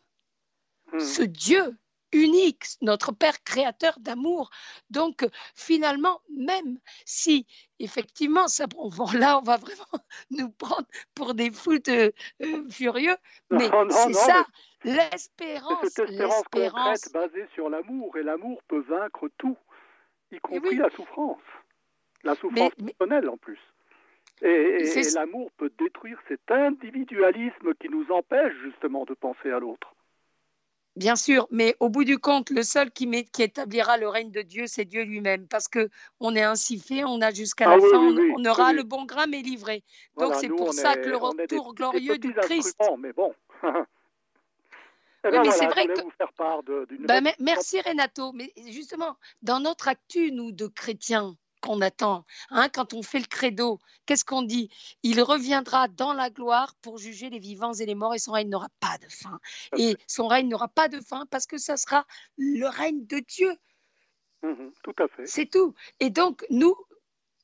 Hmm. 0.92 1.00
Ce 1.00 1.22
Dieu 1.22 1.76
unique, 2.12 2.64
notre 2.80 3.12
Père 3.12 3.42
créateur 3.42 3.98
d'amour. 4.00 4.50
Donc, 4.90 5.26
finalement, 5.54 6.20
même 6.36 6.78
si 7.04 7.46
effectivement, 7.78 8.48
ça, 8.48 8.66
là, 9.14 9.38
on 9.38 9.42
va 9.42 9.56
vraiment 9.56 9.86
nous 10.30 10.50
prendre 10.50 10.86
pour 11.14 11.34
des 11.34 11.50
foutes 11.50 11.88
euh, 11.88 12.10
euh, 12.42 12.68
furieux, 12.70 13.16
mais 13.50 13.68
c'est 13.90 14.12
ça, 14.14 14.44
l'espérance. 14.84 15.88
Cette 15.88 16.10
espérance 16.10 16.44
concrète 16.50 17.12
basée 17.12 17.46
sur 17.54 17.68
l'amour, 17.68 18.16
et 18.16 18.22
l'amour 18.22 18.62
peut 18.68 18.84
vaincre 18.88 19.28
tout, 19.38 19.56
y 20.32 20.38
compris 20.38 20.76
la 20.76 20.90
souffrance, 20.90 21.42
la 22.24 22.34
souffrance 22.34 22.72
personnelle 22.74 23.28
en 23.28 23.36
plus. 23.36 23.60
et 24.42 25.02
l'amour 25.14 25.50
peut 25.56 25.70
détruire 25.78 26.18
cet 26.28 26.50
individualisme 26.50 27.74
qui 27.74 27.88
nous 27.88 28.10
empêche 28.10 28.54
justement 28.62 29.04
de 29.04 29.14
penser 29.14 29.50
à 29.50 29.58
l'autre. 29.58 29.94
Bien 30.98 31.14
sûr, 31.14 31.46
mais 31.52 31.76
au 31.78 31.88
bout 31.88 32.02
du 32.02 32.18
compte, 32.18 32.50
le 32.50 32.64
seul 32.64 32.90
qui, 32.90 33.08
qui 33.26 33.42
établira 33.44 33.96
le 33.98 34.08
règne 34.08 34.32
de 34.32 34.42
Dieu, 34.42 34.64
c'est 34.66 34.84
Dieu 34.84 35.04
lui-même, 35.04 35.46
parce 35.46 35.68
que 35.68 35.90
on 36.18 36.34
est 36.34 36.42
ainsi 36.42 36.80
fait, 36.80 37.04
on 37.04 37.20
a 37.20 37.32
jusqu'à 37.32 37.70
ah 37.70 37.76
la 37.76 37.80
fin, 37.80 38.16
on, 38.36 38.44
aura 38.44 38.72
le 38.72 38.82
bon 38.82 39.04
grain 39.04 39.26
mais 39.28 39.40
livré. 39.40 39.84
Donc 40.16 40.34
c'est 40.34 40.48
pour 40.48 40.74
ça 40.74 40.96
que 40.96 41.08
le 41.08 41.16
retour 41.16 41.74
glorieux 41.74 42.18
du 42.18 42.34
Christ. 42.34 42.76
Mais 42.98 43.12
bon. 43.12 43.32
Eh 45.24 45.30
oui, 45.30 45.38
mais 45.42 45.50
c'est 45.50 45.66
vrai 45.66 45.86
que. 45.88 47.06
Ben, 47.06 47.28
merci 47.40 47.80
Renato. 47.80 48.32
Mais 48.32 48.52
justement, 48.68 49.16
dans 49.42 49.58
notre 49.58 49.88
actu, 49.88 50.30
nous, 50.30 50.52
de 50.52 50.68
chrétiens, 50.68 51.36
qu'on 51.60 51.80
attend. 51.80 52.24
Hein, 52.50 52.68
quand 52.68 52.94
on 52.94 53.02
fait 53.02 53.18
le 53.18 53.26
credo, 53.26 53.78
qu'est-ce 54.06 54.24
qu'on 54.24 54.42
dit? 54.42 54.70
Il 55.02 55.20
reviendra 55.22 55.88
dans 55.88 56.12
la 56.12 56.30
gloire 56.30 56.74
pour 56.82 56.98
juger 56.98 57.30
les 57.30 57.38
vivants 57.38 57.74
et 57.74 57.86
les 57.86 57.94
morts 57.94 58.14
et 58.14 58.18
son 58.18 58.32
règne 58.32 58.48
n'aura 58.48 58.68
pas 58.80 58.98
de 58.98 59.08
fin. 59.08 59.40
Et 59.76 59.96
son 60.06 60.28
règne 60.28 60.48
n'aura 60.48 60.68
pas 60.68 60.88
de 60.88 61.00
fin 61.00 61.26
parce 61.26 61.46
que 61.46 61.58
ça 61.58 61.76
sera 61.76 62.06
le 62.36 62.66
règne 62.66 63.06
de 63.06 63.18
Dieu. 63.18 63.56
Mhm, 64.42 64.72
tout 64.82 64.94
à 64.98 65.08
fait. 65.08 65.26
C'est 65.26 65.46
tout. 65.46 65.74
Et 66.00 66.10
donc, 66.10 66.46
nous, 66.50 66.76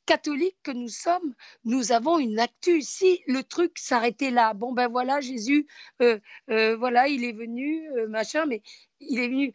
catholiques 0.06 0.58
que 0.62 0.70
nous 0.70 0.88
sommes, 0.88 1.34
nous 1.64 1.92
avons 1.92 2.18
une 2.18 2.38
actu. 2.38 2.82
Si 2.82 3.22
le 3.26 3.42
truc 3.42 3.78
s'arrêtait 3.78 4.30
là, 4.30 4.54
bon 4.54 4.72
ben 4.72 4.88
voilà, 4.88 5.20
Jésus, 5.20 5.66
euh, 6.02 6.18
euh, 6.50 6.76
voilà, 6.76 7.08
il 7.08 7.24
est 7.24 7.32
venu, 7.32 7.88
euh, 7.92 8.08
machin, 8.08 8.46
mais 8.46 8.62
il 9.00 9.18
est 9.18 9.28
venu 9.28 9.52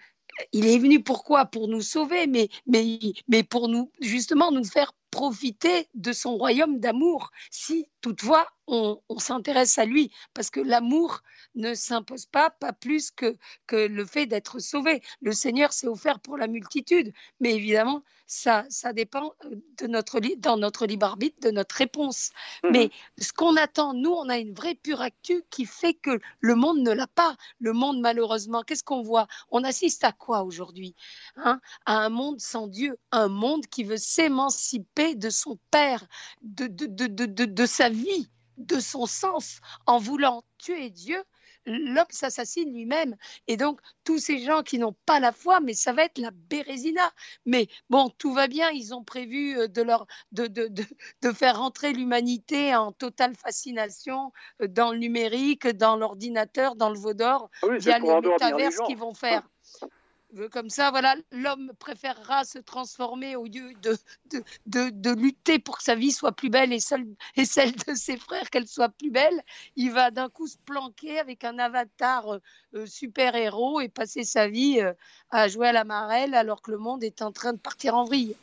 il 0.53 0.67
est 0.67 0.77
venu 0.77 1.01
pourquoi? 1.03 1.45
Pour 1.45 1.67
nous 1.67 1.81
sauver, 1.81 2.27
mais, 2.27 2.49
mais, 2.67 2.99
mais 3.27 3.43
pour 3.43 3.67
nous 3.67 3.91
justement 3.99 4.51
nous 4.51 4.63
faire 4.63 4.93
profiter 5.11 5.87
de 5.95 6.11
son 6.11 6.37
royaume 6.37 6.79
d'amour, 6.79 7.31
si 7.51 7.87
toutefois 8.01 8.47
on, 8.69 9.19
s'intéresse 9.19 9.77
à 9.77 9.85
lui, 9.85 10.11
parce 10.33 10.49
que 10.49 10.59
l'amour 10.59 11.21
ne 11.55 11.73
s'impose 11.73 12.25
pas, 12.25 12.49
pas 12.49 12.73
plus 12.73 13.11
que, 13.11 13.35
que 13.67 13.75
le 13.75 14.05
fait 14.05 14.25
d'être 14.25 14.59
sauvé. 14.59 15.01
Le 15.21 15.31
Seigneur 15.31 15.73
s'est 15.73 15.87
offert 15.87 16.19
pour 16.19 16.37
la 16.37 16.47
multitude, 16.47 17.11
mais 17.39 17.55
évidemment, 17.55 18.03
ça, 18.27 18.65
ça 18.69 18.93
dépend 18.93 19.33
euh, 19.45 19.55
de 19.79 19.87
notre, 19.87 20.19
dans 20.37 20.57
notre 20.57 20.85
libre 20.85 21.07
arbitre, 21.07 21.37
de 21.41 21.51
notre 21.51 21.75
réponse. 21.75 22.29
Mhm. 22.63 22.71
Mais 22.71 22.91
ce 23.17 23.33
qu'on 23.33 23.55
attend, 23.55 23.93
nous, 23.93 24.11
on 24.11 24.29
a 24.29 24.37
une 24.37 24.53
vraie 24.53 24.75
pure 24.75 25.01
actu 25.01 25.43
qui 25.49 25.65
fait 25.65 25.95
que 25.95 26.19
le 26.39 26.55
monde 26.55 26.79
ne 26.79 26.91
l'a 26.91 27.07
pas. 27.07 27.35
Le 27.59 27.73
monde, 27.73 27.99
malheureusement, 27.99 28.61
qu'est-ce 28.61 28.83
qu'on 28.83 29.01
voit? 29.01 29.27
On 29.49 29.63
assiste 29.63 30.03
à 30.03 30.11
quoi 30.11 30.43
aujourd'hui 30.43 30.95
hein? 31.37 31.59
À 31.85 31.97
un 31.97 32.09
monde 32.09 32.39
sans 32.39 32.67
Dieu, 32.67 32.97
un 33.11 33.27
monde 33.27 33.65
qui 33.65 33.83
veut 33.83 33.97
s'émanciper 33.97 35.15
de 35.15 35.29
son 35.29 35.57
Père, 35.71 36.05
de, 36.41 36.67
de, 36.67 36.85
de, 36.85 37.25
de, 37.25 37.45
de 37.45 37.65
sa 37.65 37.89
vie, 37.89 38.29
de 38.59 38.79
son 38.79 39.05
sens, 39.05 39.59
en 39.85 39.97
voulant 39.97 40.43
tuer 40.57 40.89
Dieu 40.89 41.23
l'homme 41.65 42.05
s'assassine 42.09 42.73
lui-même. 42.73 43.15
Et 43.47 43.57
donc, 43.57 43.79
tous 44.03 44.19
ces 44.19 44.39
gens 44.39 44.63
qui 44.63 44.79
n'ont 44.79 44.95
pas 45.05 45.19
la 45.19 45.31
foi, 45.31 45.59
mais 45.59 45.73
ça 45.73 45.93
va 45.93 46.03
être 46.03 46.17
la 46.17 46.31
bérésina. 46.31 47.11
Mais 47.45 47.67
bon, 47.89 48.09
tout 48.17 48.33
va 48.33 48.47
bien, 48.47 48.69
ils 48.71 48.93
ont 48.93 49.03
prévu 49.03 49.57
euh, 49.57 49.67
de, 49.67 49.81
leur, 49.81 50.05
de, 50.31 50.47
de, 50.47 50.67
de, 50.67 50.83
de 51.21 51.31
faire 51.31 51.59
rentrer 51.59 51.93
l'humanité 51.93 52.75
en 52.75 52.91
totale 52.91 53.35
fascination 53.35 54.31
euh, 54.61 54.67
dans 54.67 54.91
le 54.91 54.97
numérique, 54.97 55.67
dans 55.67 55.95
l'ordinateur, 55.95 56.75
dans 56.75 56.89
le 56.89 56.97
Vaudor, 56.97 57.49
ah 57.63 57.67
via 57.77 57.99
les 57.99 58.21
métaverses 58.21 58.79
qu'ils 58.87 58.97
vont 58.97 59.13
faire. 59.13 59.43
Comme 60.51 60.69
ça, 60.69 60.91
voilà, 60.91 61.15
l'homme 61.31 61.71
préférera 61.79 62.45
se 62.45 62.59
transformer 62.59 63.35
au 63.35 63.45
lieu 63.45 63.73
de, 63.81 63.97
de, 64.67 64.89
de, 64.91 65.09
lutter 65.09 65.57
pour 65.57 65.79
que 65.79 65.83
sa 65.83 65.95
vie 65.95 66.11
soit 66.11 66.33
plus 66.33 66.49
belle 66.49 66.71
et, 66.71 66.79
seule, 66.79 67.07
et 67.35 67.45
celle 67.45 67.75
de 67.75 67.95
ses 67.95 68.15
frères 68.15 68.51
qu'elle 68.51 68.67
soit 68.67 68.89
plus 68.89 69.09
belle. 69.09 69.41
Il 69.75 69.91
va 69.91 70.11
d'un 70.11 70.29
coup 70.29 70.45
se 70.45 70.57
planquer 70.65 71.17
avec 71.19 71.43
un 71.43 71.57
avatar 71.57 72.35
euh, 72.35 72.39
euh, 72.75 72.85
super-héros 72.85 73.81
et 73.81 73.89
passer 73.89 74.23
sa 74.23 74.47
vie 74.47 74.79
euh, 74.79 74.93
à 75.31 75.47
jouer 75.47 75.69
à 75.69 75.71
la 75.71 75.83
marelle 75.83 76.35
alors 76.35 76.61
que 76.61 76.69
le 76.69 76.77
monde 76.77 77.03
est 77.03 77.23
en 77.23 77.31
train 77.31 77.53
de 77.53 77.59
partir 77.59 77.95
en 77.95 78.03
vrille. 78.03 78.35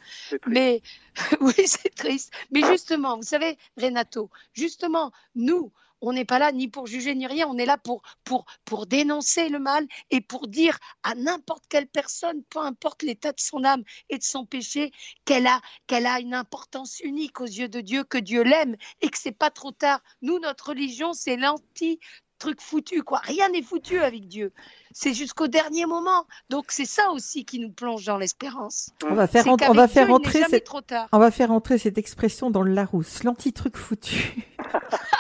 Mais 0.49 0.82
oui, 1.41 1.55
c'est 1.66 1.95
triste. 1.95 2.32
Mais 2.51 2.62
justement, 2.62 3.16
vous 3.16 3.22
savez, 3.22 3.59
Renato, 3.76 4.28
justement, 4.55 5.12
nous, 5.37 5.70
on 6.01 6.12
n'est 6.12 6.24
pas 6.24 6.38
là 6.38 6.53
ni 6.53 6.68
pour 6.68 6.86
juger 6.86 7.14
ni 7.14 7.26
rien, 7.26 7.47
on 7.49 7.59
est 7.59 7.66
là 7.66 7.78
pour, 7.78 8.03
pour, 8.24 8.44
pour 8.64 8.86
dénoncer 8.86 9.49
le 9.49 9.59
mal 9.59 9.86
et 10.11 10.20
pour 10.20 10.49
dire 10.49 10.78
à 11.03 11.14
n'importe 11.14 11.64
quelle 11.68 11.86
personne, 11.86 12.42
peu 12.51 12.61
importe 12.61 13.03
l'état 13.03 13.32
de 13.32 13.40
son 13.40 13.64
âme 13.64 13.82
et 14.11 14.18
de 14.18 14.24
son 14.24 14.47
péché, 14.47 14.92
qu'elle 15.24 15.47
a, 15.47 15.61
qu'elle 15.86 16.07
a 16.07 16.20
une 16.20 16.34
importance 16.34 17.01
unique 17.01 17.40
aux 17.40 17.47
yeux 17.47 17.68
de 17.68 17.80
Dieu, 17.80 18.05
que 18.05 18.18
Dieu 18.18 18.42
l'aime 18.42 18.76
et 19.01 19.09
que 19.09 19.18
c'est 19.18 19.32
pas 19.32 19.51
trop 19.51 19.72
tard. 19.72 20.01
Nous, 20.22 20.38
notre 20.38 20.70
religion, 20.70 21.12
c'est 21.12 21.36
l'anti 21.36 21.99
truc 22.38 22.61
foutu, 22.61 23.03
quoi. 23.03 23.18
Rien 23.22 23.49
n'est 23.49 23.62
foutu 23.62 23.99
avec 24.01 24.28
Dieu. 24.28 24.53
C'est 24.92 25.14
jusqu'au 25.14 25.49
dernier 25.49 25.86
moment. 25.86 26.26
Donc 26.51 26.66
c'est 26.68 26.84
ça 26.84 27.11
aussi 27.11 27.44
qui 27.44 27.59
nous 27.59 27.70
plonge 27.70 28.05
dans 28.05 28.18
l'espérance. 28.18 28.90
On 29.09 29.14
va 29.14 29.26
faire, 29.26 29.47
on 29.47 29.72
va 29.72 29.88
faire 29.88 30.11
entrer 30.11 30.42
cette, 30.49 30.68
on 31.12 31.18
va 31.18 31.30
faire 31.30 31.51
entrer 31.51 31.78
cette 31.78 31.99
expression 31.99 32.51
dans 32.51 32.62
le 32.62 32.72
Larousse, 32.72 33.24
l'anti-truc 33.24 33.76
foutu. 33.76 34.34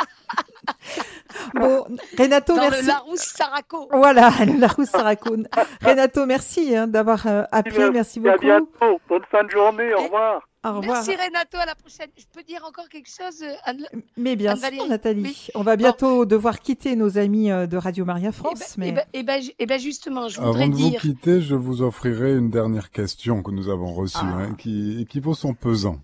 Bon, 1.58 1.84
Renato, 2.18 2.54
Dans 2.54 2.62
merci. 2.62 2.82
le 2.82 2.88
Larousse 2.88 3.20
Saraco. 3.20 3.88
Voilà, 3.92 4.30
le 4.46 4.58
Larousse 4.58 4.88
Saraco. 4.88 5.36
Renato, 5.82 6.26
merci 6.26 6.76
hein, 6.76 6.86
d'avoir 6.86 7.26
euh, 7.26 7.44
appelé. 7.50 7.90
Merci, 7.90 8.20
beaucoup. 8.20 8.34
À 8.34 8.38
bientôt. 8.38 9.00
Bonne 9.08 9.24
fin 9.30 9.44
de 9.44 9.50
journée. 9.50 9.94
Au 9.94 10.02
revoir. 10.04 10.42
Au 10.64 10.80
revoir. 10.80 10.96
Merci 10.96 11.12
Renato, 11.12 11.58
à 11.58 11.66
la 11.66 11.74
prochaine. 11.76 12.08
Je 12.16 12.24
peux 12.34 12.42
dire 12.42 12.64
encore 12.66 12.88
quelque 12.88 13.08
chose, 13.08 13.42
euh, 13.42 13.54
Anne 13.64 13.86
Mais 14.16 14.34
bien 14.34 14.56
sûr, 14.56 14.88
Nathalie. 14.88 15.48
On 15.54 15.62
va 15.62 15.76
bientôt 15.76 16.24
devoir 16.26 16.58
quitter 16.58 16.96
nos 16.96 17.18
amis 17.18 17.52
euh, 17.52 17.66
de 17.66 17.76
Radio 17.76 18.04
Maria 18.04 18.32
France. 18.32 18.76
Et 18.78 18.88
eh 18.88 18.92
ben, 18.92 18.94
mais... 18.94 19.20
et 19.20 19.22
ben, 19.22 19.42
et 19.58 19.66
ben, 19.66 19.78
justement, 19.78 20.28
je 20.28 20.40
voudrais 20.40 20.64
Avant 20.64 20.74
dire. 20.74 20.86
de 20.86 20.94
vous 20.94 21.00
quitter, 21.00 21.40
je 21.40 21.54
vous 21.54 21.82
offrirai 21.82 22.34
une 22.34 22.50
dernière 22.50 22.90
question 22.90 23.42
que 23.42 23.52
nous 23.52 23.68
avons 23.68 23.92
reçue, 23.92 24.18
ah. 24.20 24.38
hein, 24.40 24.54
qui, 24.58 25.06
qui 25.08 25.20
vaut 25.20 25.34
son 25.34 25.54
pesant 25.54 26.00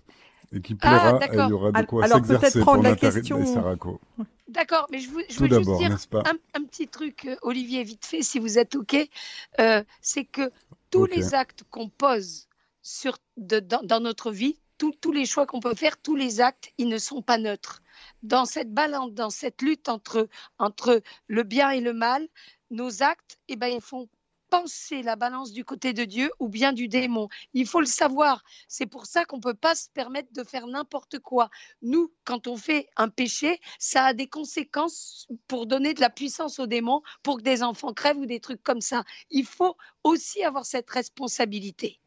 et 0.53 0.61
qui 0.61 0.75
plaira. 0.75 1.19
Ah, 1.21 1.25
et 1.25 1.35
il 1.35 1.49
y 1.49 1.53
aura 1.53 1.71
de 1.71 1.85
quoi 1.85 2.07
s'exercer 2.07 2.61
pour 2.61 2.77
la 2.77 2.95
question. 2.95 3.43
D'accord, 4.47 4.87
mais 4.91 4.99
je, 4.99 5.09
veux, 5.09 5.23
je 5.29 5.39
veux 5.39 5.47
juste 5.47 5.77
dire 5.77 5.97
un, 6.53 6.63
petit 6.63 6.87
truc, 6.87 7.25
euh, 7.25 7.35
Olivier, 7.41 7.83
vite 7.83 8.05
fait, 8.05 8.21
si 8.21 8.37
vous 8.37 8.59
êtes 8.59 8.75
OK. 8.75 8.95
Euh, 9.59 9.83
c'est 10.01 10.25
que 10.25 10.51
tous 10.91 11.05
les 11.05 11.33
actes 11.33 11.63
qu'on 11.71 11.89
pose 11.89 12.47
sur, 12.83 13.17
dans, 13.35 13.99
notre 13.99 14.31
vie, 14.31 14.59
tous 14.77 15.11
les 15.11 15.25
choix 15.25 15.47
qu'on 15.47 15.59
peut 15.59 15.73
faire, 15.73 15.97
tous 15.97 16.15
les 16.15 16.39
actes, 16.39 16.71
ils 16.77 16.87
ne 16.87 16.97
sont 16.97 17.21
pas 17.21 17.37
neutres. 17.37 17.81
Dans 18.21 18.45
cette 18.45 18.71
balance, 18.71 19.11
dans 19.13 19.29
cette 19.29 19.61
lutte 19.61 19.89
entre, 19.89 20.27
entre 20.59 21.01
le 21.27 21.43
bien 21.43 21.71
et 21.71 21.81
le 21.81 21.93
mal, 21.93 22.27
nos 22.69 23.01
actes, 23.01 23.39
eh 23.47 23.55
ben, 23.55 23.67
ils 23.67 23.81
font 23.81 24.07
penser 24.53 25.01
la 25.01 25.15
balance 25.15 25.51
du 25.51 25.65
côté 25.65 25.93
de 25.93 26.03
Dieu 26.03 26.29
ou 26.37 26.47
bien 26.47 26.73
du 26.73 26.87
démon. 26.87 27.27
Il 27.55 27.65
faut 27.65 27.79
le 27.79 27.87
savoir. 27.87 28.43
C'est 28.67 28.85
pour 28.85 29.07
ça 29.07 29.25
qu'on 29.25 29.37
ne 29.37 29.41
peut 29.41 29.55
pas 29.55 29.73
se 29.73 29.89
permettre 29.89 30.31
de 30.31 30.43
faire 30.43 30.67
n'importe 30.67 31.17
quoi. 31.17 31.49
Nous, 31.81 32.13
quand 32.23 32.45
on 32.45 32.55
fait 32.55 32.87
un 32.95 33.09
péché, 33.09 33.59
ça 33.79 34.05
a 34.05 34.13
des 34.13 34.27
conséquences 34.27 35.27
pour 35.47 35.65
donner 35.65 35.95
de 35.95 36.01
la 36.01 36.11
puissance 36.11 36.59
au 36.59 36.67
démon, 36.67 37.01
pour 37.23 37.37
que 37.37 37.41
des 37.41 37.63
enfants 37.63 37.93
crèvent 37.93 38.19
ou 38.19 38.27
des 38.27 38.39
trucs 38.39 38.61
comme 38.61 38.81
ça. 38.81 39.03
Il 39.31 39.47
faut 39.47 39.75
aussi 40.03 40.43
avoir 40.43 40.65
cette 40.65 40.89
responsabilité. 40.91 41.99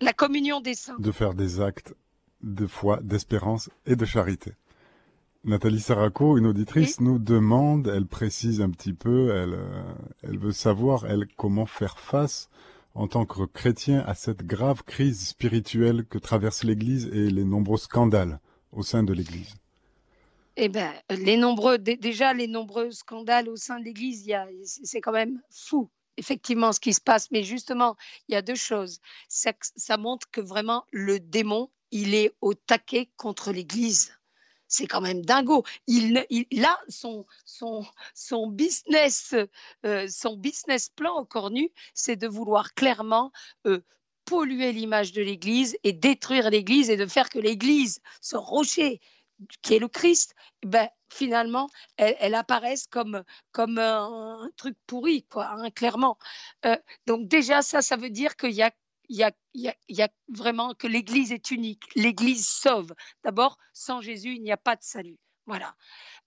La 0.00 0.14
communion 0.14 0.62
des 0.62 0.74
saints. 0.74 0.96
De 0.98 1.12
faire 1.12 1.34
des 1.34 1.60
actes 1.60 1.94
de 2.40 2.66
foi, 2.66 3.00
d'espérance 3.02 3.68
et 3.84 3.96
de 3.96 4.04
charité. 4.06 4.52
Nathalie 5.46 5.78
Saraco, 5.78 6.38
une 6.38 6.46
auditrice, 6.46 6.98
nous 7.00 7.20
demande, 7.20 7.86
elle 7.86 8.06
précise 8.06 8.60
un 8.60 8.70
petit 8.70 8.92
peu, 8.92 9.30
elle, 9.30 9.54
euh, 9.54 9.82
elle 10.24 10.38
veut 10.38 10.50
savoir, 10.50 11.06
elle, 11.06 11.28
comment 11.36 11.66
faire 11.66 12.00
face 12.00 12.50
en 12.96 13.06
tant 13.06 13.26
que 13.26 13.44
chrétien 13.44 14.00
à 14.08 14.16
cette 14.16 14.44
grave 14.44 14.82
crise 14.82 15.28
spirituelle 15.28 16.04
que 16.04 16.18
traverse 16.18 16.64
l'Église 16.64 17.06
et 17.12 17.30
les 17.30 17.44
nombreux 17.44 17.78
scandales 17.78 18.40
au 18.72 18.82
sein 18.82 19.04
de 19.04 19.12
l'Église. 19.12 19.54
Eh 20.56 20.68
ben, 20.68 20.92
les 21.10 21.36
nombreux, 21.36 21.78
déjà 21.78 22.34
les 22.34 22.48
nombreux 22.48 22.90
scandales 22.90 23.48
au 23.48 23.54
sein 23.54 23.78
de 23.78 23.84
l'Église, 23.84 24.28
c'est 24.64 25.00
quand 25.00 25.12
même 25.12 25.40
fou 25.48 25.88
effectivement 26.16 26.72
ce 26.72 26.80
qui 26.80 26.92
se 26.92 27.00
passe. 27.00 27.30
Mais 27.30 27.44
justement, 27.44 27.96
il 28.28 28.32
y 28.32 28.36
a 28.36 28.42
deux 28.42 28.56
choses. 28.56 28.98
ça 29.28 29.96
montre 29.96 30.28
que 30.28 30.40
vraiment 30.40 30.84
le 30.90 31.20
démon, 31.20 31.70
il 31.92 32.16
est 32.16 32.34
au 32.40 32.54
taquet 32.54 33.10
contre 33.16 33.52
l'Église 33.52 34.10
c'est 34.68 34.86
quand 34.86 35.00
même 35.00 35.24
dingo. 35.24 35.64
Il, 35.86 36.26
là, 36.52 36.78
son, 36.88 37.26
business, 38.48 39.34
euh, 39.84 40.06
son 40.08 40.36
business 40.36 40.88
plan 40.88 41.16
au 41.16 41.24
cornu, 41.24 41.70
c'est 41.94 42.16
de 42.16 42.28
vouloir 42.28 42.74
clairement 42.74 43.32
euh, 43.66 43.80
polluer 44.24 44.72
l'image 44.72 45.12
de 45.12 45.22
l'Église 45.22 45.76
et 45.84 45.92
détruire 45.92 46.50
l'Église 46.50 46.90
et 46.90 46.96
de 46.96 47.06
faire 47.06 47.28
que 47.28 47.38
l'Église, 47.38 48.00
ce 48.20 48.36
rocher 48.36 49.00
qui 49.62 49.74
est 49.74 49.78
le 49.78 49.88
Christ, 49.88 50.34
ben, 50.64 50.88
finalement, 51.12 51.68
elle, 51.96 52.34
apparaisse 52.34 52.86
comme, 52.86 53.22
comme 53.52 53.78
un, 53.78 54.50
truc 54.56 54.76
pourri, 54.86 55.24
quoi, 55.24 55.48
hein, 55.50 55.70
clairement. 55.70 56.18
Euh, 56.64 56.76
donc 57.06 57.28
déjà, 57.28 57.62
ça, 57.62 57.82
ça 57.82 57.96
veut 57.96 58.10
dire 58.10 58.36
qu'il 58.36 58.52
y 58.52 58.62
a 58.62 58.72
il 59.08 59.32
y, 59.54 60.02
a, 60.02 60.08
vraiment 60.28 60.74
que 60.74 60.86
l'Église 60.86 61.32
est 61.32 61.50
unique. 61.50 61.84
L'Église 61.94 62.46
sauve. 62.46 62.94
D'abord, 63.24 63.58
sans 63.72 64.00
Jésus, 64.00 64.34
il 64.34 64.42
n'y 64.42 64.52
a 64.52 64.56
pas 64.56 64.76
de 64.76 64.82
salut. 64.82 65.18
Voilà. 65.46 65.76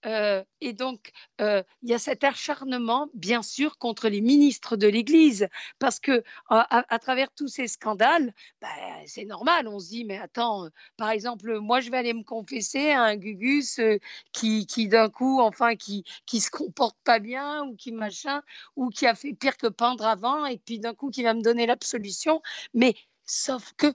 Euh, 0.06 0.42
et 0.62 0.72
donc, 0.72 1.10
euh, 1.40 1.62
il 1.82 1.90
y 1.90 1.94
a 1.94 1.98
cet 1.98 2.24
acharnement, 2.24 3.08
bien 3.12 3.42
sûr, 3.42 3.76
contre 3.76 4.08
les 4.08 4.22
ministres 4.22 4.76
de 4.76 4.88
l'Église, 4.88 5.48
parce 5.78 6.00
que 6.00 6.24
à, 6.48 6.98
travers 6.98 7.30
tous 7.34 7.48
ces 7.48 7.68
scandales, 7.68 8.32
ben, 8.62 8.68
c'est 9.06 9.26
normal. 9.26 9.68
On 9.68 9.78
se 9.78 9.88
dit, 9.88 10.04
mais 10.04 10.18
attends, 10.18 10.64
euh, 10.64 10.68
par 10.96 11.10
exemple, 11.10 11.58
moi, 11.58 11.80
je 11.80 11.90
vais 11.90 11.98
aller 11.98 12.14
me 12.14 12.24
confesser 12.24 12.90
à 12.90 13.02
un 13.02 13.16
Gugus 13.16 13.78
qui, 14.32 14.66
qui 14.66 14.88
d'un 14.88 15.10
coup, 15.10 15.40
enfin, 15.40 15.76
qui 15.76 16.04
qui 16.26 16.40
se 16.40 16.50
comporte 16.50 16.96
pas 17.04 17.18
bien 17.18 17.64
ou 17.64 17.76
qui 17.76 17.92
machin 17.92 18.42
ou 18.76 18.88
qui 18.88 19.06
a 19.06 19.14
fait 19.14 19.34
pire 19.34 19.56
que 19.58 19.66
pendre 19.66 20.06
avant, 20.06 20.46
et 20.46 20.58
puis 20.58 20.78
d'un 20.80 20.94
coup, 20.94 21.10
qui 21.10 21.22
va 21.22 21.34
me 21.34 21.42
donner 21.42 21.66
l'absolution. 21.66 22.40
Mais 22.74 22.94
sauf 23.26 23.74
que 23.76 23.92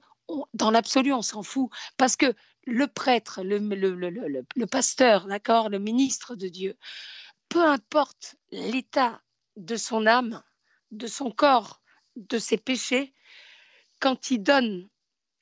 dans 0.54 0.72
l'absolu, 0.72 1.14
on 1.14 1.22
s'en 1.22 1.44
fout, 1.44 1.70
parce 1.98 2.16
que 2.16 2.34
le 2.66 2.88
prêtre, 2.88 3.42
le, 3.44 4.66
pasteur, 4.66 5.28
d'accord, 5.28 5.70
le 5.70 5.80
ministre 5.80 6.36
de 6.36 6.48
Dieu, 6.48 6.76
peu 7.50 7.64
importe 7.64 8.36
l'état 8.52 9.22
de 9.56 9.76
son 9.76 10.08
âme, 10.08 10.44
de 10.92 11.08
son 11.08 11.32
corps, 11.32 11.82
de 12.16 12.40
ses 12.40 12.58
péchés, 12.58 13.14
quand 14.00 14.32
il 14.32 14.40
donne 14.40 14.90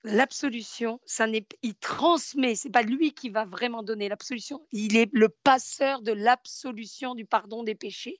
l'absolution, 0.03 0.99
ça 1.05 1.28
n'est, 1.28 1.47
il 1.61 1.76
transmet, 1.76 2.55
c'est 2.55 2.69
pas 2.69 2.82
lui 2.82 3.13
qui 3.13 3.30
va 3.30 3.45
vraiment 3.45 3.84
donner 3.84 4.09
l'absolution, 4.09 4.65
il 4.71 4.97
est 4.97 5.09
le 5.13 5.30
passeur 5.30 6.01
de 6.01 6.11
l'absolution 6.11 7.15
du 7.15 7.26
pardon 7.26 7.63
des 7.63 7.76
péchés 7.76 8.19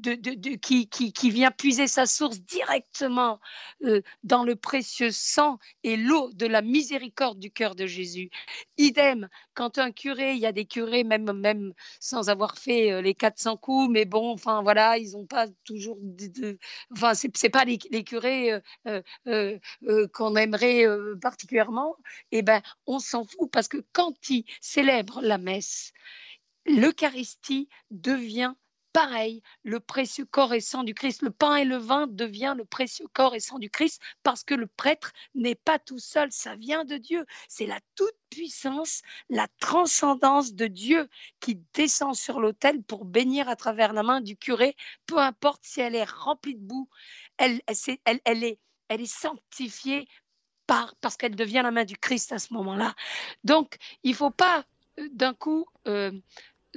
de, 0.00 0.56
qui, 0.56 1.30
vient 1.30 1.50
puiser 1.50 1.86
sa 1.86 2.06
source 2.06 2.40
directement 2.40 3.40
euh, 3.84 4.02
dans 4.22 4.44
le 4.44 4.56
précieux 4.56 5.10
sang 5.10 5.58
et 5.82 5.96
l'eau 5.96 6.30
de 6.32 6.46
la 6.46 6.62
miséricorde 6.62 7.38
du 7.38 7.50
cœur 7.50 7.74
de 7.74 7.86
Jésus. 7.86 8.30
Idem, 8.76 9.28
quand 9.54 9.78
un 9.78 9.92
curé, 9.92 10.32
il 10.32 10.38
y 10.38 10.46
a 10.46 10.52
des 10.52 10.66
curés 10.66 11.04
même, 11.04 11.32
même 11.32 11.72
sans 12.00 12.28
avoir 12.28 12.56
fait 12.58 12.92
euh, 12.92 13.02
les 13.02 13.14
400 13.14 13.56
coups, 13.56 13.90
mais 13.90 14.04
bon, 14.04 14.32
enfin 14.32 14.62
voilà, 14.62 14.98
ils 14.98 15.12
n'ont 15.12 15.26
pas 15.26 15.46
toujours... 15.64 15.98
De, 16.00 16.58
enfin, 16.92 17.14
c'est 17.14 17.48
pas 17.48 17.64
les, 17.64 17.78
curés 18.04 18.60
euh, 18.86 19.58
qu'on 20.12 20.36
aimerait 20.36 20.84
particulièrement, 21.20 21.96
eh 22.32 22.42
ben 22.42 22.62
on 22.86 22.98
s'en 22.98 23.24
fout 23.24 23.50
parce 23.50 23.68
que 23.68 23.78
quand 23.92 24.14
ils 24.30 24.44
célèbrent 24.60 25.20
la 25.22 25.38
messe, 25.38 25.92
l'Eucharistie 26.68 27.68
devient 27.90 28.54
pareil, 28.98 29.42
le 29.62 29.78
précieux 29.78 30.24
corps 30.24 30.52
et 30.54 30.60
sang 30.60 30.82
du 30.82 30.92
Christ. 30.92 31.22
Le 31.22 31.30
pain 31.30 31.54
et 31.54 31.64
le 31.64 31.76
vin 31.76 32.08
devient 32.08 32.54
le 32.56 32.64
précieux 32.64 33.06
corps 33.12 33.36
et 33.36 33.38
sang 33.38 33.60
du 33.60 33.70
Christ 33.70 34.02
parce 34.24 34.42
que 34.42 34.54
le 34.54 34.66
prêtre 34.66 35.12
n'est 35.36 35.54
pas 35.54 35.78
tout 35.78 36.00
seul, 36.00 36.32
ça 36.32 36.56
vient 36.56 36.84
de 36.84 36.96
Dieu. 36.96 37.24
C'est 37.48 37.66
la 37.66 37.78
toute-puissance, 37.94 39.02
la 39.30 39.46
transcendance 39.60 40.52
de 40.54 40.66
Dieu 40.66 41.08
qui 41.38 41.62
descend 41.74 42.16
sur 42.16 42.40
l'autel 42.40 42.82
pour 42.82 43.04
bénir 43.04 43.48
à 43.48 43.54
travers 43.54 43.92
la 43.92 44.02
main 44.02 44.20
du 44.20 44.36
curé, 44.36 44.74
peu 45.06 45.18
importe 45.18 45.60
si 45.62 45.80
elle 45.80 45.94
est 45.94 46.10
remplie 46.10 46.56
de 46.56 46.66
boue, 46.66 46.88
elle, 47.36 47.62
est, 47.68 49.06
sanctifiée 49.06 50.08
par, 50.66 50.96
parce 50.96 51.16
qu'elle 51.16 51.36
devient 51.36 51.60
la 51.62 51.70
main 51.70 51.84
du 51.84 51.96
Christ 51.96 52.32
à 52.32 52.40
ce 52.40 52.52
moment-là. 52.54 52.96
Donc, 53.44 53.76
il 54.02 54.10
ne 54.10 54.16
faut 54.16 54.32
pas 54.32 54.64
euh, 54.98 55.08
d'un 55.12 55.34
coup 55.34 55.66
euh, 55.86 56.10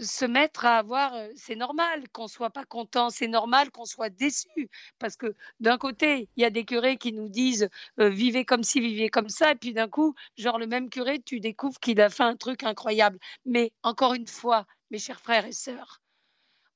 se 0.02 0.26
mettre 0.26 0.66
à 0.66 0.78
avoir, 0.80 1.14
euh, 1.14 1.30
c'est 1.36 1.56
normal 1.56 2.04
qu'on 2.12 2.28
soit 2.28 2.49
pas 2.49 2.66
content, 2.66 3.10
c'est 3.10 3.28
normal 3.28 3.72
qu'on 3.72 3.86
soit 3.86 4.10
déçu, 4.10 4.70
parce 4.99 5.16
que 5.16 5.36
d'un 5.60 5.78
côté, 5.78 6.30
il 6.36 6.41
y 6.41 6.45
a 6.45 6.49
des 6.49 6.66
curés 6.66 6.97
qui 6.97 7.14
nous 7.14 7.30
disent 7.30 7.70
euh, 7.99 8.10
vivez 8.10 8.45
comme 8.45 8.64
ci, 8.64 8.80
vivez 8.80 9.10
comme 9.10 9.30
ça, 9.30 9.52
et 9.52 9.56
puis 9.56 9.74
d'un 9.74 9.88
coup, 9.88 10.16
genre 10.38 10.58
le 10.60 10.68
même 10.68 10.89
curé, 10.89 11.22
tu 11.22 11.39
découvres 11.39 11.80
qu'il 11.80 12.02
a 12.02 12.10
fait 12.10 12.24
un 12.24 12.36
truc 12.36 12.64
incroyable. 12.64 13.20
Mais 13.45 13.72
encore 13.84 14.14
une 14.14 14.28
fois, 14.28 14.66
mes 14.89 14.99
chers 14.99 15.22
frères 15.22 15.45
et 15.45 15.52
sœurs, 15.52 16.02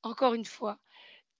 encore 0.04 0.34
une 0.34 0.46
fois, 0.46 0.78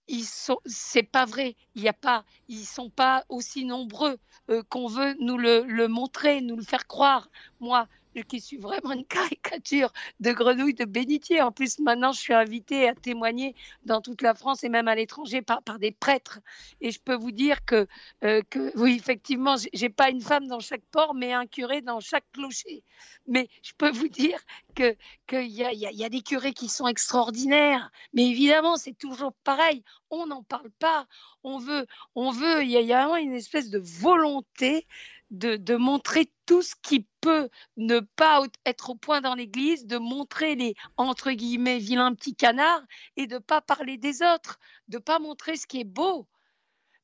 ils 0.08 0.24
sont, 0.24 0.58
c'est 0.66 1.02
pas 1.02 1.24
vrai. 1.24 1.56
Il 1.74 1.82
y 1.82 1.88
a 1.88 1.92
pas, 1.92 2.24
ils 2.48 2.64
sont 2.64 2.90
pas 2.90 3.24
aussi 3.28 3.64
nombreux 3.64 4.18
euh, 4.50 4.62
qu'on 4.68 4.86
veut 4.86 5.16
nous 5.20 5.38
le, 5.38 5.62
le, 5.62 5.88
montrer, 5.88 6.40
nous 6.40 6.56
le 6.56 6.62
faire 6.62 6.86
croire. 6.86 7.28
Moi, 7.60 7.88
qui 8.22 8.40
suis 8.40 8.56
vraiment 8.56 8.92
une 8.92 9.04
caricature 9.04 9.92
de 10.20 10.32
grenouille 10.32 10.74
de 10.74 10.84
bénitier. 10.84 11.42
En 11.42 11.52
plus, 11.52 11.78
maintenant, 11.78 12.12
je 12.12 12.20
suis 12.20 12.34
invitée 12.34 12.88
à 12.88 12.94
témoigner 12.94 13.54
dans 13.84 14.00
toute 14.00 14.22
la 14.22 14.34
France 14.34 14.64
et 14.64 14.68
même 14.68 14.88
à 14.88 14.94
l'étranger 14.94 15.42
par, 15.42 15.62
des 15.78 15.92
prêtres. 15.92 16.40
Et 16.80 16.90
je 16.90 17.00
peux 17.00 17.16
vous 17.16 17.32
dire 17.32 17.64
que, 17.64 17.86
euh, 18.24 18.42
oui, 18.76 18.96
effectivement, 18.96 19.56
j'ai 19.72 19.88
pas 19.88 20.10
une 20.10 20.20
femme 20.20 20.46
dans 20.46 20.60
chaque 20.60 20.84
port, 20.90 21.14
mais 21.14 21.32
un 21.32 21.46
curé 21.46 21.80
dans 21.80 22.00
chaque 22.00 22.24
clocher. 22.32 22.82
Mais 23.26 23.48
je 23.62 23.72
peux 23.76 23.90
vous 23.90 24.08
dire 24.08 24.38
qu'il 24.74 24.96
y 25.30 25.64
a, 25.64 25.72
y, 25.72 25.96
y 25.96 26.04
a 26.04 26.08
des 26.08 26.22
curés 26.22 26.52
qui 26.52 26.68
sont 26.68 26.86
extraordinaires. 26.86 27.90
Mais 28.12 28.28
évidemment, 28.28 28.76
c'est 28.76 28.96
toujours 28.96 29.32
pareil. 29.44 29.82
On 30.10 30.26
n'en 30.26 30.42
parle 30.42 30.70
pas. 30.78 31.06
On 31.42 31.58
veut, 31.58 31.86
on 32.14 32.30
veut. 32.30 32.62
Il 32.62 32.70
y, 32.70 32.92
a 32.92 33.06
vraiment 33.06 33.16
une 33.16 33.34
espèce 33.34 33.70
de 33.70 33.78
volonté 33.78 34.86
de, 35.30 35.76
montrer 35.76 36.30
tout 36.46 36.62
ce 36.62 36.74
qui 36.80 37.06
peut 37.20 37.50
ne 37.76 38.00
pas 38.00 38.42
être 38.64 38.90
au 38.90 38.94
point 38.94 39.20
dans 39.20 39.34
l'Église, 39.34 39.86
de 39.86 39.98
montrer 39.98 40.54
les, 40.54 40.74
entre 40.96 41.32
guillemets, 41.32 41.78
vilains 41.78 42.14
petits 42.14 42.36
canards 42.36 42.84
et 43.16 43.26
de 43.26 43.34
ne 43.34 43.40
pas 43.40 43.60
parler 43.60 43.98
des 43.98 44.22
autres, 44.22 44.58
de 44.88 44.96
ne 44.96 45.02
pas 45.02 45.18
montrer 45.18 45.56
ce 45.56 45.66
qui 45.66 45.80
est 45.80 45.84
beau. 45.84 46.28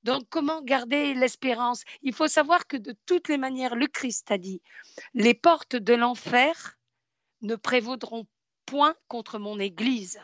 Donc, 0.05 0.29
comment 0.31 0.63
garder 0.63 1.15
l'espérance? 1.15 1.85
Il 2.03 2.15
faut 2.15 2.29
savoir 2.29 2.67
que 2.67 2.77
de 2.77 2.97
toutes 3.07 3.29
les 3.29 3.39
manières, 3.39 3.77
le 3.77 3.87
Christ 3.87 4.31
a 4.31 4.39
dit, 4.39 4.63
les 5.15 5.35
portes 5.35 5.77
de 5.77 5.95
l'enfer 5.95 6.79
ne 7.43 7.57
prévaudront 7.57 8.27
point 8.67 8.95
contre 9.09 9.39
mon 9.39 9.59
Église. 9.59 10.21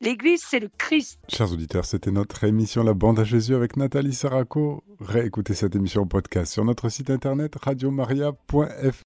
L'Église, 0.00 0.42
c'est 0.46 0.60
le 0.60 0.70
Christ. 0.78 1.18
Chers 1.28 1.52
auditeurs, 1.52 1.84
c'était 1.84 2.10
notre 2.10 2.44
émission 2.44 2.82
La 2.82 2.94
Bande 2.94 3.18
à 3.18 3.24
Jésus 3.24 3.54
avec 3.54 3.76
Nathalie 3.76 4.14
Saraco. 4.14 4.84
Réécoutez 5.00 5.54
cette 5.54 5.74
émission 5.74 6.02
au 6.02 6.06
podcast 6.06 6.52
sur 6.52 6.64
notre 6.64 6.88
site 6.88 7.10
internet 7.10 7.54
radiomaria.fr. 7.60 8.92